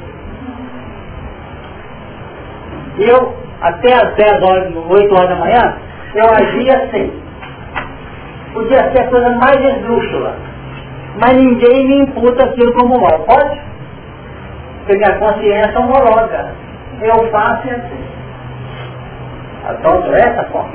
Eu, 2.99 3.37
até 3.61 3.93
as 3.95 4.15
10 4.15 4.43
horas, 4.43 4.75
8 4.75 5.15
horas 5.15 5.29
da 5.29 5.37
manhã, 5.37 5.77
eu 6.15 6.25
agia 6.25 6.85
assim. 6.85 7.23
Podia 8.53 8.91
ser 8.93 9.03
a 9.03 9.09
coisa 9.09 9.31
mais 9.37 9.61
esdrúxula. 9.61 10.35
Mas 11.21 11.37
ninguém 11.37 11.89
me 11.89 11.99
imputa 12.03 12.45
aquilo 12.45 12.73
como 12.75 13.01
mal. 13.01 13.19
Pode? 13.21 13.61
Porque 14.79 14.97
minha 14.97 15.19
consciência 15.19 15.73
é 15.73 15.79
homologa. 15.79 16.55
Eu 17.03 17.31
faço 17.31 17.69
assim. 17.71 18.05
Adoro 19.67 20.15
essa 20.15 20.45
forma. 20.45 20.73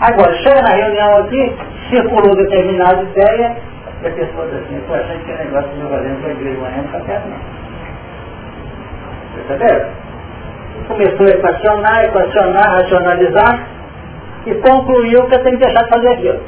Agora, 0.00 0.32
chega 0.42 0.60
na 0.60 0.76
reunião 0.76 1.16
aqui, 1.18 1.56
circulou 1.88 2.36
determinada 2.36 3.02
ideia, 3.02 3.56
e 4.02 4.06
a 4.06 4.10
pessoa 4.10 4.46
diz 4.48 4.56
assim, 4.56 4.78
que 5.24 5.30
é 5.30 5.38
negócio 5.38 5.70
que 5.70 5.80
eu 5.80 5.88
fazendo 5.88 6.20
com 6.20 6.28
a 6.28 6.30
igreja 6.32 6.58
amanhã 6.58 6.76
não 6.76 6.84
está 6.84 7.00
certo 7.00 7.28
não. 7.28 7.38
Perceberam? 9.34 9.88
Começou 10.88 11.26
a 11.26 11.30
equacionar, 11.30 12.04
equacionar, 12.04 12.70
racionalizar, 12.76 13.66
e 14.46 14.54
concluiu 14.54 15.26
que 15.26 15.34
eu 15.34 15.42
tenho 15.42 15.58
que 15.58 15.64
deixar 15.64 15.84
de 15.84 15.90
fazer 15.90 16.08
aquilo. 16.08 16.40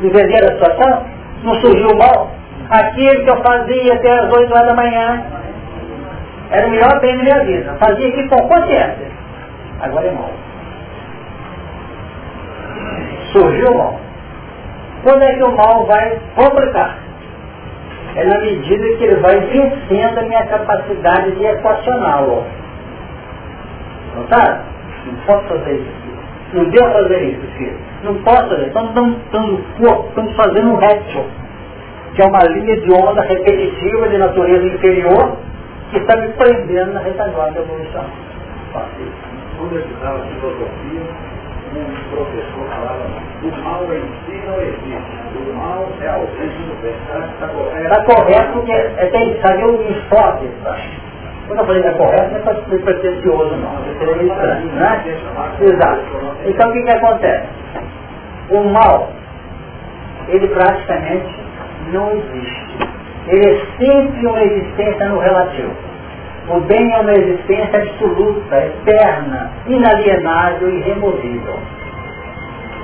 Entenderam 0.00 0.48
a 0.48 0.52
situação? 0.52 1.06
Não 1.42 1.54
surgiu 1.54 1.96
mal? 1.96 2.30
Aquilo 2.70 3.24
que 3.24 3.30
eu 3.30 3.42
fazia 3.42 3.94
até 3.94 4.10
as 4.10 4.32
8 4.32 4.54
horas 4.54 4.68
da 4.68 4.74
manhã, 4.74 5.22
era 6.50 6.66
o 6.66 6.70
melhor 6.70 7.00
bem 7.00 7.16
da 7.16 7.22
minha 7.22 7.44
vida. 7.44 7.76
Fazia 7.78 8.08
aquilo 8.08 8.28
com 8.28 8.48
consciência. 8.48 9.08
Agora 9.80 10.06
é 10.06 10.12
mal 10.12 10.30
surgiu 13.32 13.74
mal. 13.74 13.98
Quando 15.02 15.22
é 15.22 15.34
que 15.34 15.44
o 15.44 15.56
mal 15.56 15.86
vai 15.86 16.18
complicar? 16.34 16.98
É 18.16 18.24
na 18.24 18.38
medida 18.40 18.96
que 18.96 19.04
ele 19.04 19.16
vai 19.16 19.38
vencendo 19.40 20.18
a 20.18 20.22
minha 20.22 20.46
capacidade 20.46 21.32
de 21.32 21.44
equacioná-lo. 21.44 22.44
Não 24.18 24.26
tá? 24.26 24.64
Não 25.06 25.14
posso 25.26 25.46
fazer 25.46 25.74
isso 25.74 25.88
aqui. 25.88 26.56
Não 26.56 26.64
devo 26.70 26.92
fazer 26.92 27.22
isso, 27.22 27.46
filho. 27.56 27.78
Não 28.02 28.14
posso 28.22 28.48
fazer. 28.48 28.66
Estamos 28.66 28.92
dando 29.30 29.76
corpo, 29.78 30.08
estamos 30.08 30.34
fazendo 30.34 30.70
um 30.70 30.76
réptil, 30.76 31.24
que 32.14 32.22
é 32.22 32.26
uma 32.26 32.42
linha 32.44 32.80
de 32.80 32.92
onda 32.92 33.22
repetitiva 33.22 34.08
de 34.08 34.18
natureza 34.18 34.66
inferior 34.66 35.36
que 35.90 35.98
está 35.98 36.16
me 36.16 36.28
prendendo 36.32 36.92
na 36.94 37.00
retaguarda 37.00 37.52
da 37.52 37.60
evolução. 37.60 38.04
Quando 39.56 39.72
eu 39.74 39.80
estudava 39.80 40.18
filosofia, 40.20 41.02
um 41.74 42.10
professor 42.10 42.68
falava, 42.68 43.06
o 43.42 43.62
mal 43.62 43.84
em 43.84 44.02
si 44.24 44.42
não 44.46 44.60
existe, 44.60 45.50
o 45.50 45.54
mal 45.54 45.88
é 46.00 46.08
a 46.08 46.14
ausência 46.14 46.48
do 46.48 46.82
bem. 46.82 46.94
Está 47.34 47.48
correto? 47.48 47.82
Está 47.82 48.04
correto 48.04 48.52
porque 48.52 48.72
é, 48.72 49.06
tem 49.06 49.34
que 49.34 49.46
saber 49.46 49.64
o 49.64 49.82
enfoque. 49.82 50.48
Quando 51.48 51.60
eu 51.60 51.66
falei 51.66 51.82
que 51.82 51.88
está 51.88 51.98
correto, 51.98 52.30
não 52.30 52.38
é 52.38 52.42
para 52.42 52.78
pretencioso 52.78 53.56
não, 53.56 53.78
é 53.78 53.94
para 54.04 54.14
ser 54.14 54.24
estranho, 54.26 54.66
né? 54.66 55.04
Exato. 55.60 56.02
Então 56.44 56.68
o 56.68 56.72
que, 56.72 56.82
que 56.82 56.90
acontece? 56.90 57.48
O 58.50 58.64
mal, 58.64 59.10
ele 60.28 60.46
praticamente 60.48 61.34
não 61.90 62.12
existe. 62.12 62.68
Ele 63.28 63.46
é 63.46 63.60
sempre 63.78 64.26
uma 64.26 64.42
existência 64.42 65.08
no 65.08 65.18
relativo. 65.18 65.72
O 66.50 66.60
bem 66.60 66.92
é 66.94 67.00
uma 67.00 67.12
existência 67.12 67.82
absoluta, 67.82 68.56
eterna, 68.56 69.50
inalienável 69.66 70.68
e 70.68 70.80
removível. 70.80 71.58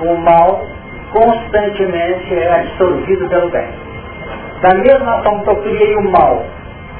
O 0.01 0.15
mal 0.17 0.65
constantemente 1.11 2.33
é 2.33 2.61
absorvido 2.61 3.29
pelo 3.29 3.49
bem. 3.49 3.69
Da 4.61 4.73
mesma 4.75 5.23
forma 5.23 5.43
que 5.43 5.49
eu 5.49 5.55
criei 5.57 5.95
o 5.95 6.11
mal 6.11 6.43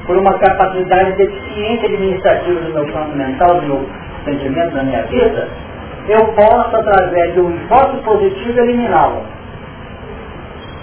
por 0.05 0.17
uma 0.17 0.37
capacidade 0.37 1.13
deficiente 1.13 1.85
administrativa 1.85 2.61
do 2.61 2.73
meu 2.73 2.85
plano 2.85 3.15
mental, 3.15 3.61
do 3.61 3.67
meu 3.67 3.89
sentimento, 4.23 4.75
da 4.75 4.83
minha 4.83 5.03
vida, 5.03 5.47
eu 6.07 6.25
posso, 6.33 6.75
através 6.75 7.33
de 7.33 7.41
um 7.41 7.51
enfoque 7.51 7.97
positivo, 8.03 8.59
eliminá-lo. 8.59 9.23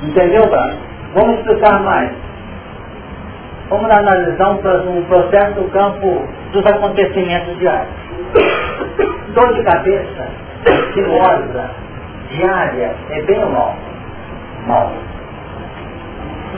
Entendeu, 0.02 0.42
Bruno? 0.48 0.76
Vamos 1.14 1.38
explicar 1.38 1.80
mais. 1.82 2.10
Vamos 3.68 3.90
analisar 3.90 4.50
um 4.50 5.02
processo 5.04 5.54
do 5.54 5.70
campo 5.70 6.26
dos 6.52 6.66
acontecimentos 6.66 7.56
diários. 7.58 7.94
Dor 9.34 9.54
de 9.54 9.62
cabeça, 9.62 10.28
sinuosa, 10.92 11.70
diária, 12.30 12.94
é 13.10 13.22
bem 13.22 13.44
ou 13.44 13.50
mal? 13.50 13.76
Mal. 14.66 14.92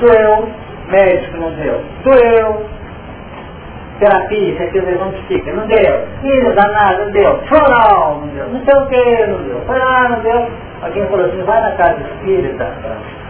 Doeu, 0.01 0.49
médico 0.89 1.37
não 1.39 1.51
deu. 1.53 1.81
Doeu, 2.05 2.67
terapia, 3.99 4.57
fez 4.57 4.75
exame 4.75 5.13
psíquico, 5.13 5.57
não 5.57 5.67
deu. 5.67 6.07
Isso, 6.23 6.55
danado, 6.55 7.05
não 7.05 7.11
deu. 7.13 7.41
Choral, 7.47 8.21
não 8.21 8.29
deu. 8.29 8.49
Não 8.49 8.65
sei 8.65 8.83
o 8.83 8.87
que, 8.87 9.27
não 9.27 9.39
deu. 9.43 9.65
Lá, 9.67 10.09
não 10.09 10.21
deu. 10.21 10.49
Alguém 10.83 11.07
falou 11.07 11.27
assim, 11.27 11.43
vai 11.43 11.61
na 11.61 11.73
casa 11.73 12.01
espírita. 12.01 12.73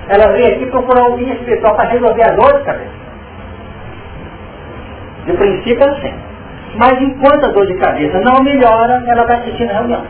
Ela 0.09 0.33
veio 0.33 0.55
aqui 0.55 0.67
procurar 0.67 1.05
um 1.05 1.19
espiritual 1.19 1.75
para 1.77 1.89
resolver 1.91 2.23
a 2.23 2.35
dor 2.35 2.59
de 2.59 2.65
cabeça. 2.65 3.05
De 5.27 5.33
princípio 5.33 5.83
é 5.83 5.91
assim. 5.91 6.15
Mas 6.77 7.01
enquanto 7.01 7.45
a 7.45 7.49
dor 7.49 7.67
de 7.67 7.75
cabeça 7.75 8.21
não 8.21 8.43
melhora, 8.43 9.03
ela 9.07 9.25
vai 9.25 9.37
assistir 9.39 9.65
na 9.67 9.75
reunião. 9.75 10.03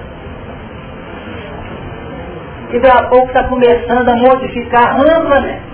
E 2.73 2.79
daí 2.81 2.91
a 2.91 3.05
pouco 3.05 3.29
está 3.29 3.45
começando 3.45 4.09
a 4.09 4.17
modificar 4.17 4.97
amplamente. 4.99 5.74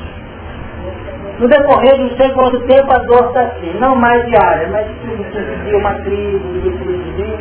No 1.41 1.49
decorrer 1.49 1.97
de 1.97 2.03
não 2.03 2.17
sei 2.19 2.31
quanto 2.33 2.61
tempo 2.67 2.93
a 2.93 2.99
dor 2.99 3.29
está 3.29 3.41
assim, 3.41 3.73
não 3.81 3.97
mais 3.97 4.27
diária, 4.27 4.69
mas 4.71 4.87
de 5.65 5.75
uma 5.75 5.95
tribo, 5.95 6.61
de 6.61 6.71
tribo, 6.71 7.39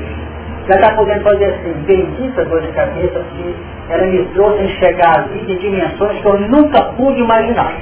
já 0.69 0.75
está 0.75 0.95
podendo 0.95 1.21
fazer 1.21 1.45
assim, 1.45 1.73
bendita 1.85 2.45
dor 2.45 2.61
de 2.61 2.69
cabeça, 2.69 3.19
porque 3.19 3.55
ela 3.89 4.05
me 4.07 4.25
trouxe 4.27 4.59
a 4.59 4.63
enxergar 4.63 5.19
a 5.19 5.21
vida 5.23 5.51
em 5.51 5.57
dimensões 5.57 6.21
que 6.21 6.25
eu 6.25 6.39
nunca 6.39 6.81
pude 6.95 7.19
imaginar. 7.19 7.73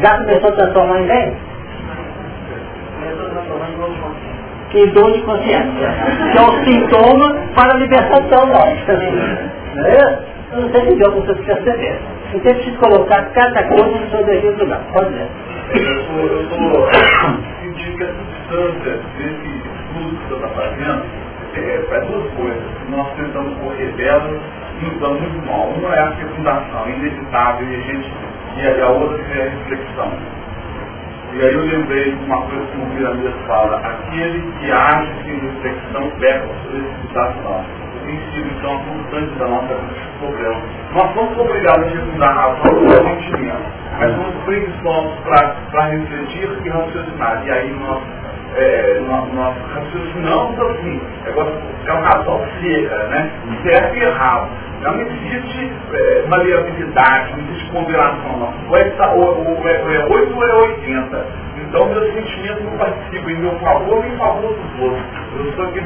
Já 0.00 0.16
começou 0.16 0.48
a 0.48 0.52
transformar 0.52 1.00
em 1.00 1.06
bem? 1.06 1.36
que 4.70 4.86
dor 4.86 5.12
de 5.12 5.20
consciência, 5.20 5.94
que 6.32 6.38
é 6.38 6.40
o 6.40 6.64
sintoma 6.64 7.36
para 7.54 7.74
a 7.74 7.76
libertação 7.76 8.46
nossa. 8.46 8.92
Não 9.74 9.86
é? 9.86 10.18
Eu 10.52 10.60
não 10.62 10.70
sei 10.70 10.80
se 10.80 10.96
deu 10.96 11.12
para 11.12 11.20
você 11.20 11.34
perceber. 11.34 11.98
Então 12.34 12.50
é 12.50 12.54
preciso 12.54 12.78
colocar 12.78 13.22
cada 13.32 13.62
coisa 13.64 13.98
no 13.98 14.10
seu 14.10 14.24
devido 14.24 14.58
lugar. 14.58 14.80
Pode. 14.92 15.14
Eu 15.14 16.42
estou 16.42 16.88
sentindo 17.60 17.96
que 17.96 18.04
a 18.04 18.08
substância 18.08 19.00
desse 19.18 19.48
estudo 19.48 20.16
que 20.16 20.28
você 20.28 20.34
está 20.34 20.48
fazendo 20.48 21.02
é 21.54 21.78
para 21.88 22.00
duas 22.00 22.32
coisas. 22.32 22.62
Nós 22.88 23.08
tentamos 23.16 23.58
correr 23.58 23.92
delas 23.92 24.40
e 24.80 24.84
nos 24.84 25.00
damos 25.00 25.20
muito 25.20 25.46
mal. 25.46 25.68
Uma 25.68 25.94
é 25.94 26.00
a 26.00 26.12
fecundação, 26.12 26.88
inevitável, 26.88 27.66
e 27.68 27.74
a 27.74 27.80
gente 27.80 28.10
e 28.56 28.80
a 28.80 28.88
outra 28.88 29.22
é 29.34 29.42
a 29.42 29.50
reflexão. 29.50 30.12
E 31.34 31.40
aí 31.40 31.54
eu 31.54 31.64
lembrei 31.64 32.12
de 32.12 32.24
uma 32.24 32.42
coisa 32.42 32.66
que 32.66 32.76
o 32.76 32.86
Piramida 32.94 33.32
fala, 33.46 33.78
aquele 33.78 34.52
que 34.60 34.70
age 34.70 35.12
sem 35.24 35.38
reflexão 35.38 36.10
perde 36.20 36.44
a 36.44 36.54
sua 36.62 36.80
reputação. 36.80 37.64
Então 38.08 38.74
a 38.74 38.78
constante 38.78 39.38
da 39.38 39.48
nossa 39.48 39.74
problema. 40.18 40.62
Nós 40.92 41.14
somos 41.14 41.38
obrigados 41.38 41.86
a 41.86 41.90
secundar 41.90 42.38
a 42.38 42.48
do 42.52 42.90
sentimento, 42.90 43.62
mas 43.98 44.14
somos 44.14 44.44
preguiçosos 44.44 45.12
para 45.24 45.84
refletir 45.86 46.48
e 46.64 46.68
raciocinar. 46.68 47.42
E 47.44 47.50
aí 47.50 47.70
nós 47.72 48.02
é, 48.54 49.00
nós, 49.08 49.32
nós 49.32 49.56
raciocinamos 49.72 50.60
assim, 50.60 51.00
agora 51.26 51.52
é 51.86 51.92
uma 51.92 52.02
razão 52.02 52.40
cega, 52.60 53.08
né? 53.08 53.30
Certo 53.62 53.96
e 53.96 54.02
errado. 54.02 54.50
Não 54.82 55.00
existe 55.00 55.72
é, 55.92 56.26
maleabilidade, 56.28 57.32
não 57.32 57.44
existe 57.48 57.70
não. 57.72 58.52
Ou 58.68 58.76
é, 58.76 58.92
ou, 59.14 59.58
ou 59.58 59.68
é, 59.68 59.94
é 59.94 60.04
8 60.04 60.36
ou 60.36 60.42
é 60.42 60.54
80. 60.54 61.26
Então 61.72 61.88
meus 61.88 62.12
sentimentos 62.12 62.64
não 62.64 62.76
participam 62.76 63.30
em 63.30 63.38
meu 63.38 63.58
favor 63.60 64.02
nem 64.02 64.12
em 64.12 64.18
favor 64.18 64.54
dos 64.54 64.82
outros. 64.82 65.04
Eu 65.38 65.48
estou 65.48 65.64
aqui 65.64 65.80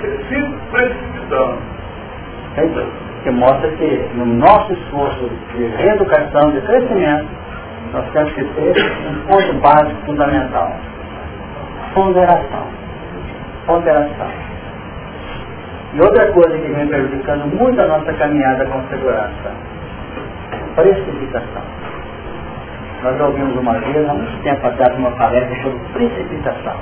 se 0.00 0.54
precipitando. 0.70 1.58
Que 3.22 3.30
mostra 3.32 3.70
que 3.72 4.08
no 4.14 4.24
nosso 4.24 4.72
esforço 4.72 5.30
de 5.54 5.66
reeducação, 5.76 6.52
de 6.52 6.62
crescimento, 6.62 7.28
nós 7.92 8.10
temos 8.12 8.32
que 8.32 8.44
ter 8.44 8.74
um 9.10 9.26
ponto 9.26 9.52
básico 9.60 10.06
fundamental 10.06 10.72
ponderação. 11.92 12.66
Ponderação. 13.66 14.30
E 15.92 16.00
outra 16.00 16.32
coisa 16.32 16.56
que 16.56 16.72
vem 16.72 16.86
prejudicando 16.86 17.46
muito 17.58 17.78
a 17.78 17.86
nossa 17.88 18.10
caminhada 18.14 18.64
com 18.64 18.88
segurança, 18.88 19.52
precipitação. 20.76 21.89
Nós 23.02 23.20
ouvimos 23.20 23.56
uma 23.56 23.78
vez, 23.78 24.08
há 24.08 24.14
muito 24.14 24.42
tempo 24.42 24.66
atrás, 24.66 24.96
uma 24.96 25.10
palestra 25.12 25.62
sobre 25.62 25.78
precipitação. 25.92 26.76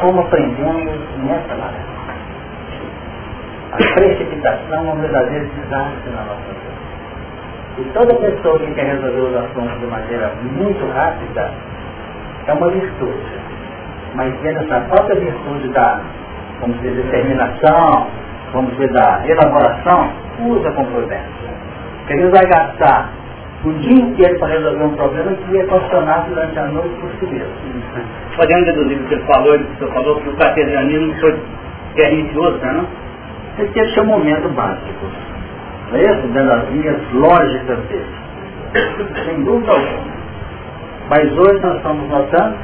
Como 0.00 0.20
aprendemos 0.20 0.98
nessa 1.24 1.48
palestra. 1.48 1.98
A 3.72 3.76
precipitação 3.94 4.88
é 4.88 4.92
um 4.92 5.00
verdadeiro 5.00 5.46
desastre 5.46 6.10
na 6.10 6.22
nossa 6.22 6.48
vida. 6.48 6.68
E 7.78 7.84
toda 7.92 8.14
pessoa 8.14 8.58
que 8.58 8.74
quer 8.74 8.86
resolver 8.86 9.20
os 9.20 9.36
assuntos 9.36 9.80
de 9.80 9.86
maneira 9.86 10.32
muito 10.42 10.86
rápida 10.92 11.52
é 12.46 12.52
uma 12.52 12.70
virtude 12.70 13.38
mas 14.14 14.34
vendo 14.40 14.58
essa 14.58 14.80
própria 14.88 15.20
virtude 15.20 15.68
da, 15.68 16.00
vamos 16.60 16.80
dizer, 16.80 17.02
determinação, 17.02 18.06
vamos 18.52 18.72
dizer, 18.72 18.92
da 18.92 19.22
elaboração, 19.26 20.10
usa 20.40 20.70
com 20.72 20.84
prudência. 20.86 21.48
Vai 22.32 22.46
gastar 22.46 23.10
o 23.64 23.72
dia 23.72 24.02
inteiro 24.02 24.38
para 24.38 24.54
resolver 24.54 24.84
um 24.84 24.94
problema 24.94 25.32
que 25.32 25.52
ia 25.52 25.66
funcionar 25.66 26.26
durante 26.28 26.58
a 26.58 26.66
noite 26.66 26.94
por 27.00 27.10
si 27.18 27.26
mesmo. 27.26 27.52
Podemos 28.36 28.64
deduzir 28.66 28.98
que 28.98 29.08
você 29.08 29.20
falou, 29.26 29.58
você 29.58 29.86
falou 29.92 30.20
que 30.20 30.28
o 30.28 30.36
cartesianismo 30.36 31.14
foi 31.20 31.38
pernicioso, 31.94 32.58
não 32.64 32.80
é? 32.80 33.08
Esse 33.62 33.98
é 33.98 34.02
o 34.02 34.06
momento 34.06 34.48
básico. 34.50 35.06
Não 35.90 35.98
é 35.98 36.02
isso? 36.02 36.28
Das 36.28 36.70
linhas 36.70 37.00
lógicas 37.12 37.78
dele. 37.88 38.06
Sem 39.24 39.42
dúvida 39.42 39.72
alguma. 39.72 40.18
Mas 41.10 41.32
hoje 41.32 41.60
nós 41.62 41.76
estamos 41.76 42.08
notando 42.08 42.54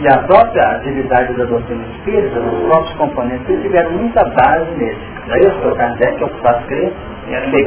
e 0.00 0.08
a 0.08 0.18
própria 0.18 0.62
atividade 0.76 1.34
da 1.34 1.44
doutrina 1.44 1.84
espírita, 1.96 2.38
os 2.40 2.66
próprios 2.66 2.96
componentes, 2.96 3.48
eles 3.48 3.62
tiveram 3.62 3.92
muita 3.92 4.24
base 4.30 4.70
nele. 4.76 4.98
Daí 5.28 5.42
eu 5.42 5.52
sou 5.62 5.74
Kardec, 5.76 6.20
eu 6.20 6.28
faço 6.42 6.66
crer, 6.66 6.92
era 7.30 7.50
bem 7.50 7.64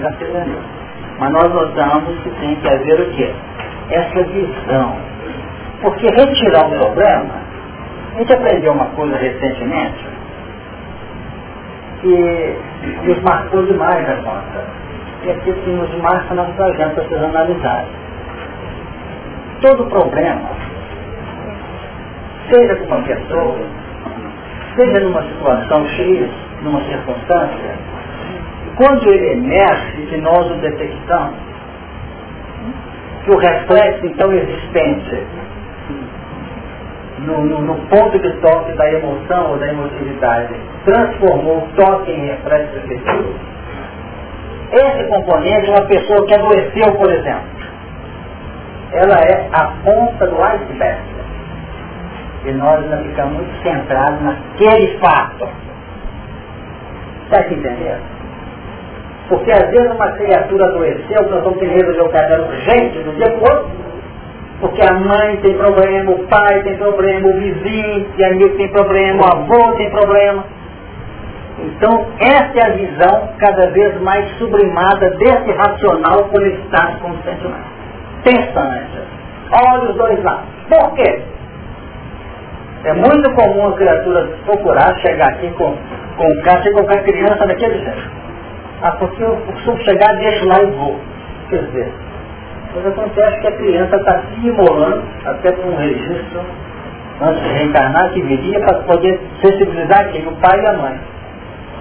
cartesianismo. 0.00 0.80
Mas 1.20 1.30
nós 1.32 1.52
notamos 1.52 2.18
que 2.22 2.30
tem 2.40 2.56
que 2.56 2.66
haver 2.66 2.98
o 2.98 3.10
quê? 3.10 3.30
Essa 3.90 4.24
visão. 4.24 4.96
Porque 5.82 6.06
retirar 6.06 6.66
um 6.66 6.78
problema, 6.78 7.34
a 8.14 8.18
gente 8.18 8.32
aprendeu 8.32 8.72
uma 8.72 8.86
coisa 8.86 9.16
recentemente, 9.18 10.06
que 12.00 12.56
nos 13.04 13.22
marcou 13.22 13.62
demais 13.66 14.08
a 14.08 14.16
conta. 14.16 14.64
E 15.22 15.30
aquilo 15.30 15.56
que 15.62 15.70
nos 15.70 15.94
marca 16.02 16.34
na 16.34 16.44
nossa 16.44 16.64
agenda 16.64 16.94
para 16.94 17.08
ser 17.08 17.18
analisado. 17.22 17.88
Todo 19.60 19.90
problema 19.90 20.48
seja 22.50 22.76
com 22.76 22.86
uma 22.86 23.02
pessoa, 23.02 23.58
seja 24.74 25.00
numa 25.00 25.22
situação 25.22 25.86
X, 25.86 26.30
numa 26.62 26.80
circunstância, 26.84 27.89
quando 28.80 29.10
ele 29.10 29.32
emerge 29.32 30.06
que 30.08 30.16
nós 30.16 30.50
o 30.50 30.54
detectamos, 30.54 31.34
que 33.22 33.30
o 33.30 33.36
reflexo 33.36 34.06
então 34.06 34.32
existente 34.32 35.22
no, 37.18 37.44
no, 37.44 37.60
no, 37.60 37.74
ponto 37.88 38.18
de 38.18 38.32
toque 38.40 38.72
da 38.72 38.90
emoção 38.90 39.50
ou 39.50 39.58
da 39.58 39.68
emotividade 39.68 40.54
transformou 40.86 41.58
o 41.58 41.68
toque 41.76 42.10
em 42.10 42.28
reflexo 42.28 42.78
efetivo, 42.78 43.34
esse 44.72 45.04
componente, 45.10 45.68
uma 45.68 45.84
pessoa 45.84 46.26
que 46.26 46.34
adoeceu, 46.34 46.92
por 46.96 47.12
exemplo, 47.12 47.50
ela 48.92 49.16
é 49.20 49.46
a 49.52 49.66
ponta 49.84 50.26
do 50.26 50.42
iceberg. 50.42 51.02
E 52.46 52.52
nós 52.52 52.82
ainda 52.82 52.96
ficamos 53.02 53.34
muito 53.34 53.62
centrados 53.62 54.22
naquele 54.22 54.98
fato. 55.00 55.46
Está 57.24 57.46
entendendo? 57.46 58.09
Porque 59.30 59.52
às 59.52 59.70
vezes 59.70 59.92
uma 59.92 60.10
criatura 60.10 60.64
adoeceu, 60.66 61.30
nós 61.30 61.44
vamos 61.44 61.60
ter 61.60 61.68
que 61.68 61.74
resolver 61.76 62.02
o 62.02 62.08
caso 62.08 62.42
urgente 62.42 62.98
do 62.98 63.12
dia 63.14 63.30
para 63.30 63.54
outro. 63.54 63.70
Porque 64.60 64.82
a 64.82 64.92
mãe 64.92 65.36
tem 65.36 65.56
problema, 65.56 66.10
o 66.10 66.26
pai 66.26 66.62
tem 66.64 66.76
problema, 66.76 67.28
o 67.28 67.32
vizinho 67.34 68.06
e 68.18 68.24
amigo 68.24 68.56
tem 68.56 68.68
problema, 68.72 69.22
o 69.22 69.26
avô 69.26 69.72
tem 69.76 69.88
problema. 69.88 70.44
Então, 71.60 72.06
essa 72.18 72.58
é 72.58 72.66
a 72.66 72.74
visão 72.74 73.28
cada 73.38 73.68
vez 73.68 74.00
mais 74.00 74.28
sublimada 74.36 75.10
desse 75.10 75.52
racional 75.52 76.24
conectado 76.24 77.00
com 77.00 77.10
o 77.10 77.22
sentimento. 77.22 77.70
Pensa, 78.24 78.82
Olha 79.52 79.90
os 79.90 79.96
dois 79.96 80.22
lados. 80.24 80.44
Por 80.68 80.94
quê? 80.94 81.22
É 82.84 82.92
muito 82.94 83.30
comum 83.34 83.68
a 83.68 83.76
criatura 83.76 84.28
procurar 84.44 84.96
chegar 84.98 85.28
aqui 85.28 85.50
com, 85.50 85.76
com 86.16 86.26
o 86.26 86.42
carro 86.42 86.66
e 86.66 86.72
colocar 86.72 86.94
a 86.94 87.02
criança 87.02 87.46
daquele 87.46 87.78
jeito. 87.78 88.19
Ah, 88.82 88.92
porque 88.92 89.22
eu 89.22 89.36
costumo 89.36 89.78
chegar, 89.84 90.16
deixo 90.16 90.46
lá 90.46 90.62
e 90.62 90.66
vou. 90.70 90.98
Quer 91.50 91.64
dizer, 91.64 91.92
mas 92.74 92.86
acontece 92.86 93.40
que 93.40 93.46
a 93.48 93.52
criança 93.52 93.96
está 93.96 94.22
se 94.22 94.46
imolando, 94.46 95.02
até 95.26 95.52
com 95.52 95.68
um 95.68 95.76
registro, 95.76 96.40
antes 97.20 97.42
de 97.42 97.48
reencarnar, 97.48 98.10
que 98.12 98.22
viria 98.22 98.60
para 98.60 98.78
poder 98.84 99.20
sensibilizar 99.42 100.08
quem? 100.10 100.26
O 100.26 100.32
pai 100.36 100.60
e 100.60 100.66
a 100.66 100.72
mãe. 100.74 101.00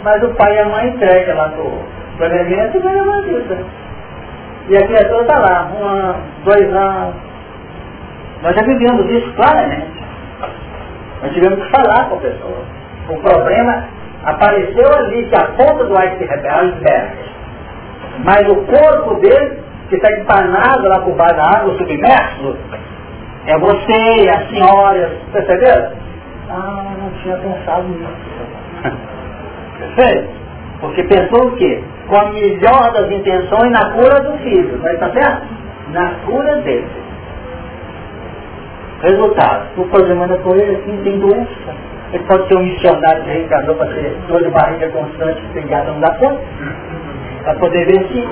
Mas 0.03 0.23
o 0.23 0.29
pai 0.35 0.55
e 0.55 0.59
a 0.59 0.65
mãe 0.65 0.87
entregam 0.89 1.37
lá 1.37 1.49
para 1.49 1.61
o 1.61 2.31
elemento 2.31 2.77
e 2.77 2.81
ganham 2.81 3.13
a 3.13 3.21
vida. 3.21 3.57
E 4.69 4.77
a 4.77 4.87
criatura 4.87 5.21
está 5.21 5.39
lá, 5.39 5.71
um 5.79 5.85
ano, 5.85 6.15
dois 6.43 6.75
anos. 6.75 7.15
Nós 8.41 8.55
já 8.55 8.61
vivemos 8.63 9.09
isso 9.11 9.31
claramente. 9.33 9.99
Nós 11.21 11.33
tivemos 11.33 11.63
que 11.63 11.71
falar 11.71 12.09
com 12.09 12.15
a 12.15 12.19
pessoa. 12.19 12.63
O 13.09 13.17
problema 13.17 13.83
apareceu 14.23 14.93
ali, 14.97 15.25
que 15.27 15.35
a 15.35 15.47
ponta 15.49 15.85
do 15.85 15.97
iceberg, 15.97 17.11
mas 18.23 18.47
o 18.49 18.55
corpo 18.65 19.15
dele, 19.21 19.59
que 19.89 19.95
está 19.95 20.11
empanado 20.19 20.87
lá 20.87 20.99
por 20.99 21.15
baixo 21.15 21.35
da 21.35 21.43
água, 21.43 21.77
submerso, 21.77 22.57
é 23.47 23.57
você 23.57 24.29
a 24.29 24.47
senhora, 24.49 25.11
perceberam? 25.31 25.91
Ah, 26.49 26.93
não 27.01 27.09
tinha 27.21 27.37
pensado 27.37 27.87
nisso. 27.87 28.11
Perfeito? 29.79 30.29
Porque 30.81 31.03
pensou 31.03 31.47
o 31.47 31.55
quê? 31.57 31.83
Com 32.07 32.17
a 32.17 32.31
melhor 32.31 32.91
das 32.93 33.11
intenções 33.11 33.71
na 33.71 33.91
cura 33.91 34.21
do 34.21 34.37
filho, 34.39 34.77
não 34.77 34.91
está 34.91 35.11
certo? 35.11 35.47
Na 35.91 36.11
cura 36.25 36.55
dele. 36.61 36.87
Resultado, 39.01 39.67
o 39.77 39.87
problema 39.87 40.27
da 40.27 40.37
coisa 40.39 40.71
assim 40.73 41.01
tem 41.03 41.19
doença. 41.19 41.88
Ele 42.11 42.23
pode 42.23 42.47
ser 42.47 42.57
um 42.57 42.63
missionário 42.63 43.23
que 43.23 43.29
reencarnou 43.29 43.75
para 43.75 43.87
ter 43.93 44.15
dor 44.27 44.43
de 44.43 44.49
barriga 44.49 44.89
constante, 44.89 45.41
que 45.53 45.61
gata 45.61 45.91
não 45.91 45.99
dá 45.99 46.13
conta. 46.15 46.41
Para 47.43 47.55
poder 47.55 47.85
ver 47.85 48.07
se 48.07 48.27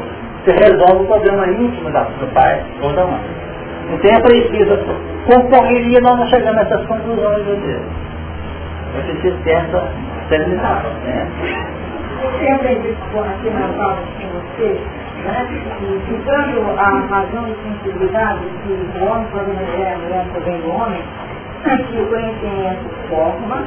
se 0.46 0.52
resolve 0.52 1.04
o 1.04 1.08
problema 1.08 1.46
íntimo 1.48 1.92
da, 1.92 2.04
do 2.04 2.34
pai 2.34 2.64
ou 2.82 2.94
da 2.94 3.04
mãe. 3.04 3.20
Então 3.94 4.16
é 4.16 4.22
preciso, 4.22 4.78
com 5.26 5.50
correria 5.50 6.00
nós 6.00 6.18
não 6.18 6.28
chegamos 6.28 6.58
a 6.58 6.62
essas 6.62 6.86
conclusões, 6.86 7.46
meu 7.46 7.56
Deus. 7.58 7.82
É 8.98 9.12
preciso 9.12 9.38
ter 9.44 9.52
essa 9.52 9.92
serenidade. 10.30 10.88
Né? 11.04 11.28
Eu 12.24 12.32
tenho 12.40 12.56
aprendido 12.56 12.98
aqui 13.20 13.50
com 13.50 14.40
você 14.40 14.82
né? 15.24 15.48
Ficando 16.08 16.80
a 16.80 16.90
razão 17.10 17.44
de 17.46 17.56
sensibilidade 17.64 18.42
que 18.64 18.72
o 18.72 19.06
homem 19.06 19.28
pode 19.32 19.52
mulher, 19.52 19.94
a 19.94 19.98
mulher 19.98 20.26
também 20.34 20.62
do 20.62 20.70
homem, 20.70 21.04
que 21.64 22.00
o 22.00 22.08
conhecimento 22.08 22.90
forma, 23.10 23.64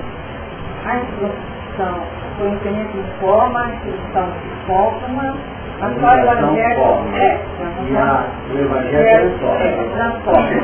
a 0.86 0.96
instrução, 0.96 1.98
o 1.98 2.38
conhecimento 2.38 3.20
forma, 3.20 3.60
a 3.60 3.68
instrução 3.68 4.28
forma, 4.66 5.34
A 5.80 5.90
iluminação 5.90 6.56
forma. 6.76 7.18
É, 7.18 7.40
e 7.88 7.96
a, 7.96 8.26
o 8.52 8.58
Evangelho 8.58 9.30
transforma. 9.38 9.64
É, 9.64 9.90
transforma. 9.94 10.62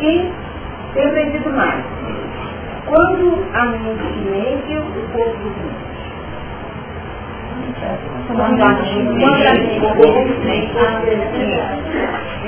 E 0.00 0.32
tem 0.94 1.06
aprendido 1.06 1.50
mais. 1.50 1.84
Quando 2.86 3.44
a 3.54 3.64
mente 3.66 4.18
mente, 4.30 4.78
o 4.78 4.82
corpo 5.12 5.38
mente 5.44 5.78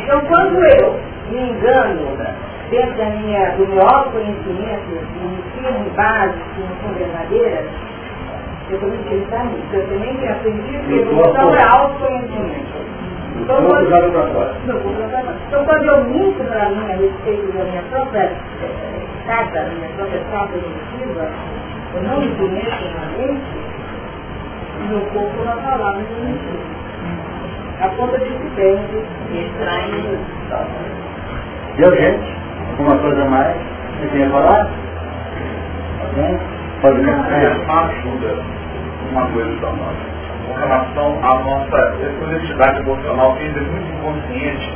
Então, 0.03 0.21
quando 0.29 0.65
eu 0.65 1.01
me 1.31 1.51
engano 1.51 2.17
dentro 2.71 2.97
da 2.97 3.07
minha, 3.07 3.51
do 3.57 3.67
meu 3.67 3.83
autoconhecimento, 3.83 4.87
de 4.89 5.27
ensino 5.27 5.91
básico, 5.97 6.39
que 6.55 6.61
não 6.61 6.77
são 6.81 6.95
verdadeiras, 6.95 7.67
eu 8.71 8.75
estou 8.77 8.91
mentindo 8.91 9.27
para 9.29 9.45
mim. 9.45 9.63
Eu 9.73 9.89
também 9.89 10.17
tenho 10.17 10.33
aprendido 10.33 10.87
que 10.87 10.95
evolução 10.95 11.55
é 11.55 11.63
autoconhecimento. 11.63 12.81
Então 13.37 13.65
quando, 13.65 13.87
então, 15.47 15.65
quando 15.65 15.85
eu 15.85 16.05
minto 16.05 16.45
para 16.45 16.69
mim 16.69 16.91
a 16.91 16.97
respeito 16.97 17.53
da 17.57 17.65
minha 17.65 17.83
própria 17.91 18.31
casa, 19.27 19.51
da 19.51 19.71
minha 19.71 19.89
própria 19.97 20.21
própria 20.31 20.61
definitiva, 20.61 21.31
eu 21.95 22.03
não 22.03 22.21
me 22.21 22.29
conheço 22.37 22.85
na 22.95 23.07
mente, 23.19 23.43
meu 24.89 25.01
corpo 25.13 25.45
falar 25.63 25.93
no 25.95 26.01
meu 26.01 26.25
mentira. 26.25 26.81
A 27.81 27.89
conta 27.89 28.19
de 28.19 28.25
que 28.27 28.51
tem, 28.57 28.79
extrai 29.33 30.19
Deu 31.77 31.97
gente? 31.97 32.41
Alguma 32.71 32.97
coisa 32.99 33.25
mais? 33.27 33.57
Você 34.01 34.19
quer 34.19 34.31
falar? 34.31 34.69
Alguém? 36.01 36.41
Pode 36.81 36.99
começar. 36.99 37.91
Ajuda 37.91 38.43
uma 39.11 39.27
coisa 39.27 39.61
da 39.61 39.73
nossa 39.73 40.11
com 40.47 40.55
relação 40.55 41.19
à 41.23 41.35
nossa 41.45 41.95
honestidade 42.25 42.81
emocional, 42.81 43.35
que 43.37 43.45
ainda 43.45 43.61
é 43.61 43.63
muito 43.63 43.93
inconsciente, 43.93 44.73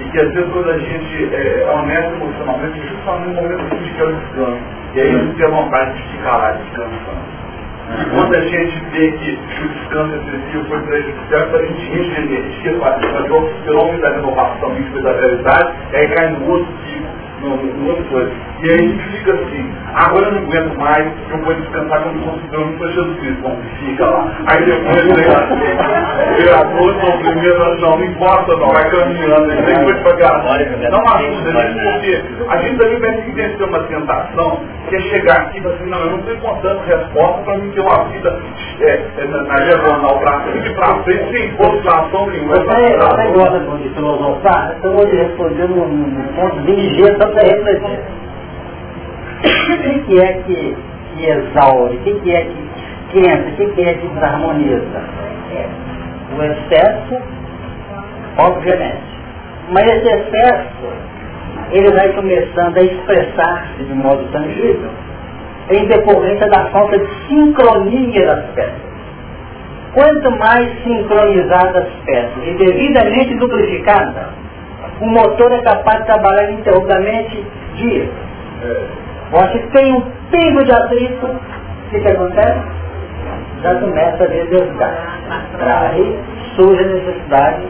e 0.00 0.04
que 0.04 0.20
às 0.20 0.32
vezes 0.32 0.52
quando 0.52 0.70
a 0.70 0.78
gente 0.78 1.34
é, 1.34 1.62
é 1.62 1.70
honesto 1.70 2.14
emocionalmente, 2.14 2.80
justamente 2.80 3.28
no 3.28 3.42
momento 3.42 3.64
que 3.64 3.74
a 3.74 3.78
gente 3.78 3.94
quer 3.94 4.04
o 4.04 4.12
descanso, 4.12 4.58
e 4.94 5.00
aí 5.00 5.08
a 5.08 5.18
gente 5.18 5.36
tem 5.36 5.50
vontade 5.50 5.92
de 5.94 6.02
ficar 6.02 6.36
lá 6.36 6.52
descansando. 6.52 7.40
E 7.90 8.04
quando 8.10 8.34
a 8.36 8.40
gente 8.40 8.84
vê 8.92 9.10
que 9.12 9.64
o 9.64 9.68
descanso 9.68 10.14
excessivo 10.14 10.64
foi 10.68 10.80
prejudicial, 10.82 11.48
a 11.52 11.62
gente 11.62 12.00
enche 12.00 12.22
de 12.22 12.34
energia 12.34 12.72
para 12.78 13.34
o 13.34 13.50
fenômeno 13.64 14.00
da 14.00 14.10
renovação 14.10 14.76
e 14.78 15.02
da 15.02 15.12
realidade, 15.12 15.72
aí 15.92 16.08
cai 16.08 16.28
no 16.30 16.50
outro 16.50 16.72
ciclo 16.86 17.19
E 17.42 18.70
aí 18.70 18.74
a 18.74 18.82
gente 18.82 19.02
fica 19.16 19.32
assim, 19.32 19.72
agora 19.94 20.26
eu 20.26 20.32
não 20.32 20.42
aguento 20.42 20.78
mais, 20.78 21.06
eu 21.30 21.38
vou 21.38 21.54
descansar 21.54 22.02
quando 22.02 22.22
considerando 22.22 22.78
foi 22.78 22.92
Jesus 22.92 23.18
Cristo. 23.20 23.42
Bom, 23.42 23.56
fica 23.78 24.04
lá. 24.04 24.30
Aí 24.46 24.64
depois 24.66 25.02
vem 25.04 26.52
a 26.52 26.76
força, 26.76 27.06
o 27.06 27.18
primeiro, 27.18 27.80
não, 27.80 27.96
não 27.96 28.04
importa 28.04 28.56
não, 28.56 28.68
vai 28.68 28.90
caminhando, 28.90 29.50
ele 29.50 29.62
tem 29.62 29.84
coisa 29.84 30.00
pra 30.00 30.16
gravar. 30.16 30.58
Não 30.90 31.14
ajuda, 31.14 31.52
gente, 31.52 31.80
porque 31.80 32.22
a 32.48 32.56
gente 32.58 32.78
também 32.78 32.98
vai 33.00 33.22
que 33.22 33.30
vencer 33.32 33.66
uma 33.66 33.80
tentação, 33.84 34.60
que 34.88 34.96
é 34.96 35.00
chegar 35.00 35.36
aqui 35.38 35.60
e 35.62 35.66
assim, 35.66 35.86
não, 35.86 36.00
eu 36.00 36.10
não 36.10 36.18
estou 36.18 36.34
encontrando 36.34 36.80
resposta 36.80 37.42
para 37.42 37.58
mim 37.58 37.70
ter 37.70 37.80
uma 37.80 38.04
vida 38.04 38.40
é, 38.80 39.02
é, 39.18 39.24
na 39.26 39.54
diagonal 39.56 40.18
para 40.18 40.40
frente 40.40 40.68
e 40.68 40.74
para 40.74 41.02
frente, 41.02 41.30
sem 41.30 41.56
frustração 41.56 42.26
nenhuma. 42.26 42.56
Você 42.56 43.28
gosta 43.32 43.60
de 43.78 43.88
filosofar? 43.90 44.74
Então 44.76 44.90
eu 44.90 44.96
vou 44.96 45.06
te 45.06 45.16
responder 45.16 45.68
num 45.68 46.22
ponto 46.34 46.60
dirigente 46.62 47.29
refletir. 47.38 48.00
O 49.42 50.04
que 50.04 50.20
é 50.20 50.32
que, 50.44 50.76
que 51.16 51.26
exaure? 51.26 51.96
O 51.96 52.00
que 52.00 52.34
é 52.34 52.42
que 52.42 52.70
esquenta? 53.16 53.62
O 53.62 53.74
que 53.74 53.82
é 53.82 53.94
que 53.94 54.08
desarmoniza? 54.08 55.02
O 56.36 56.42
excesso, 56.42 57.22
obviamente. 58.38 59.10
Mas 59.70 59.84
esse 59.84 60.08
excesso, 60.08 60.92
ele 61.72 61.90
vai 61.92 62.08
começando 62.12 62.76
a 62.76 62.82
expressar-se 62.82 63.84
de 63.84 63.94
modo 63.94 64.24
tangível 64.32 64.90
em 65.70 65.86
decorrência 65.86 66.48
da 66.48 66.66
falta 66.70 66.98
de 66.98 67.08
sincronia 67.28 68.26
das 68.26 68.44
peças. 68.54 68.90
Quanto 69.94 70.30
mais 70.38 70.68
sincronizadas 70.82 71.86
as 71.86 72.04
peças 72.04 72.44
e 72.44 72.54
devidamente 72.54 73.34
duplificadas, 73.36 74.39
o 75.00 75.06
motor 75.06 75.50
é 75.52 75.62
capaz 75.62 76.00
de 76.00 76.06
trabalhar 76.06 76.50
ininterruptamente 76.50 77.46
dias. 77.76 78.08
Você 79.30 79.58
tem 79.72 79.94
um 79.94 80.00
pingo 80.30 80.64
de 80.64 80.72
atrito, 80.72 81.26
o 81.26 81.90
que, 81.90 82.00
que 82.00 82.08
acontece? 82.08 82.60
Já 83.62 83.74
começa 83.76 84.24
a 84.24 84.26
desgastar. 84.26 85.20
Aí 85.60 86.18
surge 86.56 86.82
a 86.82 86.86
necessidade. 86.86 87.62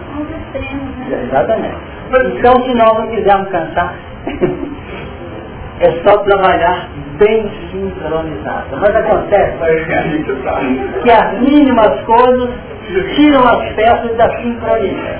Exatamente. 1.25 1.77
Então, 2.09 2.65
se 2.65 2.75
nós 2.75 2.99
não 2.99 3.07
quisermos 3.09 3.49
cansar, 3.51 3.95
é 5.81 5.91
só 6.05 6.19
trabalhar 6.19 6.89
bem 7.19 7.51
sincronizado. 7.71 8.77
Mas 8.81 8.97
acontece 8.97 9.57
que 11.03 11.11
as 11.11 11.39
mínimas 11.41 12.01
coisas 12.01 12.51
tiram 13.15 13.47
as 13.47 13.73
peças 13.75 14.17
da 14.17 14.29
sincronia. 14.41 15.19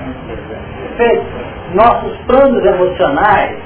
Nossos 1.73 2.17
planos 2.27 2.65
emocionais, 2.65 3.57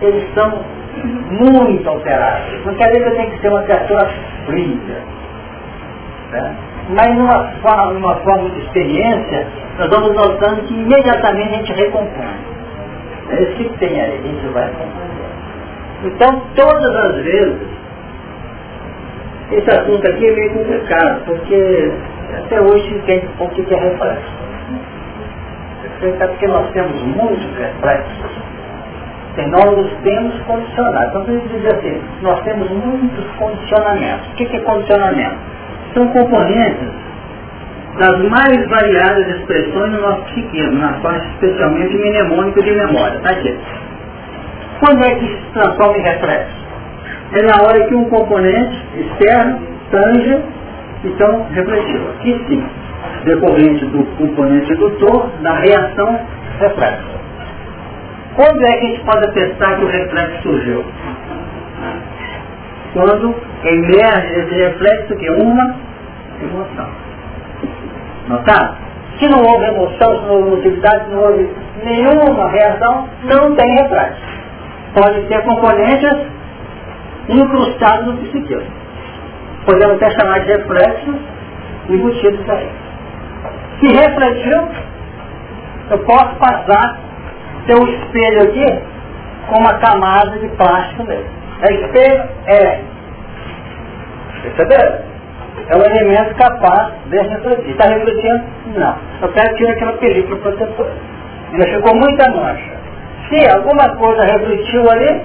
eles 0.00 0.24
são 0.34 0.64
muito 1.04 1.88
alterados. 1.88 2.64
Não 2.64 2.74
quer 2.74 2.86
dizer 2.88 3.02
que 3.02 3.08
eu 3.08 3.16
tenho 3.16 3.30
que 3.30 3.40
ser 3.40 3.48
uma 3.48 3.62
criatura 3.62 4.10
fria. 4.46 5.02
Né? 6.30 6.56
Mas 6.88 7.14
numa 7.14 7.48
forma, 7.62 7.92
numa 7.92 8.16
forma 8.16 8.50
de 8.50 8.60
experiência, 8.60 9.46
nós 9.78 9.88
vamos 9.88 10.14
notando 10.14 10.62
que 10.62 10.74
imediatamente 10.74 11.54
a 11.54 11.56
gente 11.58 11.72
recompõe. 11.72 12.52
É 13.30 13.42
isso 13.42 13.56
que 13.56 13.78
tem 13.78 14.00
aí, 14.00 14.18
a 14.18 14.28
gente 14.28 14.46
vai 14.52 14.68
compreender. 14.68 15.22
Então, 16.04 16.42
todas 16.56 16.96
as 16.96 17.14
vezes, 17.22 17.60
esse 19.52 19.70
assunto 19.70 20.06
aqui 20.06 20.26
é 20.26 20.32
meio 20.32 20.54
complicado, 20.54 21.24
porque 21.24 21.92
até 22.38 22.60
hoje 22.60 22.94
entende 22.94 23.26
um 23.26 23.36
pouco 23.36 23.60
o 23.60 23.64
que 23.64 23.74
porque 26.10 26.46
nós 26.48 26.68
temos 26.72 27.00
muitos 27.02 27.56
reflexos, 27.56 28.42
nós 29.50 29.78
os 29.78 29.92
temos 30.02 30.34
condicionados. 30.42 31.08
Então, 31.08 31.24
vamos 31.24 31.50
dizer 31.50 31.74
assim, 31.74 32.02
nós 32.22 32.40
temos 32.42 32.70
muitos 32.70 33.24
condicionamentos. 33.38 34.26
O 34.28 34.34
que 34.34 34.56
é 34.56 34.60
condicionamento? 34.60 35.36
São 35.94 36.06
componentes 36.08 36.88
das 37.98 38.18
mais 38.28 38.68
variadas 38.68 39.28
expressões 39.36 39.92
no 39.92 40.00
nosso 40.00 40.22
psiquismo, 40.22 40.78
na 40.78 40.92
parte 40.94 41.26
especialmente 41.28 41.96
mnemônica 41.96 42.62
de 42.62 42.72
memória. 42.72 43.20
Tá 43.20 43.30
aqui. 43.30 43.58
Quando 44.80 45.04
é 45.04 45.14
que 45.14 45.26
se 45.26 45.52
transforma 45.54 45.98
em 45.98 46.02
reflexo? 46.02 46.62
É 47.34 47.42
na 47.42 47.62
hora 47.62 47.86
que 47.86 47.94
um 47.94 48.04
componente 48.06 48.76
externo 48.96 49.60
tanja, 49.90 50.42
então 51.04 51.46
refletiu. 51.52 52.10
Aqui 52.10 52.44
sim 52.48 52.64
decorrente 53.24 53.84
do 53.86 54.04
componente 54.16 54.72
indutor 54.72 55.30
da 55.42 55.54
reação 55.54 56.20
reflexa. 56.58 57.12
Quando 58.34 58.62
é 58.62 58.72
que 58.78 58.86
a 58.86 58.88
gente 58.88 59.04
pode 59.04 59.26
atestar 59.26 59.76
que 59.76 59.84
o 59.84 59.88
reflexo 59.88 60.42
surgiu? 60.42 60.84
Quando 62.94 63.34
emerge 63.64 64.40
esse 64.40 64.54
reflexo 64.54 65.16
que 65.16 65.26
é 65.26 65.32
uma 65.32 65.76
emoção. 66.42 66.88
Notado? 68.28 68.76
Se 69.18 69.28
não 69.28 69.42
houve 69.42 69.66
emoção, 69.66 70.18
se 70.18 70.26
não 70.26 70.34
houve 70.36 70.50
motividade, 70.50 71.04
se 71.04 71.10
não 71.10 71.22
houve 71.22 71.48
nenhuma 71.84 72.48
reação, 72.48 73.08
não 73.24 73.54
tem 73.54 73.74
reflexo. 73.74 74.22
Pode 74.94 75.20
ter 75.26 75.42
componentes 75.42 76.26
incrustados 77.28 78.06
no 78.06 78.16
psiquismo. 78.18 78.82
Podemos 79.64 79.96
até 79.96 80.10
chamar 80.10 80.40
de 80.40 80.52
reflexos 80.52 81.16
embutidos 81.88 82.50
aí 82.50 82.81
que 83.82 83.88
refletiu, 83.88 84.68
eu 85.90 85.98
posso 86.04 86.36
passar 86.36 87.00
seu 87.66 87.78
espelho 87.88 88.42
aqui 88.44 88.64
com 89.48 89.58
uma 89.58 89.74
camada 89.80 90.38
de 90.38 90.48
plástico 90.50 91.02
nele. 91.02 91.26
É 91.62 91.74
espelho? 91.74 92.28
É. 92.46 92.80
Perceberam? 94.42 95.12
É 95.68 95.76
um 95.76 95.82
elemento 95.82 96.34
capaz 96.36 96.92
de 97.06 97.18
refletir. 97.18 97.70
Está 97.70 97.88
refletindo? 97.88 98.44
Não. 98.76 98.96
Eu 99.20 99.32
quero 99.32 99.56
tirar 99.56 99.72
aquela 99.72 99.92
película 99.94 100.36
protetora. 100.38 100.92
Ainda 101.52 101.66
ficou 101.66 101.96
muita 101.96 102.30
mancha. 102.30 102.72
Se 103.28 103.50
alguma 103.50 103.96
coisa 103.96 104.22
refletiu 104.22 104.90
ali, 104.90 105.22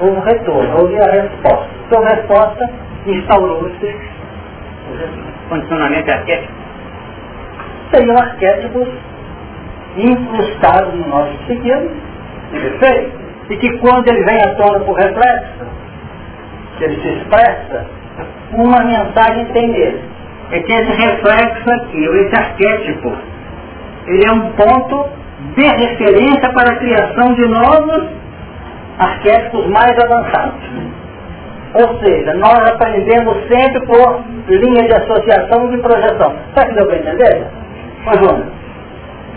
houve 0.00 0.20
retorno, 0.28 0.80
houve 0.80 1.00
a 1.00 1.10
resposta. 1.10 1.68
Então 1.86 2.02
a 2.02 2.08
resposta 2.08 2.70
instaurou-se 3.06 3.96
o 4.86 5.48
condicionamento 5.48 6.10
arquétipo 6.10 6.57
seriam 7.90 8.16
arquétipos 8.16 8.88
incrustados 9.96 10.94
no 10.94 11.08
nosso 11.08 11.32
psiquismo? 11.44 11.90
E 13.50 13.56
que 13.56 13.78
quando 13.78 14.08
ele 14.08 14.24
vem 14.24 14.38
à 14.38 14.54
tona 14.56 14.80
por 14.80 14.94
reflexo, 14.94 15.66
ele 16.80 17.00
se 17.00 17.08
expressa, 17.08 17.86
uma 18.52 18.84
mensagem 18.84 19.44
tem 19.46 19.68
nele. 19.68 20.02
é 20.52 20.60
que 20.60 20.72
esse 20.72 20.92
reflexo 20.92 21.70
aqui, 21.70 22.04
esse 22.04 22.36
arquétipo, 22.36 23.12
ele 24.06 24.24
é 24.26 24.32
um 24.32 24.52
ponto 24.52 25.08
de 25.56 25.62
referência 25.62 26.52
para 26.52 26.72
a 26.72 26.76
criação 26.76 27.34
de 27.34 27.46
novos 27.46 28.08
arquétipos 28.98 29.66
mais 29.68 29.92
avançados. 29.98 30.62
Ou 31.74 32.00
seja, 32.00 32.34
nós 32.34 32.58
aprendemos 32.70 33.36
sempre 33.46 33.86
por 33.86 34.22
linha 34.48 34.84
de 34.84 34.92
associação 34.94 35.66
e 35.66 35.76
de 35.76 35.82
projeção. 35.82 36.34
Sabe 36.54 36.70
que 36.70 36.74
deu 36.76 36.86
para 36.86 36.96
entender? 36.96 37.46
Mas 38.04 38.20
vamos. 38.20 38.46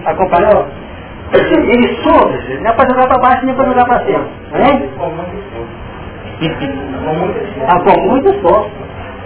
Acompanhou? 0.05 0.67
Ele 1.33 1.95
surge, 2.03 2.59
não 2.59 2.71
é 2.71 2.73
para 2.73 2.89
jogar 2.89 3.07
para 3.07 3.21
baixo 3.21 3.45
nem 3.45 3.55
para 3.55 3.69
jogar 3.69 3.85
para 3.85 4.05
cima. 4.05 4.25
Hein? 4.53 4.89
Ah, 7.67 7.79
com 7.79 8.01
muito 8.09 8.29
esforço. 8.29 8.71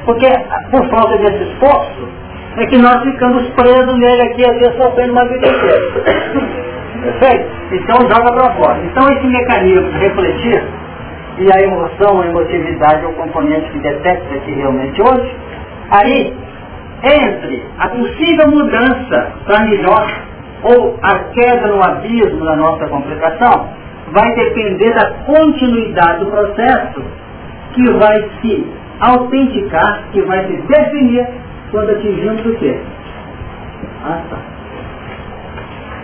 Porque 0.06 0.28
por 0.70 0.88
falta 0.90 1.18
desse 1.18 1.44
esforço, 1.52 2.08
é 2.58 2.66
que 2.68 2.78
nós 2.78 3.02
ficamos 3.04 3.50
presos 3.50 3.98
nele 3.98 4.22
aqui, 4.24 4.46
às 4.46 4.58
vezes 4.60 4.76
sofrendo 4.78 5.14
uma 5.14 5.26
vida 5.26 5.48
inteira. 5.48 6.04
Perfeito? 7.02 7.50
Então 7.72 7.98
joga 8.02 8.32
para 8.34 8.54
fora. 8.54 8.80
Então 8.84 9.04
esse 9.10 9.28
mecanismo 9.28 9.92
de 9.92 9.98
refletir, 9.98 10.64
e 11.38 11.52
a 11.52 11.62
emoção, 11.62 12.22
a 12.22 12.28
emotividade 12.28 13.04
é 13.04 13.08
o 13.08 13.14
componente 13.14 13.70
que 13.72 13.80
detecta 13.80 14.36
aqui 14.36 14.52
realmente 14.52 15.02
hoje, 15.02 15.36
aí, 15.92 16.34
entre 17.06 17.64
a 17.78 17.89
possível 17.89 18.47
mudança 18.49 19.34
para 19.45 19.66
melhor 19.66 20.08
ou 20.64 20.97
a 21.01 21.20
queda 21.34 21.68
no 21.68 21.84
abismo 21.84 22.43
da 22.43 22.56
nossa 22.56 22.88
complicação, 22.88 23.70
vai 24.12 24.36
depender 24.36 24.93
da 24.93 25.12
continuidade 25.26 26.26
do 26.26 26.32
processo 26.32 27.03
que 27.74 27.91
vai 27.91 28.30
se 28.41 28.68
autenticar, 28.99 30.03
que 30.12 30.22
vai 30.24 30.45
se 30.47 30.56
definir 30.64 31.28
quando 31.72 31.91
atingimos 31.91 32.45
o 32.45 32.56
quê? 32.56 32.80
A 34.03 34.14
ação. 34.14 34.56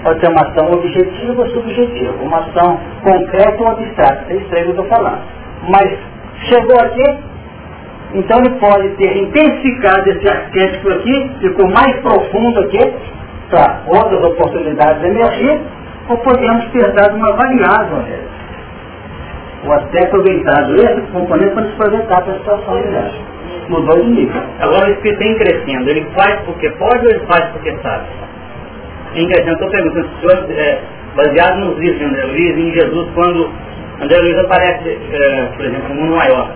Pode 0.04 0.20
ser 0.20 0.32
uma 0.32 0.42
ação 0.42 0.72
objetiva 0.74 1.42
ou 1.42 1.50
subjetiva, 1.50 2.14
uma 2.24 2.40
ação 2.40 2.80
concreta 3.04 3.62
ou 3.62 3.70
abstrata, 3.70 4.26
é 4.30 4.36
isso 4.36 4.50
que 4.50 4.56
eu 4.56 4.70
estou 4.72 4.86
falando. 4.86 5.22
Mas 5.70 5.98
chegou 6.50 6.76
aqui, 6.82 7.04
então 8.14 8.40
ele 8.40 8.60
pode 8.60 8.90
ter 8.96 9.18
intensificado 9.18 10.10
esse 10.10 10.28
arquétipo 10.28 10.90
aqui, 10.90 11.32
ficou 11.40 11.70
mais 11.70 11.96
profundo 12.02 12.60
aqui, 12.62 12.94
para 13.50 13.84
outras 13.88 14.24
oportunidades 14.24 15.04
emergir, 15.04 15.62
ou 16.10 16.18
podemos 16.18 16.66
ter 16.72 16.92
dado 16.94 17.16
uma 17.16 17.32
variável 17.34 17.98
nele. 18.04 18.32
Ou 19.66 19.74
até 19.74 20.06
aproveitado 20.06 20.76
esse 20.76 21.02
componente 21.12 21.54
para 21.54 21.64
nos 21.64 21.76
projetar 21.76 22.22
para 22.22 22.34
a 22.34 22.38
situação 22.38 22.76
melhor 22.76 23.12
mudou 23.72 24.04
de 24.04 24.10
nível. 24.12 24.42
Agora 24.60 24.90
o 24.90 24.92
Espírito 24.94 25.20
vem 25.20 25.38
crescendo, 25.38 25.90
ele 25.90 26.06
faz 26.16 26.42
porque 26.46 26.70
pode 26.72 27.06
ou 27.06 27.12
ele 27.12 27.26
faz 27.26 27.50
porque 27.52 27.72
sabe? 27.82 28.06
Em 29.16 29.28
crescendo, 29.28 29.54
estou 29.54 29.70
perguntando, 29.70 30.10
senhor, 30.20 30.52
é, 30.52 30.80
baseado 31.16 31.60
nos 31.60 31.78
livros 31.78 32.00
de 32.00 32.06
André 32.06 32.26
Luiz, 32.26 32.58
em 32.58 32.72
Jesus, 32.74 33.10
quando 33.14 33.50
André 34.02 34.18
Luiz 34.20 34.38
aparece, 34.40 35.00
é, 35.12 35.46
por 35.56 35.66
exemplo, 35.66 35.90
no 35.90 36.02
mundo 36.02 36.16
maior, 36.16 36.52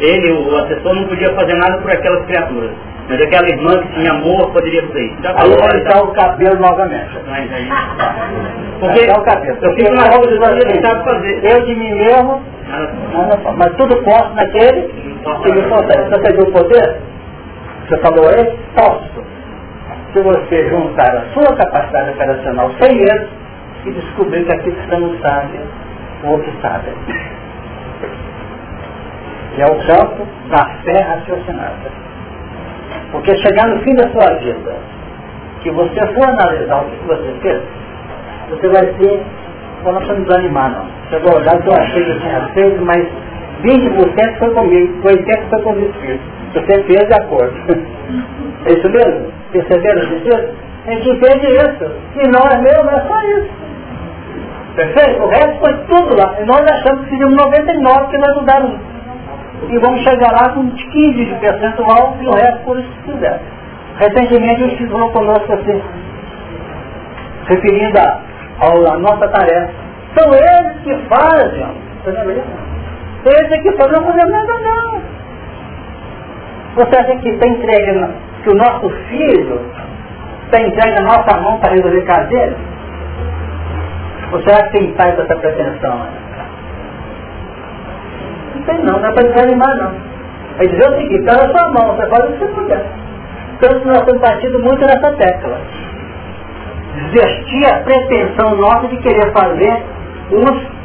ele, 0.00 0.32
o 0.32 0.56
assessor, 0.56 0.94
não 0.94 1.06
podia 1.08 1.32
fazer 1.34 1.54
nada 1.54 1.78
por 1.78 1.90
aquelas 1.90 2.24
criaturas. 2.26 2.70
Mas 3.08 3.20
aquela 3.20 3.48
irmã 3.48 3.78
que 3.82 3.94
tinha 3.94 4.12
amor 4.12 4.52
poderia 4.52 4.82
fazer 4.86 5.04
isso. 5.06 5.16
Aí 5.24 5.82
está 5.82 6.02
o 6.02 6.12
cabelo 6.12 6.60
novamente. 6.60 7.10
Mas 7.28 7.52
aí... 7.52 7.68
Porque 8.80 9.00
é 9.00 9.12
o 9.12 9.22
cabelo. 9.22 9.58
eu 9.60 9.74
fico 9.74 9.92
na 9.92 10.04
roupa 10.04 10.26
de 10.28 10.34
ele 10.34 10.86
sabe 10.86 11.04
fazer. 11.04 11.44
Eu 11.44 11.66
de 11.66 11.74
mim 11.74 11.94
mesmo, 11.94 12.40
não, 13.12 13.56
mas 13.56 13.72
tudo 13.76 13.96
posso 14.04 14.32
naquele 14.34 14.82
que 14.82 15.52
me 15.52 15.62
consegue. 15.68 16.08
Você 16.08 16.32
viu 16.32 16.44
o 16.44 16.52
poder? 16.52 16.96
Você 17.88 17.98
falou 17.98 18.28
aí? 18.28 18.58
Posso. 18.76 19.24
Se 20.12 20.22
você 20.22 20.68
juntar 20.68 21.16
a 21.16 21.24
sua 21.34 21.56
capacidade 21.56 22.10
operacional 22.10 22.70
sem 22.80 22.96
eles 22.96 23.28
e 23.86 23.90
descobrir 23.90 24.44
que 24.44 24.52
aquilo 24.52 24.76
que 24.76 24.88
você 24.88 24.96
não 24.96 25.18
sabe, 25.18 25.60
o 26.24 26.28
outro 26.30 26.52
sabe. 26.62 26.90
É 29.60 29.64
o 29.66 29.76
campo 29.86 30.26
da 30.48 30.64
fé 30.84 31.02
raciocinada. 31.02 31.90
Porque 33.12 33.36
chegar 33.36 33.68
no 33.68 33.78
fim 33.80 33.94
da 33.94 34.08
sua 34.08 34.38
vida, 34.38 34.74
que 35.62 35.70
você 35.70 36.00
for 36.14 36.24
analisar 36.24 36.82
o 36.82 36.90
que 36.90 37.06
você 37.06 37.34
fez, 37.42 37.62
você 38.48 38.68
vai 38.68 38.86
ser, 38.94 39.22
eu 39.84 39.92
não 39.92 40.00
me 40.00 40.24
desanimar 40.24 40.70
não. 40.70 40.86
Vai 41.10 41.34
olhar 41.34 41.66
eu 41.66 41.74
achei 41.74 42.04
que 42.04 42.10
eu 42.10 42.20
tinha 42.20 42.48
feito, 42.54 42.82
mas 42.86 43.06
20% 43.62 44.38
foi 44.38 44.54
comigo, 44.54 45.02
80% 45.02 45.48
foi 45.50 45.62
com 45.62 45.72
o 45.72 45.80
Espírito. 45.80 46.22
Você 46.54 46.82
fez 46.84 47.06
de 47.06 47.14
acordo. 47.14 47.54
É 48.66 48.74
isso 48.74 48.90
mesmo? 48.90 49.32
Perceberam 49.52 50.02
isso? 50.02 50.48
A 50.86 50.90
gente 50.90 51.08
entende 51.08 51.46
isso. 51.46 51.92
E 52.14 52.28
nós 52.28 52.60
mesmos 52.60 52.92
é 52.92 53.00
só 53.08 53.22
isso. 53.22 53.50
Perfeito? 54.74 55.22
O 55.22 55.28
resto 55.28 55.58
foi 55.60 55.74
tudo 55.88 56.14
lá. 56.14 56.36
E 56.38 56.44
nós 56.44 56.60
achamos 56.60 57.04
que 57.04 57.10
fizemos 57.10 57.36
99 57.36 58.10
que 58.10 58.18
nós 58.18 58.36
mudamos. 58.36 58.80
E 59.68 59.78
vamos 59.78 60.02
chegar 60.02 60.32
lá 60.32 60.48
com 60.50 60.70
15 60.70 61.24
de 61.24 61.34
percentual 61.34 62.16
e 62.20 62.26
o 62.26 62.32
resto 62.32 62.64
por 62.64 62.78
isso 62.78 62.88
que 62.88 63.12
fizer. 63.12 63.40
Recentemente 63.96 64.62
eles 64.62 64.78
fizeram 64.78 65.10
conosco 65.10 65.52
assim, 65.52 65.82
referindo 67.46 67.98
à 67.98 68.98
nossa 68.98 69.28
tarefa. 69.28 69.72
São 70.16 70.32
eles 70.34 70.82
que 70.82 70.94
fazem. 71.08 71.66
Você 72.04 72.10
lembra? 72.10 72.44
Eles 73.26 73.52
é 73.52 73.58
que 73.58 73.72
fazem, 73.72 74.02
fazemos 74.02 74.30
nada 74.30 74.52
não. 74.62 75.00
Você 76.76 76.96
acha 76.96 77.16
que 77.16 77.28
está 77.28 77.46
entregue, 77.46 78.08
que 78.42 78.50
o 78.50 78.54
nosso 78.54 78.88
filho 79.08 79.60
está 80.46 80.60
entregue 80.62 80.94
na 80.94 81.02
nossa 81.02 81.40
mão 81.40 81.58
para 81.58 81.74
resolver 81.74 82.02
caseiro? 82.02 82.56
Você 84.30 84.50
acha 84.52 84.64
que 84.68 84.78
tem 84.78 84.92
com 84.94 85.02
essa 85.02 85.36
pretensão? 85.36 85.98
Não 85.98 86.29
tem 88.70 88.84
não, 88.84 88.98
não 88.98 89.08
é 89.08 89.12
para 89.12 89.28
desanimar 89.28 89.76
não. 89.76 89.92
É 90.58 90.66
dizer 90.66 90.90
o 90.90 90.96
seguinte, 90.96 91.20
está 91.20 91.32
na 91.32 91.58
sua 91.58 91.70
mão, 91.70 91.96
você 91.96 92.06
faz 92.08 92.24
o 92.24 92.32
que 92.32 92.38
você 92.38 92.46
puder. 92.52 92.86
Tanto 93.60 93.86
nós 93.86 94.02
temos 94.04 94.20
partido 94.20 94.58
muito 94.58 94.80
nessa 94.80 95.12
tecla. 95.12 95.60
Desvestir 96.94 97.66
a 97.72 97.78
pretensão 97.80 98.56
nossa 98.56 98.88
de 98.88 98.96
querer 98.98 99.32
fazer 99.32 99.82
uns 100.32 100.80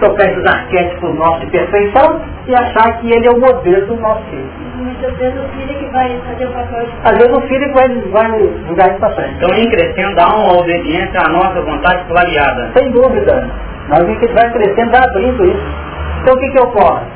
tocar 0.00 0.30
esses 0.30 0.46
arquétipos 0.46 1.14
nossos 1.14 1.40
de 1.40 1.46
perfeição 1.46 2.20
e 2.46 2.54
achar 2.54 2.98
que 3.00 3.10
ele 3.10 3.26
é 3.26 3.30
o 3.30 3.40
modelo 3.40 3.86
do 3.86 3.96
nosso 3.96 4.22
filho. 4.30 4.48
Muitas 4.76 5.12
vezes 5.16 5.38
o 5.38 5.48
filho 5.48 5.78
que 5.78 5.86
vai 5.92 6.20
fazer 6.26 6.46
o 6.46 6.52
papel 6.52 6.86
de... 6.86 6.92
Às 7.04 7.18
vezes 7.18 7.36
o 7.36 7.40
filho 7.42 7.74
vai, 7.74 7.88
vai 8.12 8.50
jogar 8.68 8.88
isso 8.88 8.98
para 9.00 9.14
frente. 9.14 9.34
Então, 9.36 9.56
em 9.56 9.70
crescendo, 9.70 10.20
há 10.20 10.36
uma 10.36 10.60
obediência 10.60 11.20
à 11.20 11.28
nossa 11.30 11.60
vontade 11.62 12.04
clareada. 12.04 12.70
Sem 12.76 12.90
dúvida. 12.92 13.50
Mas 13.88 14.00
a 14.00 14.04
gente 14.04 14.32
vai 14.32 14.52
crescendo, 14.52 14.90
vai 14.92 15.02
abrindo 15.02 15.44
isso. 15.44 15.87
Então, 16.20 16.34
o 16.34 16.38
que, 16.38 16.50
que 16.50 16.60
ocorre? 16.60 17.06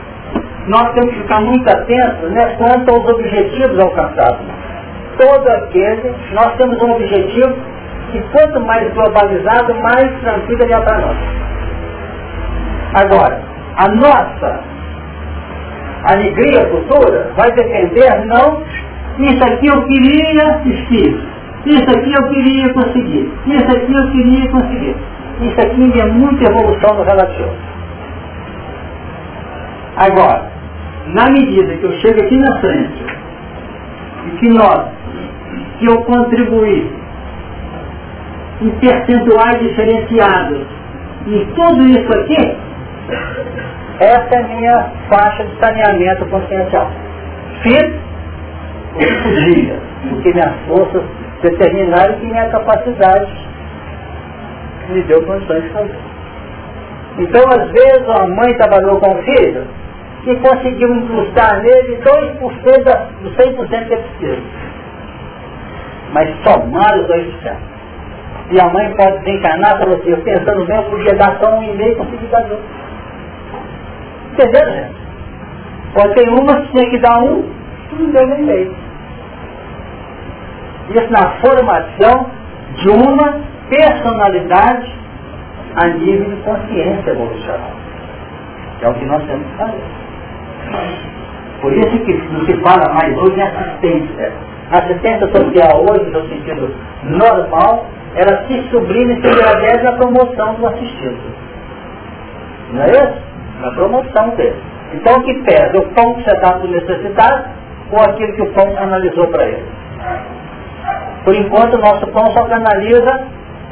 Nós 0.69 0.93
temos 0.93 1.13
que 1.13 1.23
ficar 1.23 1.41
muito 1.41 1.69
atentos 1.69 2.31
né, 2.31 2.57
quanto 2.57 2.95
aos 2.95 3.09
objetivos 3.09 3.79
alcançados. 3.79 4.41
Todo 5.19 5.49
aquele, 5.49 6.15
nós 6.33 6.55
temos 6.57 6.81
um 6.83 6.93
objetivo 6.93 7.55
que 8.13 8.21
quanto 8.33 8.61
mais 8.61 8.93
globalizado, 8.95 9.75
mais 9.75 10.21
tranquilo 10.21 10.63
ele 10.63 10.73
é 10.73 10.81
para 10.81 10.99
nós. 10.99 11.17
Agora, 12.95 13.41
a 13.77 13.89
nossa 13.89 14.61
alegria 16.05 16.69
futura 16.69 17.31
vai 17.37 17.51
depender 17.53 18.27
não, 18.27 18.63
isso 19.19 19.45
aqui 19.45 19.67
eu 19.67 19.83
queria 19.85 20.61
esquivar, 20.65 21.33
isso 21.65 21.99
aqui 21.99 22.13
eu 22.13 22.29
queria 22.29 22.73
conseguir, 22.75 23.33
isso 23.47 23.77
aqui 23.77 23.93
eu 23.95 24.11
queria 24.11 24.51
conseguir. 24.51 24.97
Isso 25.41 25.61
aqui 25.61 26.01
é 26.01 26.07
muita 26.07 26.45
evolução 26.45 26.95
no 26.95 27.03
relativo. 27.03 27.51
Agora, 29.97 30.51
na 31.09 31.31
medida 31.31 31.77
que 31.77 31.85
eu 31.85 31.93
chego 32.01 32.23
aqui 32.23 32.39
na 32.39 32.61
frente, 32.61 33.05
e 34.27 34.31
que 34.39 34.49
nós, 34.49 34.89
que 35.79 35.87
eu 35.87 36.03
contribuí 36.03 36.91
em 38.63 38.71
percentuais 38.71 39.59
diferenciados 39.61 40.67
em 41.27 41.45
tudo 41.55 41.89
isso 41.89 42.19
aqui, 42.19 42.57
essa 44.01 44.35
é 44.35 44.39
a 44.39 44.49
minha 44.49 44.91
faixa 45.09 45.45
de 45.45 45.59
saneamento 45.59 46.25
consciencial. 46.27 46.91
Fiz 47.63 47.85
o 48.95 48.99
que 48.99 49.23
podia, 49.23 49.79
o 50.11 50.23
que 50.23 50.33
minhas 50.33 50.55
forças 50.67 51.03
determinaram 51.43 52.15
e 52.23 52.27
minha 52.27 52.49
capacidade 52.49 53.31
me 54.89 55.03
deu 55.03 55.23
condições 55.23 55.63
de 55.63 55.69
fazer. 55.71 55.99
Então, 57.19 57.43
às 57.49 57.71
vezes, 57.71 58.09
a 58.09 58.27
mãe 58.27 58.55
trabalhou 58.57 58.99
com 58.99 59.11
o 59.11 59.23
filho 59.23 59.67
e 60.25 60.37
conseguiu 60.37 60.95
incrustar 60.95 61.63
nele 61.63 61.99
2% 61.99 62.39
do 63.23 63.31
100% 63.31 63.87
que 63.87 63.95
é 63.95 63.97
preciso. 63.97 64.43
Mas 66.13 66.29
somar 66.45 66.99
os 66.99 67.07
2%. 67.09 67.73
E 68.51 68.61
a 68.61 68.69
mãe 68.69 68.95
pode 68.95 69.19
desencarnar 69.25 69.79
para 69.79 69.91
você, 69.91 70.17
pensando 70.17 70.67
bem, 70.67 70.77
eu 70.77 70.83
podia 70.85 71.15
dar 71.15 71.39
só 71.41 71.59
um 71.59 71.63
e-mail, 71.63 71.97
consegui 71.97 72.27
dar 72.27 72.43
dois. 72.43 72.61
Entendeu, 74.33 74.73
gente? 74.73 74.95
Pode 75.95 76.15
ter 76.15 76.29
uma 76.29 76.61
que 76.61 76.73
tinha 76.73 76.91
que 76.91 76.99
dar 76.99 77.19
um, 77.19 77.45
não 77.99 78.11
deu 78.11 78.27
nem 78.27 78.43
meio. 78.43 78.75
Isso 80.91 81.11
na 81.11 81.31
formação 81.41 82.27
de 82.77 82.89
uma 82.91 83.41
personalidade 83.69 84.95
a 85.77 85.89
nível 85.89 86.31
de 86.31 86.43
consciência 86.43 87.11
evolucional. 87.11 87.71
Que 88.79 88.85
é 88.85 88.89
o 88.89 88.95
que 88.95 89.05
nós 89.07 89.25
temos 89.25 89.47
que 89.47 89.57
fazer. 89.57 90.02
Por 91.61 91.73
isso 91.73 91.99
que 92.05 92.13
não 92.33 92.45
se 92.45 92.55
fala 92.61 92.93
mais 92.95 93.17
hoje 93.17 93.39
em 93.39 93.43
assistência. 93.43 94.33
A 94.71 94.79
assistência 94.79 95.29
social 95.29 95.85
hoje, 95.89 96.11
no 96.11 96.29
sentido 96.29 96.75
normal, 97.05 97.87
ela 98.17 98.45
se 98.47 98.69
sublime 98.71 99.21
se 99.21 99.29
agradece 99.29 99.87
a 99.87 99.93
promoção 99.93 100.55
do 100.55 100.67
assistido. 100.67 101.19
Não 102.73 102.83
é 102.83 102.91
isso? 102.91 103.23
Na 103.61 103.71
promoção 103.73 104.31
dele. 104.31 104.57
Então 104.95 105.15
o 105.15 105.23
que 105.23 105.35
pesa? 105.45 105.79
O 105.79 105.89
pão 105.95 106.15
que 106.15 106.25
você 106.25 106.37
dá 106.41 106.53
para 106.53 106.67
o 106.67 106.71
necessitado 106.71 107.45
ou 107.93 108.01
aquilo 108.01 108.33
que 108.33 108.43
o 108.43 108.53
pão 108.53 108.77
analisou 108.77 109.27
para 109.29 109.47
ele? 109.47 109.65
Por 111.25 111.35
enquanto 111.35 111.75
o 111.75 111.79
nosso 111.79 112.07
pão 112.09 112.27
só 112.33 112.45
canaliza 112.45 113.21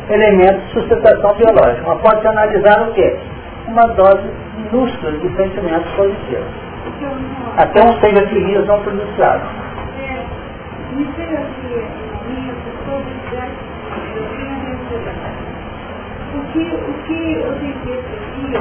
elementos 0.08 0.62
de 0.66 0.72
sustentação 0.72 1.34
biológica. 1.34 1.82
Mas 1.86 2.00
pode 2.00 2.26
analisar 2.26 2.88
o 2.88 2.92
quê? 2.92 3.16
Uma 3.68 3.86
dose 3.88 4.30
minúscula 4.56 5.12
de 5.12 5.36
sentimentos 5.36 5.90
positivos. 5.92 6.69
Até 7.56 7.82
um 7.82 8.00
seis 8.00 8.14
não 8.66 8.80
pronunciado. 8.80 9.42
É, 9.98 10.24
pessoa, 14.64 15.12
o 16.32 16.40
que, 16.52 16.60
o 16.60 16.94
que 17.06 17.32
eu 17.34 17.52
aqui 18.16 18.54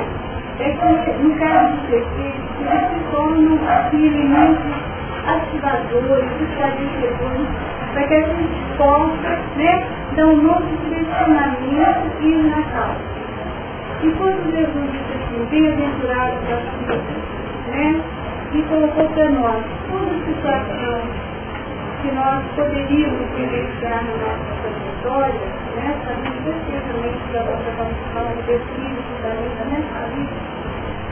é 0.59 0.69
que, 0.71 1.23
no 1.23 1.35
caso 1.39 1.75
do 1.75 1.87
prefeito, 1.87 2.41
eles 2.59 2.81
se 2.89 3.11
tornam 3.11 3.59
assim, 3.69 4.07
elementos 4.07 4.89
ativadores, 5.25 6.29
esclarecedores, 6.41 7.47
para 7.93 8.07
que 8.07 8.13
a 8.13 8.21
gente 8.21 8.77
possa 8.77 9.39
né, 9.55 9.87
dar 10.15 10.25
um 10.25 10.37
novo 10.41 10.65
direcionamento 10.83 12.21
e 12.21 12.35
na 12.43 12.63
causa. 12.63 13.19
E 14.01 14.11
quando 14.11 14.51
Jesus 14.51 14.91
disse 14.91 15.13
assim, 15.13 15.45
bem-aventurados 15.49 16.39
as 16.51 16.63
né, 17.67 18.01
e 18.53 18.61
colocou 18.63 19.09
para 19.09 19.29
nós 19.29 19.63
toda 19.89 20.15
a 20.15 20.25
situação 20.25 21.01
que 22.01 22.11
nós 22.11 22.43
poderíamos 22.55 23.29
vivenciar 23.35 24.03
na 24.05 24.15
nossa 24.15 24.49
trajetória, 24.61 25.39
né, 25.75 25.95
sabendo 26.05 26.43
perfeitamente 26.43 27.33
da 27.33 27.43
nossa 27.43 27.69
condição 27.77 28.29
espírito, 28.47 29.11
da 29.21 29.29
vida 29.29 29.65
nessa 29.69 30.07
vida, 30.15 30.59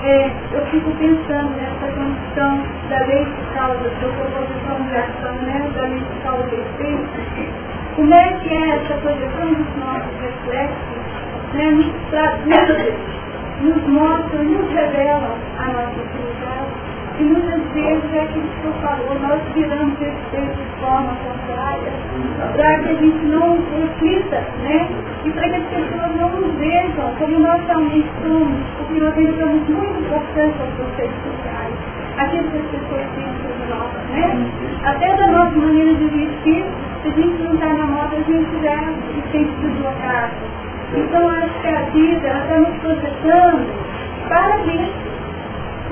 é, 0.04 0.32
eu 0.52 0.66
fico 0.68 0.92
pensando 0.92 1.50
nessa 1.58 1.88
condição 1.92 2.64
da 2.90 3.00
lei 3.08 3.26
de 3.26 3.54
causa, 3.54 3.84
da 3.84 3.90
proposição 3.90 4.82
de 4.88 4.96
ação, 4.96 5.36
né, 5.42 5.72
da 5.76 5.82
lei 5.84 6.00
de 6.00 6.22
causa 6.24 6.50
e 6.54 6.60
efeito, 6.62 7.10
como 7.96 8.14
é 8.14 8.34
que 8.34 8.50
é 8.54 8.70
essa 8.76 8.94
projeção 8.96 9.54
dos 9.54 9.76
nossos 9.78 10.22
reflexos, 10.22 10.98
né, 11.54 11.72
nos, 11.72 11.92
traduz, 12.12 12.94
nos 13.62 13.88
mostra, 13.88 14.44
nos 14.44 14.70
revela 14.72 15.36
a 15.60 15.66
nossa 15.66 16.02
utilidade 16.02 16.88
e 17.20 17.24
muitas 17.24 17.60
vezes 17.74 18.14
é 18.14 18.28
que 18.28 18.40
eu 18.64 18.74
falou, 18.74 19.18
nós 19.20 19.42
viramos 19.56 20.00
esse 20.00 20.38
de 20.38 20.80
forma 20.80 21.18
contrária, 21.26 21.92
para 22.56 22.78
que 22.78 22.90
a 22.90 22.94
gente 22.94 23.26
não 23.26 23.58
reflita, 23.74 24.40
né? 24.62 24.88
E 25.26 25.32
para 25.32 25.50
que 25.50 25.56
as 25.56 25.64
pessoas 25.64 26.16
não 26.16 26.30
nos 26.30 26.54
vejam 26.60 27.16
como 27.18 27.40
nós 27.40 27.66
realmente 27.66 28.08
somos, 28.22 28.62
porque 28.78 29.00
nós 29.00 29.16
dedicamos 29.16 29.68
muito 29.68 30.00
importante 30.00 30.62
aos 30.62 30.74
processos 30.76 31.24
sociais, 31.24 31.74
aquilo 32.20 32.52
que 32.52 32.58
as 32.58 32.66
pessoas 32.66 33.06
pensam 33.16 33.52
de 33.58 33.70
nós, 33.72 33.92
né? 34.12 34.52
Até 34.84 35.16
da 35.16 35.28
nossa 35.28 35.56
maneira 35.58 35.96
de 35.96 36.06
vestir, 36.06 36.66
se 37.02 37.08
a 37.08 37.12
gente 37.14 37.42
não 37.42 37.54
está 37.56 37.74
na 37.74 37.86
moda, 37.88 38.16
a 38.16 38.22
gente 38.22 38.62
já 38.62 38.94
se 39.10 39.32
sente 39.32 39.54
deslocado. 39.66 40.67
Então 40.96 41.30
acho 41.30 41.62
que 41.62 41.68
a 41.68 41.82
vida 41.92 42.28
está 42.28 42.60
nos 42.60 42.78
projetando 42.80 43.68
para 44.30 44.58
isso 44.60 45.08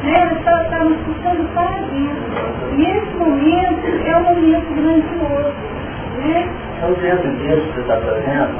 né? 0.05 0.39
Ela 0.45 0.61
está, 0.61 0.83
nos 0.83 0.97
puxando 0.99 1.53
para 1.53 1.81
dentro. 1.87 2.77
E 2.77 2.85
esse 2.85 3.15
momento 3.15 4.07
é 4.07 4.17
um 4.17 4.23
momento 4.23 4.73
grandioso. 4.75 5.53
Né? 6.17 6.49
Então, 6.77 6.93
dentro 6.93 7.31
disso 7.37 7.61
que 7.61 7.73
você 7.73 7.81
está 7.81 7.97
trazendo, 7.97 8.55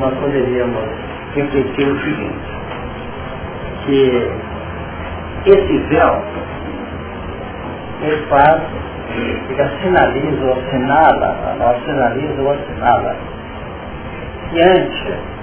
nós 0.00 0.14
poderíamos 0.18 0.84
refletir 1.34 1.88
o 1.88 2.00
seguinte, 2.00 2.38
que 3.86 4.30
esse 5.46 5.78
véu, 5.88 6.22
ele 8.02 8.26
faz, 8.28 8.60
ele 9.10 9.70
sinaliza 9.82 10.44
ou 10.44 10.52
assinala, 10.52 11.56
nós 11.58 11.84
sinaliza 11.84 12.42
ou 12.42 12.52
assinala, 12.52 13.16
que 14.50 14.60
antes 14.60 15.33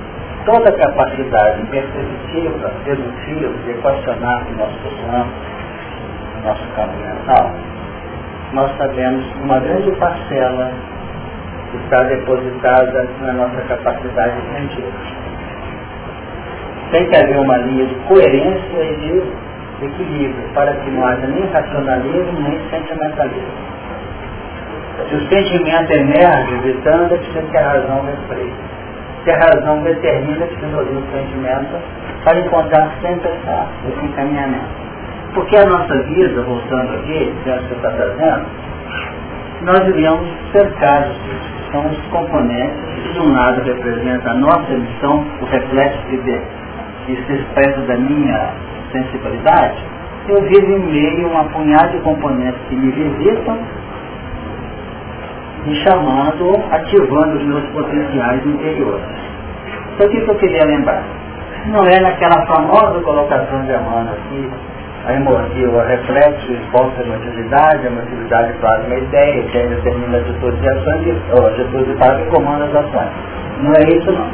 toda 0.45 0.69
a 0.69 0.73
capacidade 0.73 1.61
perceptiva, 1.67 2.71
dedutiva, 2.85 3.53
de 3.63 3.71
equacionar 3.71 4.45
que 4.45 4.53
nós 4.53 4.71
possamos 4.83 5.33
no 6.35 6.43
nosso 6.43 6.63
campo 6.75 6.97
mental, 6.97 7.51
nós 8.53 8.77
sabemos 8.77 9.25
uma 9.43 9.59
grande 9.59 9.91
parcela 9.91 10.71
está 11.73 12.03
depositada 12.03 13.07
na 13.21 13.33
nossa 13.33 13.61
capacidade 13.61 14.35
científica. 14.49 15.21
Tem 16.91 17.07
que 17.07 17.15
haver 17.15 17.39
uma 17.39 17.57
linha 17.57 17.85
de 17.85 17.95
coerência 18.07 18.83
e 18.83 18.95
de 18.97 19.85
equilíbrio 19.85 20.49
para 20.53 20.73
que 20.73 20.89
não 20.91 21.05
haja 21.05 21.25
nem 21.27 21.45
racionalismo 21.45 22.39
nem 22.41 22.59
sentimentalismo. 22.69 23.71
Se 25.09 25.15
o 25.15 25.29
sentimento 25.29 25.91
emerge 25.91 26.57
gritando, 26.61 27.15
é 27.15 27.17
que 27.17 27.57
a 27.57 27.71
razão 27.71 28.05
refreia 28.05 28.70
que 29.23 29.31
a 29.31 29.37
razão 29.37 29.83
determina 29.83 30.45
que 30.47 30.65
o 30.65 31.03
sentimento 31.11 31.75
para 32.23 32.39
encontrar 32.39 32.91
sempre 33.01 33.29
essa, 33.29 33.67
esse 33.87 34.05
encaminhamento. 34.05 34.81
Porque 35.33 35.55
a 35.57 35.65
nossa 35.65 36.03
vida, 36.03 36.41
voltando 36.41 36.93
aqui, 36.95 37.33
que 37.43 37.49
você 37.49 37.73
está 37.73 37.91
trazendo, 37.91 38.45
nós 39.61 39.79
vivemos 39.85 40.27
cercados 40.51 41.13
disso. 41.23 41.51
São 41.71 41.85
os 41.87 41.97
componentes 42.07 42.77
que 43.03 43.13
de 43.13 43.19
um 43.19 43.33
lado 43.33 43.61
representa 43.61 44.31
a 44.31 44.33
nossa 44.33 44.73
emissão, 44.73 45.25
o 45.41 45.45
reflexo 45.45 45.99
de, 46.09 46.41
que 47.05 47.15
se 47.25 47.33
expressa 47.33 47.79
da 47.81 47.95
minha 47.95 48.49
sensibilidade, 48.91 49.77
eu 50.27 50.41
vivo 50.41 50.71
em 50.71 50.79
meio 50.79 51.27
a 51.27 51.31
uma 51.31 51.43
punhada 51.45 51.89
de 51.89 51.99
componentes 51.99 52.61
que 52.69 52.75
me 52.75 52.91
visitam 52.91 53.57
me 55.65 55.75
chamando, 55.83 56.63
ativando 56.71 57.37
os 57.37 57.43
meus 57.43 57.63
potenciais 57.69 58.45
interiores. 58.45 59.05
Então 59.93 60.07
o 60.07 60.09
que 60.09 60.27
eu 60.27 60.35
queria 60.35 60.65
lembrar? 60.65 61.03
Não 61.67 61.83
é 61.85 61.99
naquela 61.99 62.45
famosa 62.47 62.99
colocação 63.01 63.63
de 63.65 63.73
Amanda 63.73 64.11
aqui, 64.11 64.49
a 65.05 65.13
emotiva, 65.13 65.77
o 65.77 65.87
reflexo 65.87 66.51
exposta 66.51 67.01
a 67.01 67.03
emotividade, 67.03 67.87
a 67.87 67.91
emotividade 67.91 68.53
plasma 68.53 68.93
a 68.93 68.99
ideia, 68.99 69.43
que 69.43 69.57
é 69.57 69.67
determina 69.67 70.17
a 70.17 70.21
atitude 70.21 70.57
de 70.57 70.69
ação, 70.69 70.99
ou 71.37 71.45
a 71.45 71.49
atitude 71.49 71.85
de 71.85 71.91
e 71.93 72.29
comanda 72.29 72.65
as 72.65 72.75
ações. 72.75 73.09
Não 73.61 73.73
é 73.73 73.97
isso 73.97 74.11
não. 74.11 74.27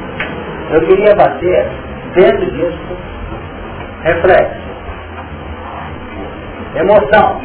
Eu 0.71 0.81
queria 0.81 1.15
bater 1.15 1.67
dentro 2.13 2.51
disso 2.51 2.97
reflexo, 4.03 4.67
emoção, 6.75 7.41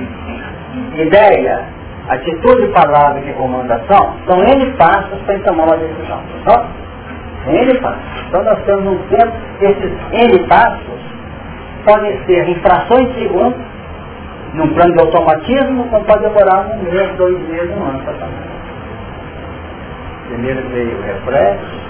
ideia, 0.97 1.65
atitude, 2.09 2.67
palavra 2.69 3.21
e 3.21 3.27
recomendação 3.27 4.15
são 4.27 4.43
N 4.43 4.73
passos 4.73 5.19
para 5.27 5.39
tomar 5.41 5.65
uma 5.65 5.77
decisão. 5.77 6.21
Só? 6.47 6.67
N 7.47 7.81
passos. 7.81 8.25
Então 8.29 8.43
nós 8.45 8.59
temos 8.65 8.87
um 8.87 8.99
tempo, 9.09 9.33
esses 9.61 9.93
N 10.13 10.49
passos 10.49 11.01
podem 11.85 12.25
ser 12.27 12.49
em 12.49 12.55
frações 12.57 13.09
de 13.15 13.23
segundo, 13.23 13.57
num 14.55 14.69
plano 14.75 14.93
de 14.93 15.01
automatismo, 15.01 15.89
como 15.89 16.05
pode 16.05 16.23
demorar 16.23 16.67
um 16.67 16.83
mês, 16.83 17.17
dois 17.17 17.39
meses, 17.49 17.77
um 17.77 17.85
ano 17.85 17.99
para 18.05 18.13
tomar. 18.15 18.53
Primeiro 20.29 20.69
veio 20.69 20.99
o 20.99 21.03
reflexo, 21.03 21.83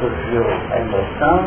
surgiu 0.00 0.46
a 0.72 0.78
emoção, 0.78 1.44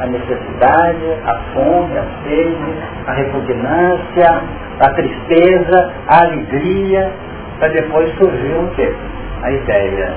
a 0.00 0.06
necessidade, 0.06 1.04
a 1.26 1.34
fome, 1.54 1.98
a 1.98 2.04
sede, 2.22 2.74
a 3.06 3.12
repugnância, 3.12 4.42
a 4.80 4.90
tristeza, 4.90 5.92
a 6.08 6.22
alegria, 6.22 7.12
depois 7.68 8.12
surgir 8.16 8.54
o 8.54 8.68
quê? 8.74 8.92
A 9.42 9.50
ideia. 9.50 10.14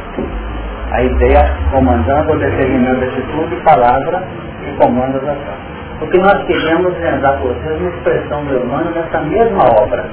A 0.91 1.03
ideia 1.03 1.53
comandando 1.71 2.31
ou 2.31 2.39
determinando 2.39 3.03
atitude, 3.03 3.55
palavra 3.63 4.23
e 4.65 4.77
comando 4.77 5.17
as 5.17 5.23
ações. 5.23 5.67
O 6.01 6.07
que 6.07 6.17
nós 6.19 6.43
queremos 6.45 6.93
é 7.01 7.17
dar 7.17 7.33
para 7.33 7.39
vocês 7.39 7.81
uma 7.81 7.89
expressão 7.89 8.45
do 8.45 8.59
humano 8.59 8.91
nessa 8.91 9.19
mesma 9.21 9.63
obra, 9.81 10.05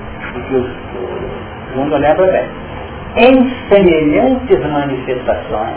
que 0.48 0.56
o 0.56 0.66
segundo 1.68 1.96
lembra 1.96 2.26
bem. 2.26 2.48
Em 3.16 3.50
semelhantes 3.68 4.58
manifestações, 4.72 5.76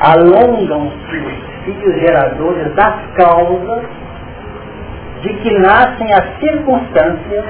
alongam-se 0.00 1.16
os 1.16 1.64
filhos 1.64 2.00
geradores 2.00 2.74
das 2.74 2.94
causas 3.16 3.84
de 5.20 5.32
que 5.34 5.58
nascem 5.58 6.12
as 6.12 6.38
circunstâncias 6.38 7.44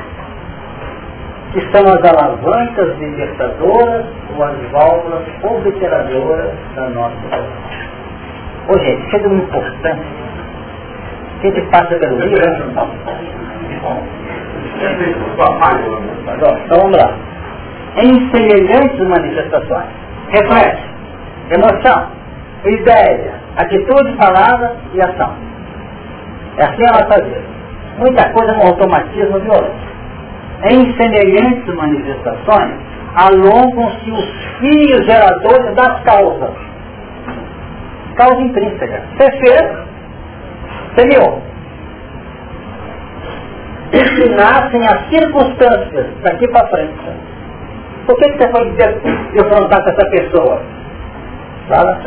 que 1.54 1.60
são 1.70 1.86
as 1.86 2.02
alavancas 2.02 2.98
libertadoras 2.98 4.04
ou 4.36 4.42
as 4.42 4.56
válvulas 4.72 5.22
obliteradoras 5.44 6.50
da 6.74 6.88
nossa 6.90 7.14
vida. 7.14 7.44
Ô 8.68 8.78
gente, 8.80 9.08
chega 9.10 9.28
uma 9.28 9.38
importância. 9.38 10.04
Quem 11.40 11.52
te 11.52 11.60
passa 11.70 11.94
pelo 11.94 12.18
livro? 12.18 12.42
Então 16.26 16.78
vamos 16.80 16.96
lá. 16.96 17.16
Em 17.98 18.30
semelhantes 18.32 19.08
manifestações, 19.08 19.86
reflexo, 20.30 20.82
emoção, 21.56 22.08
ideia, 22.64 23.34
atitude, 23.58 24.16
palavra 24.16 24.74
e 24.92 25.00
ação. 25.00 25.32
É 26.56 26.64
assim 26.64 26.82
a 26.84 26.92
nossa 27.00 27.22
vida. 27.22 27.42
Muita 27.98 28.28
coisa 28.30 28.54
no 28.54 28.62
automatismo 28.62 29.38
violento 29.38 29.93
em 30.64 30.96
semelhantes 30.96 31.74
manifestações, 31.74 32.74
alongam-se 33.16 34.10
os 34.10 34.30
fios 34.58 35.06
geradores 35.06 35.74
das 35.74 36.02
causas. 36.04 36.54
Causa 38.16 38.40
intrínseca. 38.40 39.02
Você 39.16 39.30
fez. 39.38 39.94
E 43.92 43.98
se 43.98 44.28
nascem 44.30 44.86
as 44.86 45.08
circunstâncias 45.08 46.06
daqui 46.22 46.48
para 46.48 46.66
frente. 46.68 46.94
Por 48.06 48.16
que, 48.16 48.32
que 48.32 48.38
você 48.38 48.48
foi 48.50 48.70
defrontar 49.32 49.82
com 49.82 49.90
essa 49.90 50.10
pessoa? 50.10 50.62
Fala. 51.68 52.00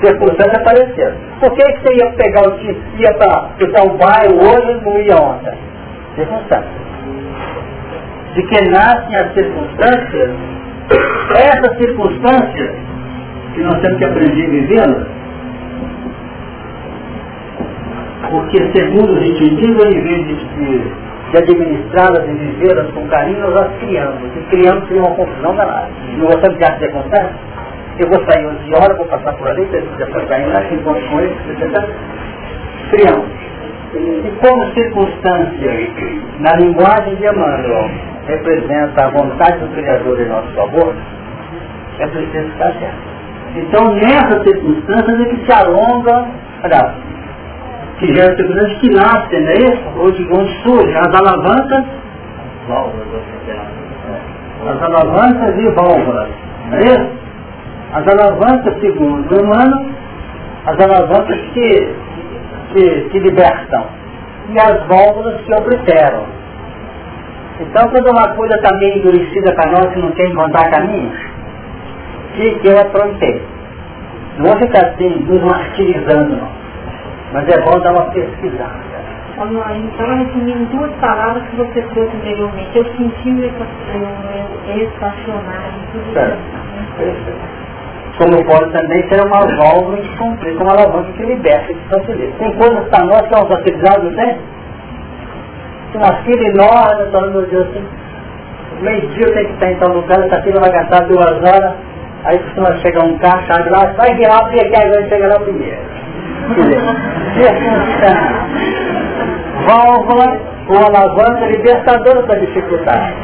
Circunstância 0.00 0.58
apareceu. 0.58 1.12
Por 1.38 1.52
que, 1.54 1.62
que 1.62 1.80
você 1.82 1.94
ia 1.94 2.12
pegar 2.12 2.42
o 2.48 2.60
ia 2.98 3.14
para 3.14 3.84
o 3.84 3.96
bairro 3.96 4.36
hoje 4.36 4.72
e 4.72 4.84
não 4.84 5.00
ia 5.00 5.16
ontem? 5.16 5.58
Circunstância 6.16 6.91
de 8.34 8.42
que 8.44 8.70
nascem 8.70 9.16
as 9.16 9.34
circunstâncias, 9.34 10.30
essas 11.34 11.76
circunstâncias 11.78 12.70
que 13.54 13.60
nós 13.62 13.78
temos 13.80 13.98
que 13.98 14.04
aprender 14.04 14.46
a 14.46 14.50
vivê-las, 14.50 15.06
porque 18.30 18.56
segundo 18.74 19.12
os 19.12 19.22
indivíduos, 19.22 19.94
em 19.94 20.00
vez 20.00 20.26
de, 20.26 20.78
de 21.30 21.38
administrá-las 21.38 22.26
e 22.26 22.32
vivê-las 22.32 22.90
com 22.92 23.06
carinho, 23.08 23.40
nós 23.40 23.56
as 23.56 23.76
criamos. 23.78 24.22
E 24.22 24.40
criamos 24.50 24.88
sem 24.88 24.98
uma 24.98 25.10
confusão 25.10 25.54
danada. 25.54 25.88
Não 26.16 26.26
gostamos 26.26 26.56
de 26.56 26.64
arte 26.64 26.80
de? 26.80 27.30
Eu 27.98 28.08
vou 28.08 28.24
sair 28.26 28.46
11 28.46 28.74
horas, 28.74 28.96
vou 28.96 29.06
passar 29.06 29.34
por 29.34 29.48
ali, 29.48 29.66
depois 29.66 30.28
sair 30.28 30.46
lá, 30.46 30.64
encontro 30.72 31.06
com 31.10 31.20
eles, 31.20 31.36
etc. 31.50 31.84
Criamos. 32.90 33.28
E 33.94 34.32
como 34.40 34.72
circunstância, 34.72 35.70
na 36.40 36.56
linguagem 36.56 37.14
de 37.16 37.26
Emmanuel, 37.26 37.90
representa 38.26 39.04
a 39.04 39.10
vontade 39.10 39.58
do 39.58 39.68
Criador 39.74 40.20
em 40.20 40.28
nosso 40.28 40.48
favor, 40.54 40.94
é 41.98 42.06
preciso 42.06 42.48
estar 42.48 42.72
certo. 42.74 43.12
Então, 43.56 43.94
nessas 43.94 44.42
circunstâncias 44.44 45.20
é 45.20 45.24
que 45.24 45.44
se 45.44 45.52
alonga, 45.52 46.26
olha, 46.64 46.94
que 47.98 48.14
gera 48.14 48.34
circunstâncias 48.36 48.78
que 48.78 48.90
nascem, 48.90 49.40
não 49.40 49.48
é 49.48 49.54
isso? 49.54 49.82
Ou 49.98 50.10
de 50.10 50.22
onde 50.32 50.62
surgem 50.62 50.96
as 50.96 51.14
alavancas, 51.14 51.84
as 54.66 54.82
alavancas 54.82 55.58
e 55.58 55.68
válvulas, 55.70 56.28
não 56.70 56.78
é 56.78 56.80
isso? 56.80 57.22
As 57.92 58.08
alavancas, 58.08 58.80
segundo 58.80 59.34
o 59.34 59.42
humano, 59.42 59.90
as 60.64 60.80
alavancas 60.80 61.38
que, 61.52 61.94
que, 62.72 63.08
que 63.10 63.18
libertam, 63.18 63.84
e 64.48 64.58
as 64.58 64.86
válvulas 64.86 65.40
que 65.42 65.54
obliteram. 65.54 66.41
Então, 67.60 67.88
quando 67.88 68.10
uma 68.10 68.34
coisa 68.34 68.54
está 68.54 68.76
meio 68.76 68.98
endurecida 68.98 69.54
para 69.54 69.70
nós 69.70 69.86
que 69.92 70.00
não 70.00 70.10
quer 70.12 70.26
encontrar 70.26 70.70
caminho, 70.70 71.12
que, 72.34 72.50
que 72.60 72.68
eu 72.68 72.80
aprontei. 72.80 73.42
Não 74.38 74.46
vou 74.46 74.56
ficar 74.58 74.86
assim, 74.86 75.08
nos 75.28 75.42
martirizando, 75.42 76.36
não. 76.36 76.48
Mas 77.32 77.48
é 77.48 77.60
bom 77.60 77.78
dar 77.80 77.92
uma 77.92 78.04
pesquisada. 78.10 78.92
Então, 79.34 80.06
resumindo 80.16 80.64
duas 80.76 80.90
palavras 81.00 81.42
que 81.44 81.56
você 81.56 81.82
trouxe 81.82 82.16
anteriormente. 82.16 82.70
Eu 82.74 82.84
senti 82.96 83.30
o 83.30 83.44
estacionário. 83.44 84.32
Como 88.18 88.44
pode 88.44 88.72
também 88.72 89.08
ser 89.08 89.24
uma 89.26 89.40
válvula 89.56 89.96
de 89.96 90.08
cumprir, 90.16 90.54
como 90.56 90.70
uma 90.70 90.78
alavanca 90.78 91.12
que 91.12 91.24
liberta, 91.24 91.72
que 91.72 91.88
facilita. 91.88 92.38
Tem 92.38 92.52
coisas 92.56 92.88
para 92.88 93.04
nós 93.04 93.22
que 93.22 93.34
são 93.34 93.46
facilitadas, 93.46 94.04
não 94.04 94.14
tem? 94.14 94.38
Uma 95.98 96.14
fila 96.22 96.42
enorme, 96.48 97.10
falando, 97.12 97.32
meu 97.32 97.46
Deus, 97.46 97.66
assim, 97.68 97.84
meio-dia 98.80 99.26
eu 99.26 99.34
tenho 99.34 99.46
que 99.46 99.52
estar 99.54 99.70
em 99.70 99.76
tal 99.76 99.88
lugar, 99.90 100.20
essa 100.20 100.42
fila 100.42 100.60
vai 100.60 100.72
gastar 100.72 101.04
duas 101.06 101.42
horas, 101.42 101.74
aí 102.24 102.38
costuma 102.38 102.76
chegar 102.76 103.04
um 103.04 103.18
carro, 103.18 103.46
chave 103.46 103.70
lá, 103.70 103.92
vai 103.96 104.14
virar, 104.14 104.40
porque 104.44 104.60
aqui 104.60 104.76
agora 104.76 105.08
chega 105.08 105.26
lá 105.28 105.40
primeiro. 105.40 105.78
Quer 107.34 107.54
dizer, 107.54 107.72
válvula 109.66 110.40
com 110.66 110.76
alavanca 110.76 111.46
libertadora 111.46 112.22
para 112.22 112.38
dificuldade. 112.40 113.14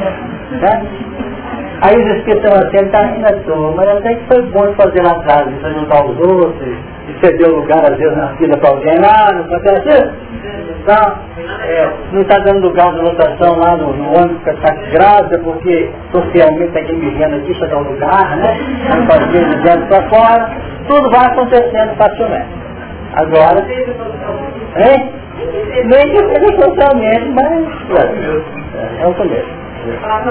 Né? 0.51 0.81
Aí 1.81 1.97
os 1.97 2.17
espíritos 2.17 2.43
estão 2.43 2.67
assim, 2.67 2.77
ele 2.77 2.85
está 2.87 3.01
rindo 3.03 3.25
à 3.25 3.33
toa, 3.43 3.73
mas 3.75 3.87
até 3.87 4.15
que 4.15 4.25
foi 4.25 4.41
bom 4.47 4.73
fazer 4.73 5.01
lá 5.01 5.11
atrás, 5.11 5.47
de 5.47 5.65
ajudar 5.65 6.05
os 6.05 6.19
outros, 6.19 6.77
o 7.45 7.55
lugar 7.55 7.91
às 7.91 7.97
vezes 7.97 8.17
na 8.17 8.35
fila 8.37 8.57
para 8.57 8.69
alguém 8.69 8.97
lá, 8.99 9.31
não 9.33 9.43
pode 9.43 9.83
ser 9.83 10.29
Tá, 10.85 11.19
é, 11.65 11.89
não 12.13 12.21
está 12.21 12.39
dando 12.39 12.67
lugar 12.67 12.93
de 12.93 13.01
lotação 13.01 13.59
lá 13.59 13.75
no, 13.75 13.93
no 13.93 14.17
ônibus 14.17 14.41
que 14.43 14.49
está 14.49 14.73
grávida, 14.91 15.39
porque 15.43 15.91
socialmente 16.11 16.71
tem 16.71 16.85
que 16.85 16.93
me 16.93 17.11
vendo 17.11 17.35
aqui 17.35 17.53
para 17.59 17.67
dar 17.67 17.77
um 17.77 17.91
lugar, 17.91 18.37
né? 18.37 18.57
Não 18.89 19.05
vir 19.27 19.61
dentro 19.61 19.87
para 19.87 20.09
fora, 20.09 20.49
tudo 20.87 21.09
vai 21.11 21.25
acontecendo 21.25 21.95
facilmente. 21.97 22.47
Agora, 23.13 23.65
hein? 24.77 25.11
Nem 25.85 26.09
que 26.09 26.17
seja 26.17 26.61
socialmente, 26.61 27.29
mas 27.29 27.67
é, 27.99 29.03
é 29.03 29.07
o 29.07 29.13
começo. 29.13 29.59
Ah, 30.03 30.21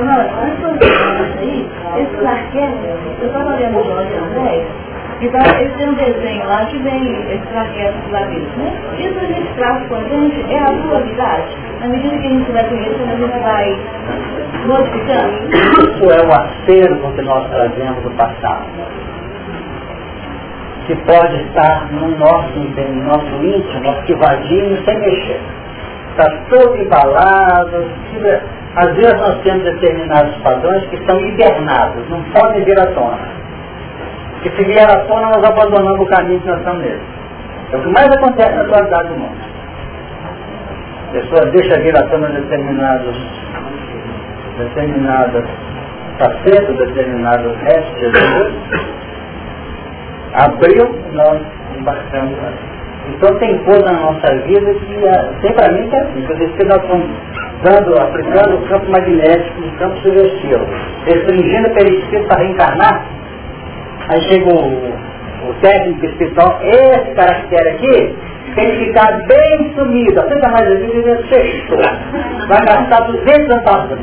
arquétipo, 2.27 2.85
eu 3.21 3.27
estava 3.27 3.55
olhando 3.55 3.79
o 3.79 3.85
Jorge 3.85 4.15
André, 4.15 4.67
então, 5.21 5.41
ele 5.59 5.75
tem 5.77 5.89
um 5.89 5.95
desenho 5.95 6.47
lá 6.47 6.65
que 6.67 6.79
vem 6.79 7.33
esses 7.33 7.57
arquétipos 7.57 8.13
lá 8.13 8.21
dentro, 8.21 8.57
né? 8.57 8.73
Isso 8.99 9.19
a 9.19 9.25
gente 9.25 9.55
traz 9.55 9.89
com 9.89 9.97
a 9.97 10.05
gente 10.05 10.53
é 10.53 10.59
a 10.61 10.71
dualidade. 10.71 11.49
Na 11.81 11.89
medida 11.89 12.19
que 12.19 12.27
a 12.27 12.31
gente 12.31 12.53
vai 12.53 12.65
conhecendo, 12.69 13.11
a 13.11 13.17
gente 13.17 13.43
vai 13.43 13.79
modificando. 14.67 15.33
Isso 15.51 16.11
é 16.11 16.25
o 16.25 16.33
acervo 16.33 17.13
que 17.15 17.23
nós 17.23 17.49
trazemos 17.51 18.03
do 18.05 18.11
passado. 18.13 18.65
Que 20.87 20.95
pode 20.95 21.37
estar 21.43 21.93
no 21.93 22.17
nosso, 22.17 22.59
no 22.61 23.05
nosso 23.05 23.45
íntimo, 23.45 23.91
arquivadinho, 23.91 24.85
sem 24.85 24.99
mexer. 25.01 25.41
Está 26.13 26.31
todo 26.49 26.77
embalado, 26.77 27.91
às 28.77 28.95
vezes 28.95 29.21
nós 29.21 29.41
temos 29.43 29.65
determinados 29.65 30.37
padrões 30.43 30.85
que 30.87 30.97
estão 30.97 31.19
hibernados, 31.27 32.09
não 32.09 32.23
podem 32.33 32.65
vir 32.65 32.79
à 32.79 32.87
tona. 32.87 33.48
Que 34.43 34.51
se 34.51 35.07
tona, 35.09 35.29
nós 35.31 35.45
abandonamos 35.45 36.01
o 36.01 36.07
caminho 36.07 36.41
que 36.41 36.47
nós 36.47 36.59
estamos 36.59 36.83
nele. 36.83 37.01
É 37.73 37.77
o 37.77 37.83
que 37.83 37.89
mais 37.89 38.07
acontece 38.07 38.55
na 38.55 38.63
atualidade 38.63 39.09
do 39.09 39.15
mundo. 39.15 39.39
A 41.09 41.13
pessoa 41.13 41.51
deixa 41.51 41.81
vir 41.81 41.97
à 41.97 42.03
tona 42.09 42.29
determinados, 42.29 43.17
determinadas 44.59 45.45
facetas, 46.19 46.77
determinados 46.77 47.57
restos 47.63 47.95
de 48.01 48.11
Deus. 48.11 48.53
Abriu, 50.35 50.99
nós 51.13 51.41
embarcamos. 51.79 52.39
Então 53.09 53.35
tem 53.39 53.59
coisa 53.65 53.85
na 53.87 54.01
nossa 54.01 54.35
vida 54.45 54.75
que 54.75 55.07
é, 55.07 55.33
tem 55.41 55.53
para 55.55 55.73
mim 55.73 55.89
que 55.89 55.97
é 55.97 56.01
assim, 56.01 56.23
que 56.23 56.65
nós 56.65 56.83
estamos 56.83 57.09
dando, 57.63 57.99
aplicando 57.99 58.57
o 58.57 58.69
campo 58.69 58.91
magnético, 58.91 59.61
o 59.63 59.79
campo 59.79 59.97
sugestivo, 60.01 60.67
restringindo 61.07 61.69
o 61.69 61.75
perispírito 61.75 62.29
para 62.29 62.43
reencarnar, 62.43 63.07
aí 64.09 64.21
chega 64.23 64.55
o, 64.55 65.51
o 65.51 65.55
técnico 65.61 66.07
espiritual, 66.07 66.59
esse 66.63 67.15
caractere 67.15 67.69
aqui 67.71 68.17
tem 68.55 68.71
que 68.71 68.87
ficar 68.87 69.13
bem 69.27 69.75
sumido, 69.75 70.21
até 70.21 70.35
mais 70.51 70.67
ele 70.67 71.23
fechou. 71.29 71.79
Vai 72.49 72.65
gastar 72.65 73.01
200 73.03 73.47
centavos. 73.47 73.99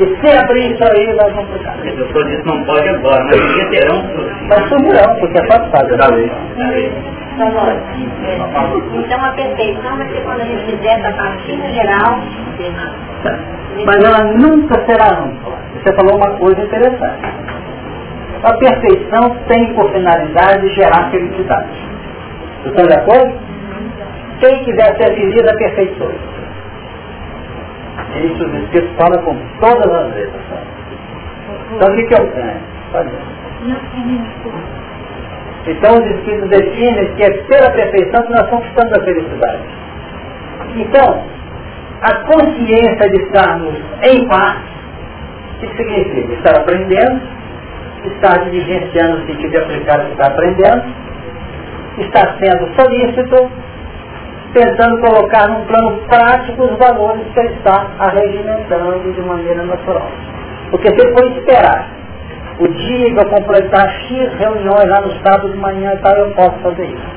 E 0.00 0.06
se 0.06 0.38
abrir 0.38 0.72
isso 0.72 0.84
aí, 0.84 1.14
nós 1.14 1.32
vamos 1.34 1.52
ficar. 1.52 1.76
O 1.76 1.96
doutor 1.96 2.24
disse 2.24 2.44
não 2.46 2.64
pode 2.64 2.88
agora, 2.88 3.24
mas 3.24 3.40
um 3.40 3.54
dia 3.54 3.70
terão. 3.70 4.02
Mas 4.48 4.68
sumirão, 4.68 5.14
porque 5.20 5.38
é 5.38 5.46
fácil 5.46 5.70
fazer. 5.70 6.32
Então 8.94 9.24
a 9.24 9.32
perfeição 9.32 9.96
vai 9.96 10.08
ser 10.08 10.22
quando 10.22 10.40
a 10.40 10.44
gente 10.44 10.64
fizer 10.64 11.00
essa 11.00 11.12
partilha 11.12 11.72
geral. 11.72 12.20
Mas 13.84 14.04
ela 14.04 14.24
nunca 14.24 14.84
será 14.84 15.20
nunca. 15.20 15.50
Você 15.74 15.92
falou 15.94 16.16
uma 16.16 16.30
coisa 16.38 16.60
interessante. 16.60 17.53
A 18.44 18.52
perfeição 18.58 19.36
tem 19.48 19.74
por 19.74 19.90
finalidade 19.90 20.68
gerar 20.74 21.10
felicidade. 21.10 21.70
Estão 22.66 22.86
de 22.86 22.94
acordo? 22.94 23.34
Quem 24.40 24.64
quiser 24.64 24.96
ser 24.98 25.14
feliz, 25.14 25.48
aperfeiçoe. 25.48 26.14
Isso 28.22 28.44
os 28.44 28.54
Espíritos 28.64 28.96
falam 28.96 29.24
com 29.24 29.36
todas 29.60 29.92
as 29.92 30.14
letras. 30.14 30.42
Então 31.74 31.92
o 31.92 31.96
que, 31.96 32.02
que 32.04 32.14
eu 32.14 32.26
ganho? 32.32 32.60
Então 35.66 35.94
os 35.94 36.10
Espíritos 36.10 36.50
definem 36.50 37.14
que 37.14 37.22
é 37.22 37.30
pela 37.30 37.70
perfeição 37.70 38.22
que 38.24 38.32
nós 38.32 38.48
conquistamos 38.50 38.92
a 38.92 39.04
felicidade. 39.04 39.62
Então, 40.76 41.24
a 42.02 42.14
consciência 42.26 43.08
de 43.08 43.22
estarmos 43.22 43.74
em 44.02 44.28
paz, 44.28 44.58
o 45.56 45.60
que 45.60 45.76
significa? 45.76 46.34
Estar 46.34 46.60
aprendendo, 46.60 47.33
estar 48.08 48.44
diligenciando 48.44 49.18
no 49.18 49.26
sentido 49.26 49.50
de 49.50 49.56
aplicar 49.58 50.00
o 50.00 50.04
que 50.06 50.12
está 50.12 50.26
aprendendo, 50.26 50.84
estar 51.98 52.36
sendo 52.38 52.74
solícito, 52.74 53.50
tentando 54.52 55.00
colocar 55.00 55.48
num 55.48 55.64
plano 55.66 56.00
prático 56.08 56.64
os 56.64 56.78
valores 56.78 57.22
que 57.32 57.40
ele 57.40 57.54
está 57.54 57.86
arregimentando 57.98 59.12
de 59.12 59.20
maneira 59.22 59.62
natural. 59.64 60.08
Porque 60.70 60.88
se 60.88 61.06
ele 61.06 61.12
for 61.14 61.26
esperar 61.32 61.88
o 62.60 62.68
dia 62.68 63.12
que 63.12 63.18
eu 63.18 63.28
completar 63.30 63.88
X 63.88 64.32
reuniões 64.38 64.88
lá 64.88 65.00
no 65.00 65.12
sábado 65.22 65.50
de 65.50 65.56
manhã 65.56 65.92
e 65.94 65.98
tal, 65.98 66.14
eu 66.16 66.30
posso 66.32 66.56
fazer 66.62 66.86
isso. 66.86 67.14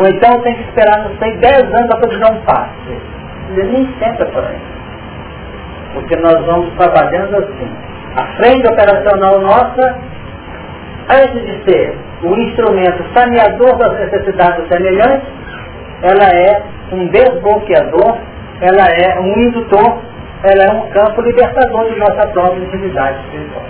Ou 0.00 0.06
então 0.06 0.40
tenho 0.42 0.56
que 0.56 0.62
esperar, 0.62 1.08
não 1.08 1.16
sei, 1.18 1.36
10 1.38 1.74
anos 1.74 1.86
para 1.86 2.00
poder 2.00 2.18
dar 2.18 2.32
um 2.32 2.40
passo. 2.42 2.72
Nem 3.50 3.88
sempre 3.98 4.22
é 4.22 4.30
por 4.30 4.44
aí. 4.44 4.58
Porque 5.94 6.16
nós 6.16 6.44
vamos 6.44 6.72
trabalhando 6.74 7.36
assim. 7.36 7.87
A 8.16 8.26
frente 8.36 8.66
operacional 8.66 9.40
nossa, 9.40 9.98
antes 11.10 11.44
de 11.44 11.64
ser 11.64 11.96
o 12.22 12.34
instrumento 12.34 13.04
saneador 13.14 13.76
das 13.76 13.98
necessidades 14.00 14.66
semelhantes, 14.68 15.28
ela 16.02 16.24
é 16.24 16.62
um 16.92 17.06
desbloqueador, 17.08 18.18
ela 18.60 18.86
é 18.88 19.20
um 19.20 19.38
indutor, 19.40 19.98
ela 20.42 20.64
é 20.64 20.70
um 20.72 20.88
campo 20.90 21.20
libertador 21.22 21.92
de 21.92 21.98
nossa 21.98 22.26
própria 22.28 22.64
intimidade 22.64 23.18
espiritual. 23.24 23.64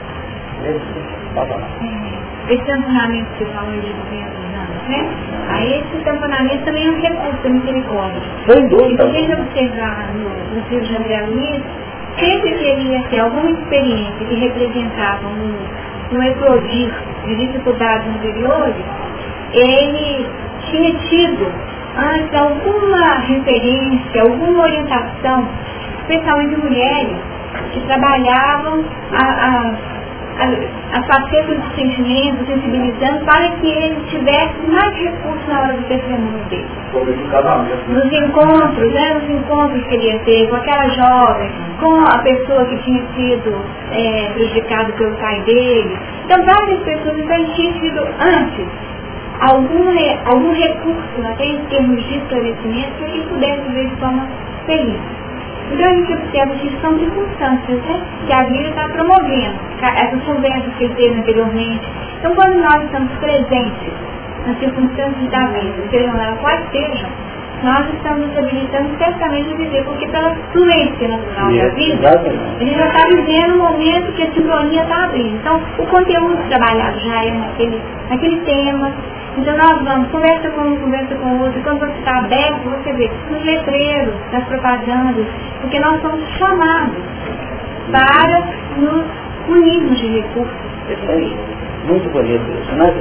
Esse 2.48 2.64
tamponamento 2.64 3.28
que 3.36 3.44
falou 3.46 3.72
de 3.72 3.80
200 3.80 4.14
anos, 4.14 4.88
né? 4.88 5.28
Aí 5.50 5.80
esse 5.80 6.04
tamponamento 6.04 6.64
também 6.64 6.86
é 6.86 6.90
um 6.90 7.00
recurso 7.00 7.42
da 7.42 7.50
misericórdia. 7.50 8.22
Sem 8.46 8.68
dúvida. 8.68 9.04
E 9.04 9.10
se 9.10 9.16
a 9.16 9.20
gente 9.20 9.40
observar 9.40 10.08
no, 10.14 10.56
no 10.56 10.62
filho 10.64 10.82
de 10.82 10.96
André 10.96 11.26
Luiz, 11.26 11.62
sempre 12.18 12.52
que 12.52 12.64
ele 12.64 12.90
ia 12.90 13.02
ter 13.08 13.20
alguma 13.20 13.50
experiência 13.50 14.26
que 14.26 14.34
representava 14.34 15.28
um, 15.28 16.16
um 16.16 16.22
eclodir 16.22 16.92
de 17.24 17.36
dificuldades 17.36 18.08
anteriores, 18.08 18.84
ele 19.52 20.26
tinha 20.70 20.94
tido 20.94 21.52
antes 21.96 22.34
alguma 22.34 23.18
referência, 23.20 24.22
alguma 24.22 24.62
orientação, 24.62 25.48
especialmente 26.00 26.56
mulheres 26.56 27.16
que 27.72 27.80
trabalhavam 27.80 28.84
a, 29.12 29.24
a, 29.24 29.74
a, 30.38 30.98
as 30.98 31.06
facetas 31.06 31.58
dos 31.58 31.74
sentimentos, 31.74 32.46
sensibilizando, 32.46 33.24
para 33.24 33.48
que 33.56 33.66
ele 33.66 33.96
tivesse 34.08 34.56
mais 34.68 34.94
recursos 34.96 35.48
na 35.48 35.60
hora 35.60 35.72
do 35.74 35.82
testemunho 35.88 36.44
dele. 36.48 36.66
Nos 37.88 38.12
encontros, 38.12 38.92
né, 38.92 39.14
nos 39.14 39.30
encontros 39.30 39.84
que 39.84 39.94
ele 39.94 40.06
ia 40.06 40.18
ter 40.20 40.48
com 40.48 40.56
aquela 40.56 40.88
jovem, 40.88 41.50
com 41.80 42.00
a 42.00 42.18
pessoa 42.18 42.64
que 42.66 42.78
tinha 42.78 43.02
sido 43.14 43.54
é, 43.92 44.30
prejudicada 44.34 44.92
pelo 44.92 45.14
pai 45.16 45.40
dele. 45.42 45.98
Então 46.24 46.44
várias 46.44 46.80
pessoas, 46.80 47.18
então 47.18 47.36
ele 47.36 47.52
tinha 47.54 47.72
sido 47.80 48.00
antes 48.20 48.66
algum, 49.40 49.88
algum 50.24 50.52
recurso, 50.52 51.26
até 51.26 51.44
em 51.44 51.58
termos 51.66 52.02
de 52.04 52.18
esclarecimento, 52.18 53.04
que 53.04 53.20
pudesse 53.28 53.62
ver 53.72 53.86
de 53.86 53.96
forma 53.96 54.26
feliz. 54.66 55.00
Então 55.70 55.86
a 55.86 55.94
gente 55.94 56.12
observa 56.12 56.54
que 56.54 56.80
são 56.80 56.98
circunstâncias 56.98 57.82
né, 57.82 58.00
que 58.26 58.32
a 58.32 58.42
vida 58.44 58.68
está 58.70 58.88
promovendo, 58.88 59.54
essas 59.82 60.22
conversas 60.24 60.74
que 60.74 60.84
ele 60.84 60.94
teve 60.94 61.20
anteriormente. 61.20 61.88
Então 62.18 62.34
quando 62.34 62.58
nós 62.58 62.82
estamos 62.84 63.12
presentes 63.18 63.92
nas 64.46 64.58
circunstâncias 64.58 65.30
da 65.30 65.46
vida, 65.48 65.74
sejam 65.90 66.20
elas 66.20 66.40
quais 66.40 66.60
sejam, 66.70 67.10
nós 67.62 67.92
estamos 67.92 68.28
nos 68.28 68.38
habilitando 68.38 68.96
certamente 68.98 69.52
a 69.52 69.56
viver, 69.56 69.84
porque 69.84 70.06
pela 70.08 70.34
fluência 70.52 71.08
natural 71.08 71.52
da 71.52 71.68
vida, 71.74 72.08
a 72.08 72.64
gente 72.64 72.78
já 72.78 72.86
está 72.86 73.06
vivendo 73.08 73.54
um 73.54 73.58
momento 73.58 74.12
que 74.12 74.22
a 74.22 74.32
sincronia 74.32 74.82
está 74.82 75.04
abrindo. 75.04 75.36
Então, 75.36 75.60
o 75.78 75.86
conteúdo 75.86 76.48
trabalhado 76.48 76.98
já 77.00 77.24
é 77.24 77.30
naquele, 77.32 77.82
naquele 78.10 78.40
tema, 78.42 78.92
então 79.36 79.56
nós 79.56 79.82
vamos, 79.82 80.08
conversa 80.10 80.50
com 80.50 80.62
um, 80.62 80.76
conversa 80.76 81.14
com 81.14 81.28
o 81.28 81.42
outro, 81.42 81.62
quando 81.62 81.80
você 81.80 81.98
está 81.98 82.18
aberto, 82.18 82.68
você 82.70 82.92
vê 82.92 83.10
nos 83.30 83.44
letreiros, 83.44 84.14
nas 84.32 84.44
propagandas, 84.44 85.26
porque 85.60 85.78
nós 85.80 86.00
somos 86.00 86.28
chamados 86.38 87.02
para 87.90 88.42
nos 88.78 89.04
unirmos 89.48 89.98
de 89.98 90.06
recursos 90.06 90.68
muito 91.88 92.08
bonito 92.10 92.44
isso. 92.60 92.74
Né? 92.76 92.94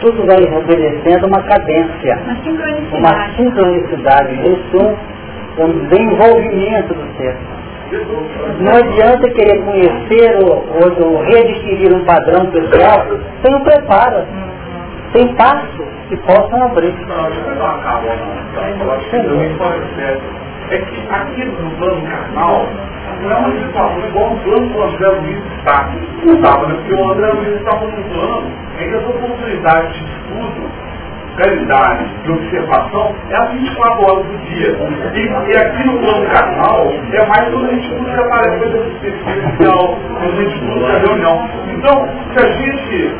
Tudo 0.00 0.26
vai 0.26 0.42
obedecendo 0.56 1.26
uma 1.26 1.42
cadência, 1.42 2.18
uma 2.24 2.36
sincronicidade, 2.42 2.98
uma 2.98 3.36
sincronicidade 3.36 4.34
isso, 4.34 4.98
um 5.58 5.88
desenvolvimento 5.88 6.94
do 6.94 7.16
ser. 7.16 7.36
Não 8.60 8.72
adianta 8.76 9.30
querer 9.30 9.64
conhecer 9.64 10.36
ou, 10.44 10.66
ou 11.06 11.22
readquirir 11.22 11.94
um 11.94 12.04
padrão 12.04 12.46
pessoal 12.46 13.06
sem 13.42 13.54
um 13.54 13.60
preparo 13.60 14.24
tem 15.14 15.32
passos 15.36 15.86
que 16.08 16.16
possam 16.18 16.64
abrir. 16.64 16.92
É 20.70 20.78
que 20.78 21.08
aqui 21.08 21.44
no 21.44 21.70
plano 21.78 22.02
carnal 22.02 22.66
não 23.24 23.32
é 23.32 23.38
uma 23.38 23.66
situação 23.66 24.08
igual 24.08 24.32
o 24.32 24.38
plano 24.40 24.70
que 24.70 24.76
o 24.76 24.82
André 24.82 25.08
Luiz 25.08 25.42
está. 25.58 25.90
Estava, 26.26 26.66
né? 26.68 26.76
O 26.90 27.10
André 27.10 27.32
Luiz 27.32 27.56
estava 27.56 27.86
num 27.86 28.02
plano 28.02 28.52
em 28.80 28.88
que 28.88 28.94
as 28.94 29.06
oportunidades 29.06 29.92
de 29.94 30.04
estudo 30.04 30.84
realidade 31.36 32.08
de 32.22 32.30
observação 32.30 33.14
é 33.28 33.36
as 33.36 33.52
24 33.52 34.04
horas 34.04 34.26
do 34.26 34.38
dia. 34.46 34.78
E, 35.14 35.50
e 35.50 35.56
aqui 35.56 35.84
no 35.84 35.98
plano 35.98 36.26
carnal 36.30 36.92
é 37.12 37.26
mais 37.26 37.48
quando 37.50 37.66
a 37.66 37.74
gente 37.74 37.88
busca 37.94 38.20
aparecer 38.20 38.70
coisa 38.70 38.88
especial, 38.88 39.98
quando 40.18 40.38
a 40.38 40.44
gente 40.44 40.58
busca 40.60 40.98
reunião. 40.98 41.48
Então, 41.76 42.08
se 42.32 42.46
a 42.46 42.52
gente 42.52 43.14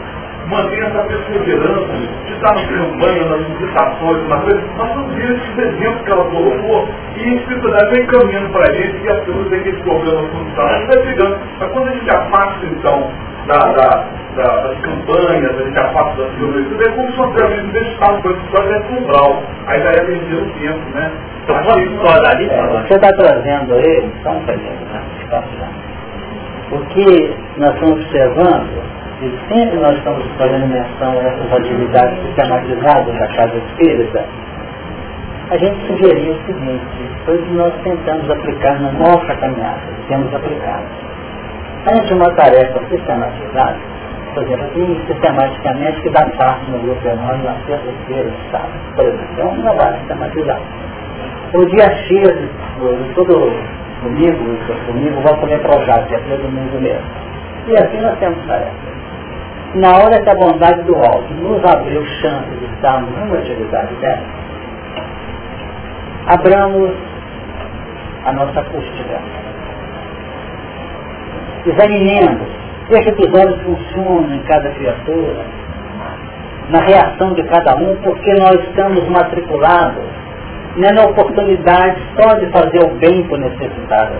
mantenha 0.49 0.85
essa 0.85 1.03
perseverança 1.05 1.93
de 2.27 2.33
estar 2.33 2.55
no 2.55 2.69
campanha, 2.69 3.25
nas 3.25 3.47
visitações, 3.47 4.29
nas 4.29 4.43
coisas. 4.43 4.77
Nós 4.77 4.89
vamos 4.89 5.15
ver 5.15 5.31
esses 5.31 5.59
exemplos 5.59 6.03
que 6.03 6.11
ela 6.11 6.25
colocou 6.25 6.89
e 7.17 7.23
a 7.23 7.35
espiritualidade 7.35 7.95
vem 7.95 8.07
caminhando 8.07 8.49
para 8.51 8.71
a 8.71 8.75
gente 8.75 9.05
e 9.05 9.09
as 9.09 9.19
pessoas 9.21 9.49
têm 9.49 9.61
aqueles 9.61 9.83
problemas 9.83 10.31
funcionais, 10.31 10.75
a 10.75 10.79
gente 10.79 10.95
vai 10.95 11.07
chegando. 11.07 11.39
Mas 11.59 11.73
quando 11.73 11.89
a 11.89 11.93
gente 11.93 12.11
afasta, 12.11 12.67
então, 12.67 13.11
da, 13.47 13.59
da, 13.59 14.05
da, 14.37 14.57
das 14.63 14.79
campanhas, 14.81 15.61
a 15.61 15.63
gente 15.65 15.79
afasta 15.79 16.23
das 16.23 16.33
violências, 16.33 16.81
é 16.81 16.91
como 16.93 17.11
se 17.11 17.19
nós 17.19 17.35
tivéssemos 17.35 17.73
deixado 17.73 18.23
com 18.23 18.31
essa 18.31 18.41
história 18.41 18.81
de 18.81 18.95
umbral. 18.95 19.43
Aí 19.67 19.83
já 19.83 19.91
ia 19.93 20.05
perder 20.05 20.37
o 20.37 20.51
tempo, 20.61 20.91
né? 20.95 21.13
Então, 21.45 21.57
é, 22.55 22.83
você 22.89 22.95
está 22.95 23.13
trazendo 23.13 23.75
aí, 23.75 24.11
só 24.23 24.31
um 24.31 24.41
né? 24.41 25.69
O 26.73 26.79
que 26.87 27.37
nós 27.59 27.75
estamos 27.75 28.01
observando 28.01 28.95
e 29.23 29.39
sempre 29.49 29.79
nós 29.79 29.97
estamos 29.97 30.25
fazendo 30.37 30.67
menção 30.67 31.19
a 31.19 31.23
essas 31.23 31.53
atividades 31.53 32.19
sistematizadas 32.27 33.15
da 33.15 33.29
Casa 33.29 33.57
Espírita, 33.57 34.25
a 35.51 35.57
gente 35.57 35.87
sugeriu 35.87 36.33
o 36.33 36.47
seguinte, 36.47 36.85
que 37.27 37.55
nós 37.55 37.73
tentamos 37.85 38.29
aplicar 38.29 38.81
na 38.81 38.91
nossa 38.93 39.37
caminhada, 39.37 39.81
temos 40.09 40.35
aplicado. 40.35 40.85
Antes 41.87 42.09
de 42.09 42.15
uma 42.15 42.31
tarefa 42.35 42.81
sistematizada, 42.89 43.77
por 44.35 44.43
exemplo, 44.43 44.65
assim, 44.65 45.01
sistematicamente 45.07 46.01
que 46.01 46.11
dá 46.11 46.27
parte 46.37 46.71
no 46.71 46.79
grupo 46.79 47.07
enorme 47.07 47.45
na 47.45 47.55
terça-feira, 47.67 48.33
sábado, 48.51 48.73
por 48.97 49.07
exemplo, 49.07 49.27
então 49.33 49.49
um 49.49 49.63
trabalho 49.63 49.97
sistematizado. 49.99 50.63
O 51.53 51.67
dia 51.67 51.85
X, 51.85 52.49
todo 53.15 53.53
domingo, 54.03 54.59
domingo, 54.87 55.21
vou 55.21 55.37
comer 55.37 55.61
projeto, 55.61 56.13
é 56.13 56.19
todo 56.19 56.43
domingo 56.43 56.81
mesmo. 56.81 57.07
E 57.69 57.77
assim 57.77 58.01
nós 58.01 58.19
temos 58.19 58.45
tarefa 58.47 58.95
na 59.75 59.97
hora 59.97 60.23
que 60.23 60.31
a 60.31 60.35
bondade 60.35 60.83
do 60.83 60.95
alto 60.97 61.35
nos 61.35 61.65
abriu 61.65 62.05
chance 62.21 62.51
de 62.51 62.65
estarmos 62.75 63.11
numa 63.19 63.39
atividade 63.39 63.95
dessa, 63.97 64.23
abramos 66.27 66.93
a 68.25 68.33
nossa 68.33 68.61
acústica. 68.61 69.21
Examinemos, 71.67 72.49
veja 72.89 73.13
que 73.13 73.23
os 73.23 73.41
olhos 73.41 73.63
funcionam 73.63 74.35
em 74.35 74.43
cada 74.43 74.71
criatura, 74.71 75.45
na 76.71 76.81
reação 76.81 77.35
de 77.35 77.43
cada 77.45 77.77
um, 77.77 77.97
porque 77.97 78.33
nós 78.35 78.55
estamos 78.69 79.09
matriculados 79.09 80.05
não 80.77 80.89
é 80.89 80.93
na 80.93 81.05
oportunidade 81.05 81.97
só 82.17 82.35
de 82.35 82.47
fazer 82.47 82.85
o 82.85 82.95
bem 82.99 83.23
para 83.25 83.37
o 83.37 83.41
necessitado. 83.41 84.15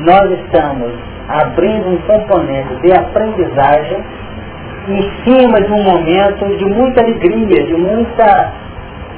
Nós 0.00 0.30
estamos 0.40 0.92
abrindo 1.28 1.88
um 1.88 1.96
componente 2.02 2.74
de 2.82 2.92
aprendizagem 2.92 4.04
em 4.88 5.24
cima 5.24 5.60
de 5.60 5.72
um 5.72 5.82
momento 5.82 6.56
de 6.56 6.64
muita 6.64 7.02
alegria, 7.02 7.64
de 7.64 7.74
muita, 7.74 8.52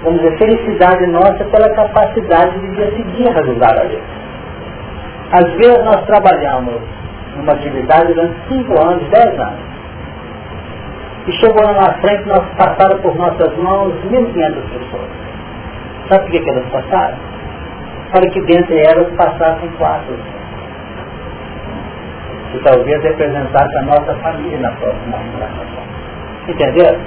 vamos 0.03 0.20
dizer, 0.20 0.39
felicidade 0.39 1.07
nossa 1.09 1.45
pela 1.45 1.69
capacidade 1.74 2.59
de 2.59 2.69
decidir 2.69 3.28
realizar 3.31 3.78
a 3.78 3.82
lei. 3.82 4.01
Às 5.32 5.53
vezes 5.53 5.85
nós 5.85 6.07
trabalhamos 6.07 6.81
numa 7.36 7.53
atividade 7.53 8.15
durante 8.15 8.35
5 8.49 8.81
anos, 8.81 9.03
10 9.11 9.40
anos. 9.40 9.69
E 11.27 11.32
chegou 11.32 11.62
lá 11.62 11.74
na 11.74 11.93
frente, 12.01 12.27
nós 12.27 12.43
passaram 12.57 12.99
por 13.03 13.15
nossas 13.16 13.55
mãos 13.59 13.93
1.500 14.11 14.55
pessoas. 14.73 15.11
Sabe 16.09 16.24
por 16.24 16.31
que, 16.31 16.40
que 16.40 16.51
elas 16.51 16.65
passaram? 16.70 17.16
Para 18.11 18.31
que 18.31 18.40
dentre 18.40 18.78
elas 18.78 19.09
passassem 19.15 19.69
quatro. 19.77 20.16
Que 22.53 22.59
talvez 22.61 23.03
representasse 23.03 23.77
a 23.79 23.83
nossa 23.83 24.15
família 24.16 24.59
na 24.59 24.70
próxima 24.73 25.19
geração. 25.33 25.66
Entendeu? 26.49 26.99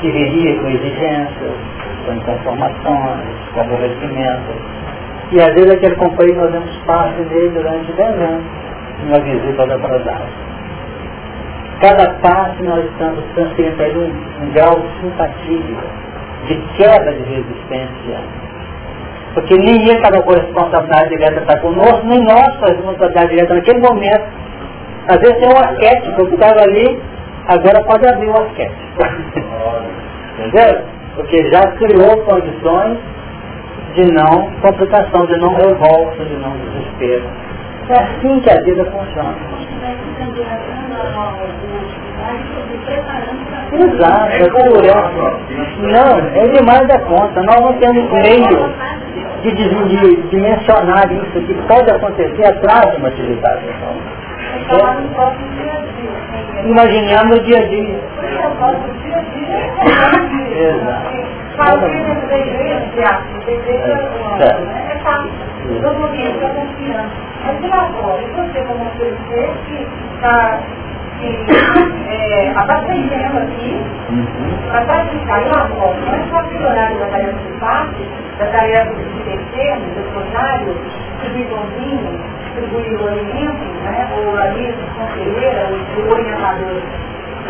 Que 0.00 0.10
viria 0.10 0.60
com 0.60 0.68
exigências, 0.68 1.54
com 2.06 2.12
inconformações, 2.12 3.26
com 3.54 3.60
aborrecimento. 3.60 4.52
E 5.32 5.40
às 5.40 5.54
vezes 5.54 5.70
aquele 5.70 5.94
companheiro 5.96 6.40
nós 6.40 6.52
damos 6.52 6.76
parte 6.86 7.22
dele 7.22 7.50
durante 7.50 7.92
10 7.92 8.20
anos, 8.20 8.44
numa 9.04 9.20
visita 9.20 9.62
atrasada 9.62 10.50
cada 11.80 12.10
passo 12.20 12.62
nós 12.62 12.84
estamos 12.84 13.24
transferindo 13.34 14.00
um, 14.00 14.44
um 14.44 14.52
grau 14.52 14.78
de 14.78 15.00
simpatia, 15.00 15.78
de 16.46 16.54
quebra 16.76 17.12
de 17.12 17.22
resistência. 17.22 18.20
Porque 19.32 19.56
nem 19.56 19.76
ele 19.76 19.92
estava 19.92 20.22
com 20.22 20.32
responsabilidade 20.32 21.08
direta 21.08 21.40
para 21.40 21.60
conosco, 21.60 22.06
nem 22.06 22.22
nós 22.22 22.54
com 22.56 22.66
responsabilidade 22.66 23.28
direta 23.30 23.54
naquele 23.54 23.80
momento. 23.80 24.39
Às 25.10 25.18
vezes 25.18 25.38
tem 25.38 25.48
um 25.48 25.58
arquétipo 25.58 26.26
que 26.26 26.34
estava 26.34 26.60
ali, 26.62 27.02
agora 27.48 27.82
pode 27.82 28.06
abrir 28.06 28.28
o 28.28 28.36
arquétipo. 28.36 29.02
Entendeu? 30.38 30.84
Porque 31.16 31.50
já 31.50 31.62
criou 31.72 32.16
condições 32.24 32.96
de 33.94 34.12
não 34.12 34.48
complicação, 34.62 35.26
de 35.26 35.36
não 35.40 35.52
revolta, 35.54 36.24
de 36.24 36.36
não 36.36 36.52
desespero. 36.52 37.24
É 37.88 37.94
assim 37.94 38.40
que 38.40 38.50
a 38.50 38.60
vida 38.62 38.84
funciona. 38.84 39.34
Exato, 43.72 44.32
é 44.32 44.48
cultural. 44.48 45.10
Não, 45.80 46.18
é 46.40 46.48
demais 46.48 46.86
da 46.86 47.00
conta. 47.00 47.42
Nós 47.42 47.60
não 47.60 47.72
temos 47.80 48.08
meio 48.12 48.72
de, 49.42 50.28
de, 50.28 50.36
mencionar 50.36 51.10
isso 51.10 51.40
que 51.46 51.54
pode 51.66 51.90
acontecer 51.90 52.46
atrás 52.46 52.92
de 52.92 52.98
uma 52.98 53.08
atividade. 53.08 53.64
É. 54.70 56.62
Imaginamos 56.64 57.38
no 57.38 57.44
dia 57.44 57.58
a 57.58 57.66
dia. 57.66 58.00
Exato. 60.54 61.10
É 64.88 64.98
fácil. 65.02 65.30
No 65.68 65.94
momento 65.94 66.40
da 66.40 66.48
confiança. 66.50 67.10
Mas 67.44 67.64
e 67.64 67.72
agora? 67.72 68.22
E 68.22 68.30
você 68.30 68.60
como 68.62 68.90
que 68.90 69.86
está 70.16 70.60
é, 71.22 72.52
abastecendo 72.56 73.38
aqui 73.38 73.76
para 74.70 74.84
praticar 74.84 75.42
e 75.42 75.50
agora? 75.50 75.98
Não 76.00 76.14
é 76.14 76.28
só 76.30 76.42
melhorar 76.42 76.94
da 76.94 77.06
tarefa 77.06 77.38
de 77.38 77.58
parte, 77.58 78.08
da 78.38 78.46
tarefa 78.46 78.94
de 78.94 79.20
pequeno, 79.24 79.86
do 79.94 80.12
funcionário, 80.14 80.76
distribuir 81.22 81.48
pãozinho, 81.48 82.20
distribuir 82.44 83.00
o 83.00 83.08
alimento, 83.08 83.64
né? 83.82 84.08
ou 84.16 84.38
ali, 84.38 84.74
conselheira, 84.96 85.68
o 85.68 86.10
orientador, 86.10 86.82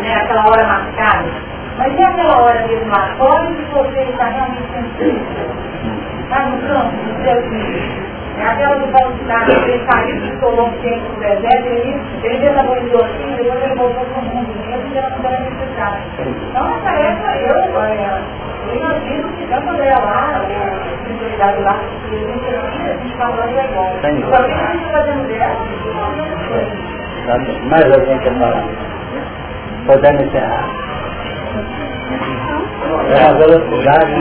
né? 0.01 0.15
aquela 0.15 0.49
hora 0.49 0.67
marcada. 0.67 1.29
Mas 1.77 1.93
e 1.97 2.03
aquela 2.03 2.41
hora 2.41 2.67
mesmo 2.67 2.89
lá 2.89 3.15
fora 3.17 3.47
que 3.47 3.63
você 3.71 4.01
está 4.01 4.25
realmente 4.25 4.67
sensível? 4.73 5.51
Está 6.23 6.45
no 6.45 6.57
campo, 6.67 6.95
no 6.95 7.23
seu 7.23 7.49
filho. 7.49 8.11
É 8.37 8.45
aquela 8.45 8.75
do 8.75 8.87
Paulo 8.91 9.17
Cidade, 9.17 9.51
ele 9.51 9.85
saiu 9.89 10.15
de 10.21 10.45
um 10.45 10.71
tempo 10.81 11.09
no 11.13 11.19
deserto, 11.19 11.67
ele, 11.67 12.01
ele 12.23 12.39
desaborizou 12.39 13.05
assim, 13.05 13.35
depois 13.35 13.63
ele 13.63 13.75
voltou 13.75 14.05
para 14.05 14.19
o 14.19 14.25
mundo 14.25 14.55
mesmo 14.65 14.93
e 14.93 14.97
ela 14.97 15.09
não 15.09 15.29
era 15.29 15.39
necessária. 15.41 16.01
Então, 16.19 16.67
essa 16.67 16.79
tarefa, 16.81 17.37
eu, 17.37 17.55
eu 18.67 18.75
imagino 18.75 19.29
que 19.33 19.47
tanto 19.47 19.69
a 19.69 19.71
André 19.73 19.91
lá, 19.91 20.31
a 20.35 20.43
especialidade 20.93 21.61
lá, 21.61 21.79
que 22.09 22.15
a 22.15 22.19
gente 22.19 22.45
a 22.55 22.93
gente 22.97 23.17
falando 23.17 23.57
é 23.57 23.67
bom. 23.75 23.91
Só 24.29 24.43
que 24.43 24.51
a 24.51 24.71
gente 24.73 24.91
fazendo 24.91 25.27
dela, 25.27 25.55
mais 27.69 27.91
alguém 27.93 28.19
quer 28.19 28.33
falar? 28.39 28.63
Podemos 29.85 30.21
encerrar. 30.23 30.65
É 33.09 33.25
a 33.25 33.33
velocidade. 33.33 34.15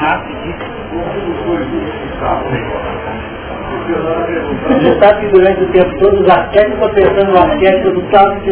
Você 3.91 4.99
sabe 5.01 5.21
que 5.21 5.33
durante 5.33 5.63
o 5.63 5.67
tempo 5.69 5.99
todo 5.99 6.23
os 6.23 6.29
arquétipos 6.29 6.75
estão 6.75 6.95
pensando 6.95 7.33
no 7.33 7.39
arquétipo 7.39 7.91
do 7.91 8.11
sábado 8.11 8.41
que 8.41 8.51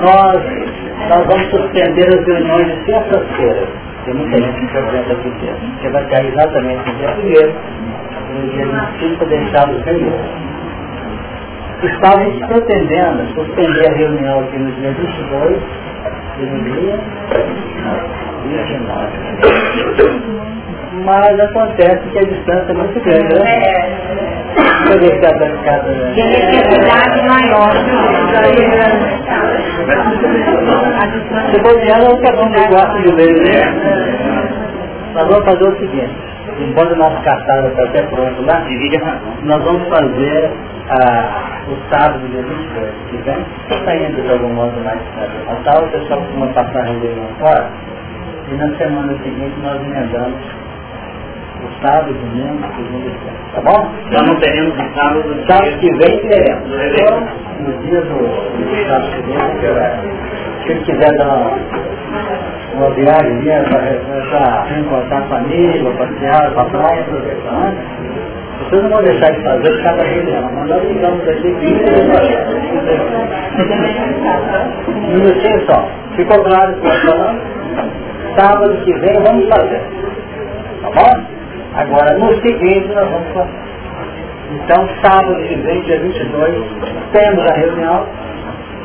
nós, 0.00 0.40
nós 1.08 1.26
vamos 1.26 1.50
suspender 1.50 2.08
as 2.08 2.26
reuniões 2.26 2.66
de 2.66 2.84
terça-feira. 2.84 3.66
Tem 4.04 4.14
muita 4.14 4.36
gente 4.36 4.66
que 4.66 4.78
apresenta 4.78 5.12
aqui 5.12 5.30
dentro. 5.40 5.68
Porque 5.72 5.88
vai 5.88 6.04
cair 6.06 6.28
exatamente 6.28 6.88
no 6.88 6.94
dia 6.96 7.08
primeiro, 7.12 7.54
no 8.32 8.48
dia 8.52 8.66
25 9.00 9.24
deixado 9.26 9.84
sem 9.84 10.12
Estávamos 11.82 12.46
pretendendo 12.46 13.34
suspender 13.34 13.90
a 13.90 13.92
reunião 13.94 14.40
aqui 14.40 14.58
no 14.58 14.72
dia 14.72 14.92
22 14.92 15.62
e 16.38 16.46
mas 21.04 21.38
acontece 21.40 22.08
que 22.08 22.18
a 22.18 22.22
distância 22.22 22.72
é 22.72 22.74
muito 22.74 23.00
grande, 23.00 23.34
né? 23.34 23.60
Poder 24.88 25.14
ficar 25.14 25.32
da 25.38 25.48
casa. 25.62 25.92
E 26.16 26.20
a 26.22 26.26
necessidade 26.26 27.22
maior. 27.28 27.72
Se 31.52 31.60
bobear, 31.60 32.00
não 32.00 32.20
cada 32.22 32.42
um 32.42 32.50
gosta 32.68 32.98
de 33.02 33.12
ler, 33.12 33.34
né? 33.42 33.60
Nós 35.14 35.28
vamos 35.28 35.44
fazer 35.44 35.68
o 35.68 35.78
seguinte, 35.78 36.16
embora 36.58 36.94
o 36.94 36.96
nosso 36.96 37.22
cartaz 37.22 37.66
está 37.66 37.84
até 37.84 38.02
pronto 38.02 38.42
lá, 38.42 38.64
nós 39.42 39.62
vamos 39.64 39.88
fazer 39.88 40.50
ah, 40.90 41.62
o 41.68 41.76
sábado 41.90 42.28
dia 42.28 42.42
22, 42.42 42.94
que 43.10 43.16
vem, 43.18 43.44
está 43.70 43.96
indo 43.96 44.22
de 44.22 44.30
algum 44.30 44.54
modo 44.54 44.80
mais 44.84 45.00
Natal, 45.46 45.84
o 45.84 45.88
pessoal 45.90 46.20
costuma 46.20 46.46
passar 46.48 46.80
a 46.80 46.84
reunião 46.84 47.28
fora, 47.40 47.66
e 48.50 48.54
na 48.54 48.76
semana 48.76 49.12
seguinte 49.22 49.54
nós 49.62 49.80
emendamos 49.82 50.40
o 51.64 51.86
sábado, 51.86 52.12
domingo, 52.12 52.62
segunda 52.76 53.08
e 53.08 53.54
Tá 53.54 53.60
bom? 53.62 53.90
Nós 54.12 54.22
não 54.22 54.36
teremos 54.36 54.74
o 54.74 54.94
sábado. 54.94 55.44
Sábado 55.48 55.78
que 55.78 55.90
vem 55.96 56.18
teremos. 56.28 56.68
No 57.58 57.82
dia 57.82 58.00
do, 58.02 58.18
do 58.18 58.86
sábado 58.86 59.10
que 59.10 59.66
vem, 59.66 60.76
se 60.78 60.84
quiser 60.84 61.12
dar 61.16 61.26
uma, 61.26 61.58
uma 62.76 62.90
viagem 62.90 63.42
para 64.30 64.62
reencontrar 64.64 65.22
a 65.22 65.26
família, 65.28 65.90
passear 65.92 66.52
para 66.52 66.62
a 66.62 66.66
praia, 66.66 67.00
aproveitar. 67.00 67.72
Vocês 68.58 68.82
não 68.82 68.90
vão 68.90 69.02
deixar 69.02 69.32
de 69.32 69.42
fazer 69.42 69.82
cada 69.82 70.02
reunião, 70.02 70.50
mas 70.54 70.68
nós 70.68 70.82
ficamos 70.82 71.28
aqui 71.28 71.54
15 71.54 71.84
Um 74.88 75.14
minutinho 75.14 75.66
só. 75.66 75.88
Ficou 76.16 76.42
claro 76.44 76.74
que 76.74 77.06
nós 77.06 77.36
sábado 78.36 78.76
que 78.84 78.92
vem 78.92 79.22
vamos 79.22 79.48
fazer. 79.48 79.82
Tá 80.82 80.90
bom? 80.90 81.24
Agora, 81.74 82.18
no 82.18 82.34
seguinte 82.42 82.88
nós 82.88 83.08
vamos 83.10 83.32
fazer. 83.32 83.66
Então, 84.52 84.88
sábado 85.02 85.42
que 85.42 85.54
vem, 85.56 85.82
dia 85.82 86.00
22, 86.00 86.54
temos 87.12 87.50
a 87.50 87.54
reunião. 87.54 88.06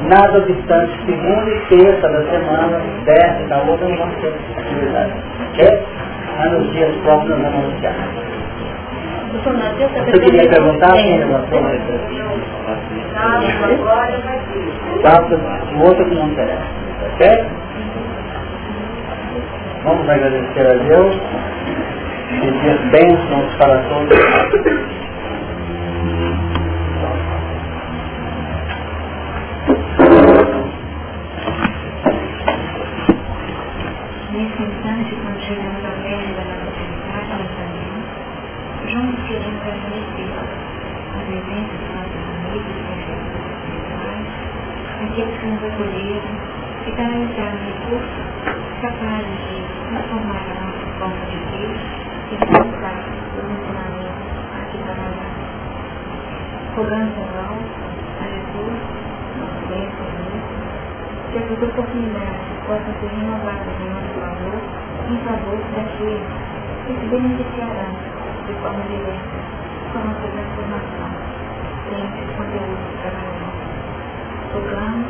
Nada 0.07 0.39
obstante, 0.39 0.93
segunda 1.05 1.49
e 1.51 1.59
terça 1.69 2.07
da 2.09 2.23
semana, 2.29 2.81
décima 3.05 3.47
da 3.47 3.57
outra, 3.63 3.87
não 3.87 3.97
vamos 3.97 4.15
ter 4.15 4.33
atividade. 4.57 5.13
Ok? 5.49 5.83
Mas 6.37 6.51
nos 6.53 6.71
dias 6.73 6.95
próximos 7.03 7.39
nós 7.39 7.51
vamos 7.51 7.65
anunciar. 7.69 7.93
Você 10.05 10.19
queria 10.19 10.49
perguntar? 10.49 10.91
Quem 10.93 11.17
levantou 11.19 11.61
mais? 11.61 11.81
Sábado, 15.03 15.39
o 15.75 15.81
outro 15.83 16.05
que 16.05 16.15
não 16.15 16.27
interessa. 16.27 16.63
Ok? 17.13 17.45
Vamos 19.83 20.09
agradecer 20.09 20.67
a 20.67 20.73
Deus, 20.73 21.15
pedir 22.41 22.79
bênçãos 22.91 23.55
para 23.57 23.77
todos. 23.89 24.17
Agradecer 39.61 40.33
a 41.13 41.19
presença 41.21 41.73
dos 41.77 41.91
nossos 41.93 42.23
amigos 42.33 42.73
professores 42.81 43.29
espirituais, 43.45 44.25
aqueles 45.05 45.37
que 45.37 45.45
nos 45.45 45.61
acolheram 45.61 46.33
e 46.81 46.91
canalizaram 46.97 47.61
recursos 47.69 48.25
capazes 48.81 49.37
de 49.45 49.61
transformar 49.85 50.41
a 50.41 50.57
nossa 50.65 50.85
forma 50.97 51.21
de 51.29 51.37
vida 51.53 51.77
e 52.31 52.41
colocar 52.41 53.05
os 53.05 53.45
ensinamentos 53.53 54.33
aqui 54.57 54.77
na 54.81 54.97
rogando 56.75 57.21
ao 57.21 57.61
a 58.17 58.25
Jesus, 58.33 58.81
nosso 59.37 59.61
bem 59.69 59.85
que 61.31 61.37
essas 61.37 61.61
oportunidades 61.61 62.49
possam 62.65 62.91
ser 62.99 63.13
renovadas 63.13 63.77
em 63.77 63.89
nosso 63.93 64.11
favor, 64.17 64.57
em 65.07 65.17
favor 65.21 65.57
daqueles 65.75 66.25
que 66.87 66.93
se 66.97 67.05
beneficiarão 67.05 67.93
de 68.47 68.53
forma 68.61 68.83
direta 68.89 69.50
com 69.91 69.99
a 69.99 70.03
nossa 70.07 70.27
transformação, 70.27 71.11
sem 71.89 71.99
esses 71.99 72.35
conteúdos 72.35 72.79
trabalhados. 73.03 73.61
Rogamos 74.53 75.07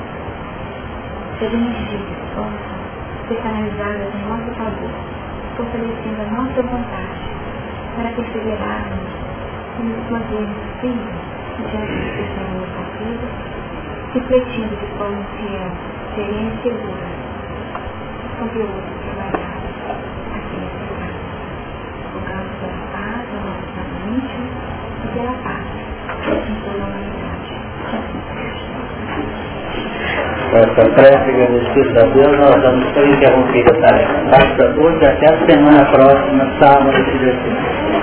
que 1.38 1.46
as 1.46 1.54
energias 1.54 2.02
possam 2.34 2.82
ser 3.28 3.38
canalizadas 3.42 4.10
em 4.14 4.24
nosso 4.26 4.50
favor, 4.58 4.92
fortalecendo 5.58 6.22
a 6.22 6.30
nossa 6.34 6.62
vontade 6.64 7.22
para 7.96 8.10
perseverarmos 8.10 9.10
e 9.78 9.84
nos 9.84 10.10
mantermos 10.10 10.58
firmes 10.82 11.32
diante 11.70 11.94
das 11.94 12.12
questões 12.18 12.66
da 12.74 12.84
vida, 12.98 13.28
refletindo 14.14 14.76
de 14.76 14.88
forma 14.98 15.24
fiel, 15.38 15.72
serena 16.16 16.50
e 16.50 16.62
segura 16.64 17.06
os 18.26 18.34
conteúdos 18.40 18.86
trabalhados 19.06 19.70
aqui 20.34 20.58
nesse 20.58 20.84
lugar. 20.90 21.14
Rogamos 22.14 22.52
pela 22.60 22.82
paz 22.92 23.22
da 23.30 23.40
nossa 23.46 23.82
mente 24.06 24.41
e 25.12 25.20
pela 25.20 25.34
paz 25.44 25.66
em 26.48 26.56
toda 26.64 26.84
a 26.84 26.88
humanidade. 26.88 27.52
Essa 30.54 30.90
prece 30.90 31.30
agradecida 31.30 32.02
a 32.02 32.08
Deus, 32.08 32.38
nós 32.38 32.62
vamos 32.62 32.92
ter 32.94 33.08
interrompido 33.08 33.72
a 33.72 33.88
tarefa. 33.88 34.14
Basta 34.30 34.64
hoje 34.80 35.06
até 35.06 35.34
a 35.34 35.46
semana 35.46 35.86
próxima, 35.86 36.46
sábado, 36.60 36.92
se 36.94 37.18
Deus 37.18 37.38
quiser. 37.38 38.01